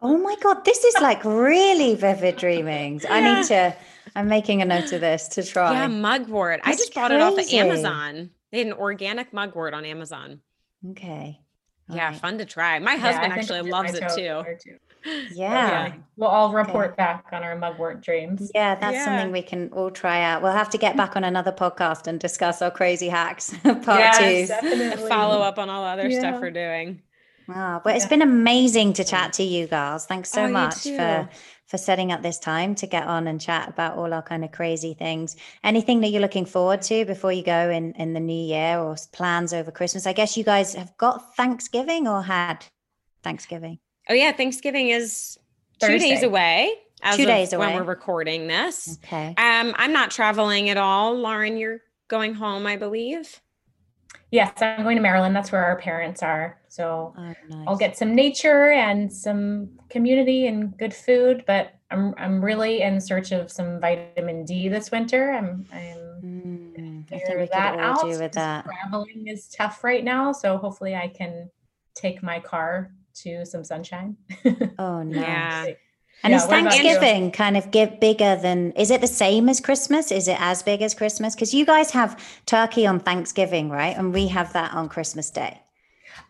Oh 0.01 0.17
my 0.17 0.35
God, 0.41 0.65
this 0.65 0.83
is 0.83 0.95
like 1.01 1.23
really 1.23 1.95
vivid 1.95 2.37
dreamings. 2.37 3.05
I 3.09 3.35
need 3.35 3.45
to, 3.47 3.75
I'm 4.15 4.27
making 4.27 4.61
a 4.61 4.65
note 4.65 4.91
of 4.91 5.01
this 5.01 5.27
to 5.29 5.43
try. 5.43 5.73
Yeah, 5.73 5.87
mugwort. 5.87 6.61
I 6.63 6.71
That's 6.71 6.81
just 6.81 6.93
bought 6.93 7.11
it 7.11 7.21
off 7.21 7.37
of. 7.37 7.47
Amazon. 7.53 8.31
They 8.51 8.59
had 8.59 8.67
an 8.67 8.73
organic 8.73 9.33
mugwort 9.33 9.73
on 9.73 9.85
Amazon. 9.85 10.41
Okay. 10.91 11.39
All 11.89 11.95
Yeah, 11.95 12.07
right. 12.09 12.15
fun 12.15 12.37
to 12.37 12.45
try. 12.45 12.79
My 12.79 12.95
husband 12.95 13.33
think 13.33 13.43
actually 13.43 13.69
loves 13.69 13.93
it 13.93 14.03
too. 14.15 14.43
too. 14.63 14.77
Yeah. 15.33 15.87
Okay. 15.89 15.99
We'll 16.15 16.29
all 16.29 16.53
report 16.53 16.95
back 16.95 17.25
on 17.33 17.43
our 17.43 17.57
mugwort 17.57 17.99
dreams. 18.01 18.49
Yeah, 18.55 18.75
that's 18.75 18.93
Yeah. 18.95 19.03
something 19.03 19.33
we 19.33 19.41
can 19.41 19.69
all 19.73 19.91
try 19.91 20.21
out. 20.23 20.41
We'll 20.41 20.53
have 20.53 20.69
to 20.69 20.77
get 20.77 20.95
back 20.95 21.17
on 21.17 21.25
another 21.25 21.51
podcast 21.51 22.07
and 22.07 22.17
discuss 22.21 22.61
our 22.61 22.71
crazy 22.71 23.09
hacks, 23.09 23.53
part 23.63 23.85
Yes, 23.85 24.17
two. 24.17 24.47
definitely. 24.47 25.09
Follow 25.09 25.41
up 25.41 25.59
on 25.59 25.69
all 25.69 25.81
the 25.83 25.89
other 25.89 26.07
Yeah. 26.07 26.19
stuff 26.19 26.39
we're 26.39 26.51
doing. 26.51 27.01
Wow, 27.49 27.81
but 27.83 27.97
it's 27.97 28.05
Yeah. 28.05 28.09
been 28.11 28.21
amazing 28.21 28.93
to 28.93 29.03
chat 29.03 29.33
to 29.33 29.43
you 29.43 29.67
guys. 29.67 30.05
Thanks 30.05 30.29
so 30.29 30.43
Oh, 30.43 30.47
much 30.47 30.83
for 30.83 31.27
for 31.67 31.77
setting 31.77 32.11
up 32.11 32.21
this 32.21 32.39
time 32.39 32.75
to 32.75 32.87
get 32.87 33.07
on 33.07 33.27
and 33.27 33.39
chat 33.39 33.69
about 33.69 33.97
all 33.97 34.13
our 34.13 34.21
kind 34.21 34.43
of 34.43 34.51
crazy 34.51 34.93
things. 34.93 35.35
Anything 35.63 36.01
that 36.01 36.09
you're 36.09 36.21
looking 36.21 36.45
forward 36.45 36.81
to 36.83 37.05
before 37.05 37.31
you 37.31 37.43
go 37.43 37.69
in 37.69 37.93
in 37.93 38.13
the 38.13 38.19
new 38.19 38.45
year 38.45 38.77
or 38.77 38.95
plans 39.11 39.53
over 39.53 39.71
Christmas? 39.71 40.05
I 40.05 40.13
guess 40.13 40.37
you 40.37 40.43
guys 40.43 40.73
have 40.75 40.95
got 40.97 41.35
Thanksgiving 41.35 42.07
or 42.07 42.21
had 42.21 42.65
Thanksgiving. 43.23 43.79
Oh 44.09 44.13
yeah, 44.13 44.31
Thanksgiving 44.33 44.89
is 44.89 45.37
two 45.79 45.97
days 45.97 46.23
away. 46.23 46.73
As 47.05 47.17
Two 47.17 47.23
of 47.23 47.27
away 47.27 47.47
when 47.67 47.75
we're 47.75 47.83
recording 47.83 48.47
this. 48.47 48.97
Okay. 49.03 49.33
Um, 49.37 49.75
I'm 49.75 49.91
not 49.91 50.09
traveling 50.09 50.69
at 50.69 50.77
all. 50.77 51.17
Lauren, 51.17 51.57
you're 51.57 51.81
going 52.07 52.33
home, 52.33 52.65
I 52.65 52.77
believe. 52.77 53.41
Yes, 54.31 54.53
I'm 54.61 54.83
going 54.83 54.95
to 54.95 55.01
Maryland. 55.01 55.35
That's 55.35 55.51
where 55.51 55.65
our 55.65 55.75
parents 55.75 56.23
are. 56.23 56.57
So 56.73 57.15
Oh, 57.15 57.33
nice. 57.47 57.67
I'll 57.67 57.77
get 57.77 57.97
some 57.97 58.15
nature 58.15 58.71
and 58.71 59.11
some 59.13 59.69
community 59.89 60.47
and 60.47 60.77
good 60.77 60.93
food, 60.93 61.43
but 61.47 61.73
I'm 61.91 62.13
I'm 62.17 62.43
really 62.43 62.81
in 62.81 62.99
search 63.01 63.31
of 63.31 63.51
some 63.51 63.79
vitamin 63.79 64.45
D 64.45 64.69
this 64.69 64.91
winter. 64.91 65.31
I'm 65.31 65.67
I'm 65.71 66.23
Mm, 66.23 67.07
figure 67.09 67.37
we 67.37 67.47
that 67.51 67.75
out. 67.79 67.99
do 67.99 68.17
with 68.19 68.33
'cause 68.33 68.35
that. 68.35 68.65
Traveling 68.65 69.27
is 69.27 69.47
tough 69.49 69.83
right 69.83 70.03
now, 70.03 70.31
so 70.31 70.57
hopefully 70.57 70.95
I 70.95 71.09
can 71.09 71.51
take 71.95 72.23
my 72.23 72.39
car 72.39 72.93
to 73.23 73.45
some 73.45 73.63
sunshine. 73.63 74.17
Oh, 74.77 75.01
nice. 75.03 75.61
Yeah. 75.63 75.75
And 76.23 76.33
Yeah, 76.33 76.35
is 76.35 76.47
what 76.47 76.59
about 76.61 76.83
you? 76.83 76.99
Thanksgiving 77.01 77.31
kind 77.31 77.57
of 77.57 77.71
give 77.71 77.99
bigger 77.99 78.35
than 78.37 78.71
is 78.73 78.91
it 78.91 79.01
the 79.01 79.07
same 79.07 79.49
as 79.49 79.61
Christmas? 79.61 80.11
Is 80.11 80.27
it 80.27 80.39
as 80.41 80.63
big 80.63 80.81
as 80.83 80.93
Christmas? 80.93 81.35
Because 81.35 81.53
you 81.55 81.65
guys 81.65 81.91
have 81.91 82.21
turkey 82.45 82.87
on 82.87 82.99
Thanksgiving, 83.01 83.69
right? 83.69 83.97
And 83.97 84.13
we 84.13 84.27
have 84.29 84.53
that 84.53 84.73
on 84.73 84.89
Christmas 84.89 85.31
Day. 85.31 85.62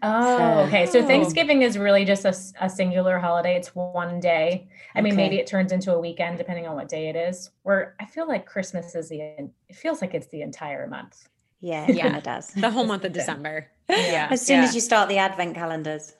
Oh, 0.02 0.38
So- 0.38 0.60
okay. 0.68 0.86
So. 0.86 1.06
Thanksgiving 1.06 1.62
is 1.62 1.78
really 1.78 2.06
just 2.06 2.26
a 2.26 2.70
singular 2.70 3.20
holiday. 3.20 3.56
It's 3.56 3.74
one 3.76 4.20
day. 4.20 4.68
I 4.96 5.02
mean, 5.02 5.16
maybe 5.16 5.38
it 5.38 5.48
turns 5.48 5.72
into 5.72 5.94
a 5.94 6.00
weekend 6.00 6.38
depending 6.38 6.68
on 6.68 6.76
what 6.76 6.88
day 6.90 7.10
it 7.10 7.16
is. 7.16 7.52
Where 7.64 7.96
I 8.00 8.06
feel 8.06 8.28
like 8.28 8.46
Christmas 8.46 8.96
is 8.96 9.10
the 9.10 9.20
it 9.70 9.76
feels 9.76 10.02
like 10.02 10.14
it's 10.14 10.28
the 10.28 10.42
entire 10.42 10.88
month. 10.88 11.28
Yeah, 11.62 11.88
Yeah. 11.90 12.18
it 12.18 12.24
does. 12.24 12.48
The 12.50 12.70
whole 12.70 12.86
month 12.86 13.06
of. 13.06 13.14
December. 13.14 13.68
Yeah. 13.90 14.28
As 14.32 14.46
soon 14.46 14.58
yeah. 14.60 14.64
as 14.68 14.76
you 14.76 14.82
start 14.82 15.10
the 15.10 15.18
advent 15.18 15.56
calendars. 15.56 16.14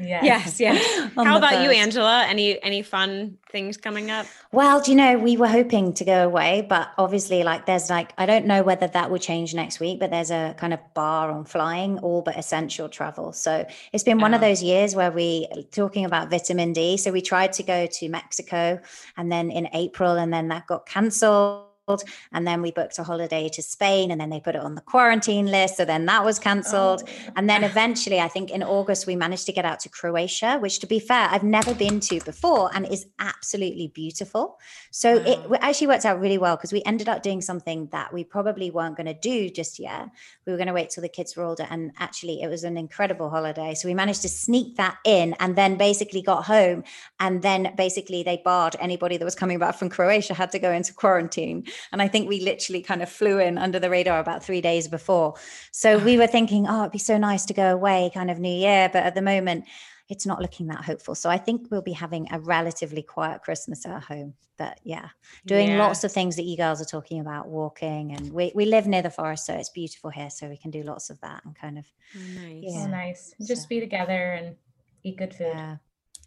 Yes. 0.00 0.24
Yes, 0.24 0.60
yes. 0.60 1.10
How 1.14 1.36
about 1.36 1.62
you. 1.62 1.70
Angela? 1.70 2.24
Any 2.26 2.62
any 2.62 2.82
fun 2.82 3.38
things 3.50 3.76
coming 3.76 4.10
up? 4.10 4.26
Well, 4.52 4.80
do 4.80 4.90
you 4.92 4.96
know, 4.96 5.18
we 5.18 5.36
were 5.36 5.48
hoping 5.48 5.92
to 5.94 6.04
go 6.04 6.24
away, 6.24 6.64
but 6.68 6.90
obviously, 6.98 7.42
like, 7.42 7.66
there's 7.66 7.90
like, 7.90 8.12
I 8.16 8.24
don't 8.26 8.46
know 8.46 8.62
whether 8.62 8.86
that 8.88 9.10
will 9.10 9.18
change 9.18 9.54
next 9.54 9.80
week, 9.80 9.98
but 10.00 10.10
there's 10.10 10.30
a 10.30 10.54
kind 10.56 10.72
of 10.72 10.80
bar 10.94 11.30
on 11.30 11.44
flying, 11.44 11.98
all 11.98 12.22
but 12.22 12.36
essential 12.38 12.88
travel. 12.88 13.32
So 13.32 13.66
it's 13.92 14.04
been 14.04 14.18
one 14.20 14.34
of 14.34 14.42
Oh. 14.42 14.46
those 14.48 14.62
years 14.62 14.94
where 14.94 15.10
we, 15.10 15.48
talking 15.72 16.04
about 16.04 16.30
vitamin 16.30 16.72
D, 16.72 16.96
so 16.96 17.10
we 17.12 17.20
tried 17.20 17.52
to 17.54 17.62
go 17.62 17.86
to 17.86 18.08
Mexico 18.08 18.80
and 19.16 19.30
then 19.30 19.50
in 19.50 19.68
April, 19.74 20.12
and 20.12 20.32
then 20.32 20.48
that 20.48 20.66
got 20.66 20.86
cancelled. 20.86 21.66
And 22.32 22.46
then 22.46 22.62
we 22.62 22.70
booked 22.70 22.98
a 22.98 23.02
holiday 23.02 23.48
to 23.48 23.62
Spain, 23.62 24.10
and 24.10 24.20
then 24.20 24.30
they 24.30 24.40
put 24.40 24.54
it 24.54 24.60
on 24.62 24.74
the 24.74 24.80
quarantine 24.80 25.46
list. 25.46 25.76
So 25.76 25.84
then 25.84 26.06
that 26.06 26.24
was 26.24 26.38
cancelled. 26.38 27.02
Oh. 27.06 27.32
And 27.36 27.48
then 27.48 27.64
eventually, 27.64 28.20
I 28.20 28.28
think 28.28 28.50
in 28.50 28.62
August, 28.62 29.06
we 29.06 29.16
managed 29.16 29.46
to 29.46 29.52
get 29.52 29.64
out 29.64 29.80
to 29.80 29.88
Croatia, 29.88 30.58
which, 30.58 30.78
to 30.80 30.86
be 30.86 31.00
fair, 31.00 31.28
I've 31.30 31.42
never 31.42 31.74
been 31.74 32.00
to 32.00 32.20
before 32.20 32.70
and 32.74 32.86
is 32.86 33.06
absolutely 33.18 33.88
beautiful. 33.88 34.58
So 34.90 35.16
it 35.16 35.38
Wow. 35.38 35.42
w- 35.42 35.58
actually 35.62 35.86
worked 35.88 36.04
out 36.04 36.20
really 36.20 36.38
well 36.38 36.56
because 36.56 36.72
we 36.72 36.82
ended 36.84 37.08
up 37.08 37.22
doing 37.22 37.40
something 37.40 37.88
that 37.92 38.12
we 38.12 38.24
probably 38.24 38.70
weren't 38.70 38.96
going 38.96 39.06
to 39.06 39.14
do 39.14 39.48
just 39.50 39.78
yet. 39.78 40.08
We 40.46 40.52
were 40.52 40.56
going 40.58 40.68
to 40.68 40.72
wait 40.72 40.90
till 40.90 41.02
the 41.02 41.08
kids 41.08 41.36
were 41.36 41.44
older. 41.44 41.66
And 41.70 41.92
actually, 41.98 42.42
it 42.42 42.48
was 42.48 42.64
an 42.64 42.76
incredible 42.76 43.30
holiday. 43.30 43.74
So 43.74 43.88
we 43.88 43.94
managed 43.94 44.22
to 44.22 44.28
sneak 44.28 44.76
that 44.76 44.98
in 45.04 45.34
and 45.40 45.56
then 45.56 45.76
basically 45.76 46.22
got 46.22 46.44
home. 46.44 46.84
And 47.18 47.42
then 47.42 47.72
basically, 47.76 48.22
they 48.22 48.40
barred 48.44 48.76
anybody 48.78 49.16
that 49.16 49.24
was 49.24 49.34
coming 49.34 49.58
back 49.58 49.74
from 49.76 49.88
Croatia 49.88 50.34
had 50.34 50.50
to 50.52 50.58
go 50.58 50.70
into 50.70 50.92
quarantine. 50.92 51.64
And 51.92 52.00
I 52.02 52.08
think 52.08 52.28
we 52.28 52.40
literally 52.40 52.82
kind 52.82 53.02
of 53.02 53.08
flew 53.10 53.38
in 53.38 53.58
under 53.58 53.78
the 53.78 53.90
radar 53.90 54.20
about 54.20 54.44
three 54.44 54.60
days 54.60 54.88
before. 54.88 55.34
So 55.72 55.98
ah. 55.98 56.04
we 56.04 56.16
were 56.18 56.26
thinking, 56.26 56.66
oh, 56.68 56.80
it'd 56.82 56.92
be 56.92 56.98
so 56.98 57.18
nice 57.18 57.44
to 57.46 57.54
go 57.54 57.72
away 57.72 58.10
kind 58.12 58.30
of 58.30 58.38
New 58.38 58.54
Year. 58.54 58.88
But 58.92 59.04
at 59.04 59.14
the 59.14 59.22
moment, 59.22 59.64
it's 60.10 60.26
not 60.26 60.42
looking 60.42 60.66
that 60.66 60.84
hopeful. 60.84 61.14
So 61.14 61.30
I 61.30 61.38
think 61.38 61.70
we'll 61.70 61.82
be 61.82 61.92
having 61.92 62.26
a 62.32 62.40
relatively 62.40 63.02
quiet 63.02 63.42
Christmas 63.42 63.86
at 63.86 64.02
home. 64.02 64.34
But 64.58 64.78
yeah, 64.82 65.08
doing 65.46 65.68
Yeah. 65.68 65.78
lots 65.78 66.04
of 66.04 66.12
things 66.12 66.36
that 66.36 66.42
you 66.42 66.56
girls 66.56 66.82
are 66.82 66.84
talking 66.84 67.20
about, 67.20 67.48
walking, 67.48 68.12
and 68.12 68.30
we 68.30 68.52
we 68.54 68.66
live 68.66 68.86
near 68.86 69.00
the 69.00 69.10
forest, 69.10 69.46
so 69.46 69.54
it's 69.54 69.70
beautiful 69.70 70.10
here, 70.10 70.28
so 70.28 70.48
we 70.48 70.58
can 70.58 70.70
do 70.70 70.82
lots 70.82 71.08
of 71.08 71.18
that 71.20 71.42
and 71.46 71.56
kind 71.56 71.78
of 71.78 71.86
Oh, 72.14 72.42
nice. 72.42 72.62
Yeah. 72.62 72.82
So 72.82 72.88
nice. 72.88 73.34
So- 73.38 73.46
Just 73.46 73.68
be 73.70 73.80
together 73.80 74.32
and 74.32 74.56
eat 75.02 75.16
good 75.16 75.32
food. 75.32 75.52
yeah, 75.54 75.76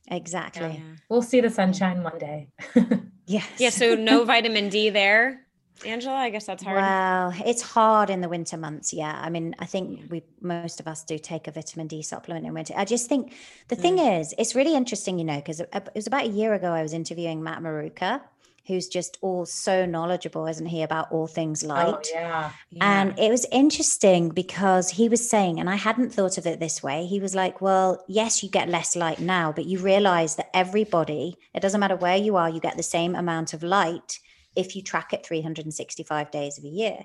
exactly. 0.07 0.81
Yeah. 0.81 0.95
We'll 1.09 1.21
see 1.21 1.41
the 1.41 1.49
sunshine 1.51 2.01
one 2.01 2.17
day. 2.17 2.49
Yes. 3.25 3.47
Yeah, 3.57 3.69
so 3.69 3.95
no 4.11 4.25
vitamin 4.25 4.69
D 4.69 4.89
there, 4.89 5.45
Angela. 5.85 6.15
I 6.15 6.29
guess 6.29 6.45
that's 6.45 6.63
hard. 6.63 6.77
Well, 6.77 7.33
it's 7.45 7.61
hard 7.61 8.09
in 8.09 8.21
the 8.21 8.29
winter 8.29 8.57
months. 8.57 8.93
Yeah. 8.93 9.19
I 9.19 9.29
mean, 9.29 9.55
I 9.59 9.65
think 9.65 10.11
we, 10.11 10.23
most 10.41 10.79
of 10.79 10.87
us 10.87 11.03
do 11.03 11.17
take 11.17 11.47
a 11.47 11.51
vitamin 11.51 11.87
D 11.87 12.01
supplement 12.01 12.45
in 12.45 12.53
winter. 12.53 12.73
I 12.75 12.85
just 12.85 13.07
think 13.07 13.33
the 13.67 13.75
thing 13.75 13.97
mm. 13.97 14.19
is, 14.19 14.33
it's 14.37 14.55
really 14.55 14.75
interesting, 14.75 15.17
you 15.17 15.25
know, 15.25 15.37
because 15.37 15.59
it 15.59 15.69
uh, 15.73 15.81
it 15.85 15.95
was 15.95 16.07
about 16.07 16.25
a 16.25 16.29
year 16.29 16.53
ago 16.53 16.71
I 16.71 16.81
was 16.81 16.93
interviewing 16.93 17.43
Matt 17.43 17.61
Maruka, 17.61 18.21
who's 18.65 18.87
just 18.87 19.17
all 19.21 19.45
so 19.45 19.85
knowledgeable, 19.85 20.47
isn't 20.47 20.67
he, 20.67 20.83
about 20.83 21.11
all 21.11 21.27
things 21.27 21.63
light. 21.63 22.07
Oh, 22.15 22.15
yeah. 22.15 22.51
And 22.79 23.19
it 23.19 23.29
was 23.29 23.45
interesting 23.51 24.29
because 24.29 24.89
he 24.89 25.09
was 25.09 25.29
saying, 25.29 25.59
and 25.59 25.69
I 25.69 25.75
hadn't 25.75 26.13
thought 26.13 26.37
of 26.37 26.45
it 26.45 26.59
this 26.59 26.81
way. 26.81 27.05
He 27.05 27.19
was 27.19 27.35
like, 27.35 27.59
Well, 27.61 28.03
yes, 28.07 28.41
you 28.41 28.49
get 28.49 28.69
less 28.69 28.95
light 28.95 29.19
now, 29.19 29.51
but 29.51 29.65
you 29.65 29.79
realize 29.79 30.35
that 30.37 30.49
everybody, 30.53 31.37
it 31.53 31.59
doesn't 31.59 31.79
matter 31.79 31.97
where 31.97 32.17
you 32.17 32.37
are, 32.37 32.49
you 32.49 32.61
get 32.61 32.77
the 32.77 32.83
same 32.83 33.15
amount 33.15 33.53
of 33.53 33.63
light 33.63 34.19
if 34.55 34.75
you 34.75 34.81
track 34.81 35.13
it 35.13 35.25
365 35.25 36.31
days 36.31 36.57
of 36.57 36.63
a 36.63 36.69
year. 36.69 36.99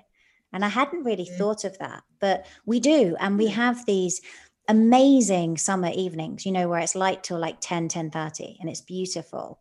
And 0.53 0.63
I 0.63 0.69
hadn't 0.69 1.03
really 1.03 1.25
Mm. 1.25 1.37
thought 1.37 1.63
of 1.65 1.77
that, 1.79 2.03
but 2.19 2.45
we 2.65 2.79
do. 2.79 3.15
And 3.19 3.37
we 3.37 3.47
have 3.47 3.85
these 3.85 4.21
amazing 4.67 5.57
summer 5.57 5.91
evenings, 5.93 6.45
you 6.45 6.51
know, 6.51 6.69
where 6.69 6.79
it's 6.79 6.95
light 6.95 7.23
till 7.23 7.39
like 7.39 7.57
10, 7.59 7.87
10 7.89 8.11
30, 8.11 8.57
and 8.61 8.69
it's 8.69 8.81
beautiful 8.81 9.59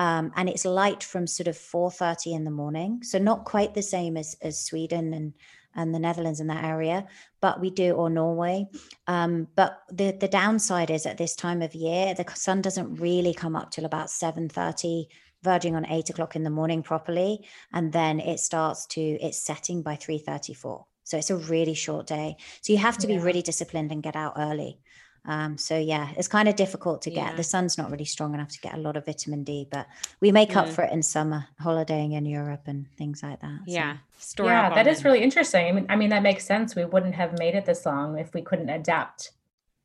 um, 0.00 0.32
and 0.34 0.48
it's 0.48 0.64
light 0.64 1.04
from 1.04 1.26
sort 1.26 1.46
of 1.46 1.56
4.30 1.56 2.34
in 2.34 2.44
the 2.44 2.50
morning. 2.50 3.02
So 3.02 3.18
not 3.18 3.44
quite 3.44 3.74
the 3.74 3.82
same 3.82 4.16
as, 4.16 4.34
as 4.40 4.64
sweden 4.64 5.12
and, 5.12 5.34
and 5.76 5.94
the 5.94 5.98
netherlands 5.98 6.40
in 6.40 6.46
that 6.46 6.64
area 6.64 7.06
but 7.42 7.60
we 7.60 7.70
do 7.70 7.92
or 7.92 8.10
norway. 8.10 8.66
Um, 9.06 9.46
but 9.54 9.82
the, 9.90 10.12
the 10.12 10.28
downside 10.28 10.90
is 10.90 11.06
at 11.06 11.18
this 11.18 11.36
time 11.36 11.62
of 11.62 11.74
year 11.74 12.14
the 12.14 12.24
sun 12.34 12.62
doesn't 12.62 12.96
really 12.96 13.34
come 13.34 13.54
up 13.54 13.70
till 13.70 13.84
about 13.84 14.08
7.30 14.08 15.06
verging 15.42 15.76
on 15.76 15.86
8 15.86 16.10
o'clock 16.10 16.34
in 16.34 16.44
the 16.44 16.50
morning 16.50 16.82
properly. 16.82 17.46
And 17.72 17.92
then 17.92 18.20
it 18.20 18.40
starts 18.40 18.86
to 18.88 19.00
it's 19.00 19.38
setting 19.38 19.82
by 19.82 19.96
3.34 19.96 20.84
so 21.04 21.18
it's 21.18 21.30
a 21.30 21.36
really 21.36 21.74
short 21.74 22.06
day. 22.06 22.36
So 22.62 22.72
you 22.72 22.78
have 22.78 22.96
to 22.98 23.06
be 23.08 23.18
really 23.18 23.42
disciplined 23.42 23.90
and 23.90 24.02
get 24.02 24.14
out 24.14 24.34
early 24.36 24.78
um, 25.24 25.58
so 25.58 25.76
yeah, 25.78 26.10
it's 26.16 26.28
kind 26.28 26.48
of 26.48 26.56
difficult 26.56 27.02
to 27.02 27.10
get. 27.10 27.30
Yeah. 27.30 27.36
The 27.36 27.42
sun's 27.42 27.76
not 27.76 27.90
really 27.90 28.04
strong 28.04 28.34
enough 28.34 28.48
to 28.50 28.60
get 28.60 28.74
a 28.74 28.78
lot 28.78 28.96
of 28.96 29.04
vitamin 29.04 29.44
D, 29.44 29.66
but 29.70 29.86
we 30.20 30.32
make 30.32 30.56
up 30.56 30.68
for 30.68 30.82
it 30.82 30.92
in 30.92 31.02
summer, 31.02 31.46
holidaying 31.60 32.12
in 32.12 32.24
Europe 32.24 32.62
and 32.66 32.86
things 32.96 33.22
like 33.22 33.40
that. 33.40 33.58
so- 33.66 33.72
yeah. 33.72 33.96
Store 34.18 34.46
yeah, 34.46 34.66
up 34.66 34.74
that 34.74 34.86
on 34.86 34.92
it. 34.92 35.04
really 35.04 35.22
interesting. 35.22 35.66
I 35.66 35.72
mean, 35.72 35.86
I 35.88 35.96
mean, 35.96 36.10
that 36.10 36.22
makes 36.22 36.44
sense. 36.44 36.74
We 36.74 36.84
wouldn't 36.84 37.14
have 37.14 37.38
made 37.38 37.54
it 37.54 37.64
this 37.64 37.86
long 37.86 38.18
if 38.18 38.34
we 38.34 38.42
couldn't 38.42 38.68
adapt 38.68 39.32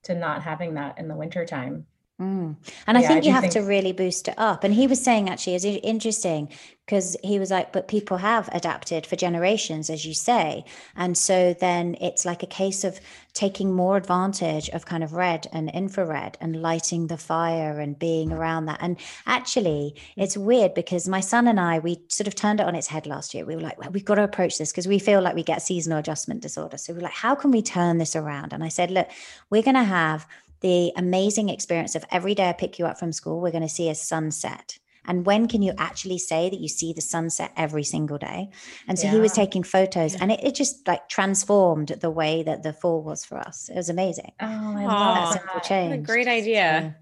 to 0.03 0.13
not 0.13 0.43
having 0.43 0.73
that 0.73 0.97
in 0.97 1.07
the 1.07 1.15
wintertime. 1.15 1.85
Mm. 2.19 2.55
And 2.87 2.97
I 2.97 3.01
Yeah, 3.01 3.07
I 3.07 3.09
think 3.11 3.25
you 3.25 3.31
have 3.33 3.41
think- 3.41 3.53
to 3.53 3.61
really 3.61 3.91
boost 3.91 4.29
it 4.29 4.35
up. 4.37 4.63
And 4.63 4.73
he 4.73 4.87
was 4.87 5.03
saying 5.03 5.29
actually, 5.29 5.55
it's 5.55 5.65
i- 5.65 5.81
interesting 5.83 6.47
because 6.85 7.17
he 7.23 7.39
was 7.39 7.49
like, 7.51 7.73
but 7.73 7.87
people 7.89 8.17
have 8.17 8.47
adapted 8.53 9.05
for 9.05 9.15
generations, 9.17 9.89
as 9.89 10.05
you 10.05 10.13
say. 10.13 10.63
And 10.95 11.17
so 11.17 11.53
then 11.59 11.97
it's 11.99 12.23
like 12.23 12.41
a 12.41 12.45
case 12.47 12.83
of 12.85 13.01
taking 13.33 13.73
more 13.73 13.97
advantage 13.97 14.69
of 14.69 14.85
kind 14.85 15.03
of 15.03 15.11
red 15.11 15.47
and 15.51 15.69
infrared 15.71 16.37
and 16.39 16.61
lighting 16.61 17.07
the 17.07 17.17
fire 17.17 17.79
and 17.81 17.99
being 17.99 18.31
around 18.31 18.67
that. 18.67 18.77
And 18.81 18.97
actually, 19.25 19.95
it's 20.15 20.37
weird 20.37 20.73
because 20.73 21.09
my 21.09 21.19
son 21.19 21.47
and 21.47 21.59
I, 21.59 21.79
we 21.79 21.99
sort 22.07 22.27
of 22.27 22.35
turned 22.35 22.61
it 22.61 22.67
on 22.67 22.75
its 22.75 22.87
head 22.87 23.07
last 23.07 23.33
year. 23.33 23.43
We 23.45 23.55
were 23.55 23.61
like, 23.63 23.77
well, 23.79 23.89
we've 23.91 24.05
got 24.05 24.15
to 24.15 24.23
approach 24.23 24.57
this 24.57 24.71
because 24.71 24.87
we 24.87 24.99
feel 24.99 25.21
like 25.21 25.35
we 25.35 25.43
get 25.43 25.61
seasonal 25.63 25.97
adjustment 25.97 26.41
disorder. 26.41 26.77
So 26.77 26.93
we're 26.93 27.01
like, 27.01 27.11
how 27.13 27.35
can 27.35 27.51
we 27.51 27.61
turn 27.61 27.97
this 27.97 28.15
around? 28.15 28.53
And 28.53 28.63
I 28.63 28.69
said, 28.69 28.89
look, 28.91 29.09
we're 29.49 29.63
going 29.63 29.75
to 29.75 29.83
have 29.83 30.25
the 30.61 30.91
amazing 30.95 31.49
experience 31.49 31.95
of 31.95 32.05
every 32.11 32.35
day 32.35 32.49
I 32.49 32.53
pick 32.53 32.79
you 32.79 32.85
up 32.85 32.97
from 32.99 33.11
school, 33.11 33.41
we're 33.41 33.51
going 33.51 33.61
to 33.63 33.69
see 33.69 33.89
a 33.89 33.95
sunset. 33.95 34.77
And 35.07 35.25
when 35.25 35.47
can 35.47 35.61
you 35.61 35.71
actually 35.77 36.17
say 36.17 36.49
that 36.49 36.59
you 36.59 36.67
see 36.67 36.91
the 36.91 37.01
sunset 37.01 37.51
every 37.55 37.83
single 37.83 38.17
day? 38.17 38.49
And 38.87 38.97
so 38.97 39.07
he 39.07 39.19
was 39.19 39.33
taking 39.33 39.61
photos 39.61 40.15
and 40.15 40.31
it, 40.31 40.43
it 40.43 40.55
just 40.55 40.87
like 40.87 41.07
transformed 41.09 41.89
the 42.01 42.09
way 42.09 42.41
that 42.41 42.63
the 42.63 42.73
fall 42.73 43.03
was 43.03 43.23
for 43.23 43.37
us. 43.37 43.69
It 43.69 43.75
was 43.75 43.89
amazing. 43.89 44.31
Oh, 44.39 44.45
I 44.45 44.85
Aw. 44.85 44.87
love 44.87 44.97
That 45.15 45.27
that. 45.27 45.33
simple 45.33 45.53
What 45.53 45.65
a 45.65 45.67
change. 45.67 46.07
great 46.07 46.27
idea. 46.27 46.95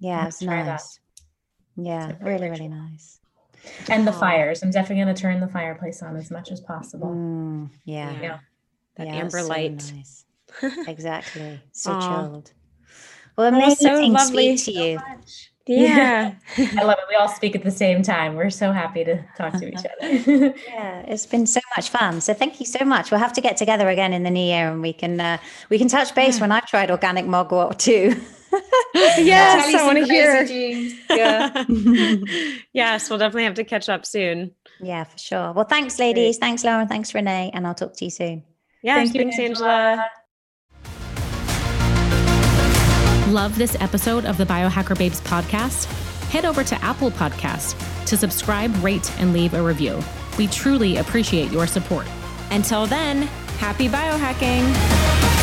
yeah, 0.00 0.24
Let's 0.24 0.36
it's 0.42 0.44
try 0.44 0.64
that. 0.64 0.72
nice. 0.72 0.98
Yeah, 1.76 2.08
It's 2.10 2.20
a 2.20 2.24
really, 2.24 2.50
really 2.50 2.68
nice. 2.68 3.20
And 3.88 4.06
the 4.06 4.12
Aw. 4.12 4.18
fires. 4.18 4.62
I'm 4.64 4.70
definitely 4.72 5.04
going 5.04 5.14
to 5.14 5.20
turn 5.22 5.38
the 5.38 5.48
fireplace 5.48 6.02
on 6.02 6.16
as 6.16 6.30
much 6.32 6.50
as 6.50 6.60
possible. 6.60 7.08
Mm, 7.14 7.70
yeah. 7.84 8.12
Yeah. 8.12 8.22
Yeah. 8.22 8.38
That 8.96 9.06
Yeah, 9.06 9.16
amber 9.16 9.38
it's 9.38 9.46
so 9.46 9.52
light. 9.52 9.92
nice. 9.94 10.24
Exactly. 10.88 11.60
So 11.72 11.92
Aw. 11.92 12.08
chilled. 12.08 12.52
Well, 13.36 13.52
Oh, 13.52 13.56
amazing 13.56 13.76
so 13.88 14.00
lovely. 14.06 14.56
speak 14.56 14.74
to 14.74 14.80
you. 14.80 15.00
Yeah. 15.66 16.34
I 16.58 16.82
love 16.82 16.98
it. 16.98 17.04
We 17.08 17.14
all 17.14 17.28
speak 17.28 17.54
at 17.54 17.62
the 17.62 17.70
same 17.70 18.02
time. 18.02 18.34
We're 18.34 18.50
so 18.50 18.72
happy 18.72 19.04
to 19.04 19.22
talk 19.36 19.52
to 19.54 19.68
each 19.68 19.78
other. 19.78 20.54
Yeah, 20.66 21.04
it's 21.06 21.26
been 21.26 21.46
so 21.46 21.60
much 21.76 21.90
fun. 21.90 22.20
So 22.20 22.34
thank 22.34 22.58
you 22.60 22.66
so 22.66 22.84
much. 22.84 23.10
We'll 23.10 23.20
have 23.20 23.32
to 23.34 23.40
get 23.40 23.56
together 23.56 23.88
again 23.88 24.12
in 24.12 24.22
the 24.24 24.30
new 24.30 24.44
year, 24.44 24.68
and 24.70 24.82
we 24.82 24.92
can 24.92 25.20
uh, 25.20 25.38
we 25.68 25.78
can 25.78 25.86
touch 25.88 26.14
base 26.14 26.40
when 26.40 26.50
I've 26.50 26.66
tried 26.66 26.90
organic 26.90 27.26
mugwort 27.26 27.78
too. 27.78 28.20
yes, 28.92 29.74
I 29.74 29.86
want 29.86 29.98
to 29.98 30.04
hear. 30.04 30.42
Yeah. 31.10 31.64
yes, 32.72 33.08
we'll 33.08 33.18
definitely 33.20 33.44
have 33.44 33.54
to 33.54 33.64
catch 33.64 33.88
up 33.88 34.04
soon. 34.04 34.52
yeah, 34.80 35.04
for 35.04 35.18
sure. 35.18 35.52
Well, 35.52 35.64
thanks, 35.66 35.98
ladies. 36.00 36.38
Thanks, 36.38 36.64
Lauren. 36.64 36.88
Thanks, 36.88 37.14
Renee. 37.14 37.50
And 37.54 37.64
I'll 37.66 37.74
talk 37.76 37.94
to 37.98 38.04
you 38.04 38.10
soon. 38.10 38.42
Yeah, 38.82 38.96
Thank 38.96 39.14
you, 39.14 39.20
thanks, 39.22 39.38
Angela. 39.38 40.10
Love 43.30 43.56
this 43.56 43.76
episode 43.78 44.24
of 44.24 44.38
the 44.38 44.44
Biohacker 44.44 44.98
Babes 44.98 45.20
podcast? 45.20 45.84
Head 46.30 46.44
over 46.44 46.64
to 46.64 46.84
Apple 46.84 47.12
Podcast 47.12 47.76
to 48.06 48.16
subscribe, 48.16 48.74
rate, 48.82 49.08
and 49.20 49.32
leave 49.32 49.54
a 49.54 49.62
review. 49.62 50.00
We 50.36 50.48
truly 50.48 50.96
appreciate 50.96 51.52
your 51.52 51.68
support. 51.68 52.08
Until 52.50 52.86
then, 52.86 53.22
happy 53.58 53.86
biohacking. 53.86 55.39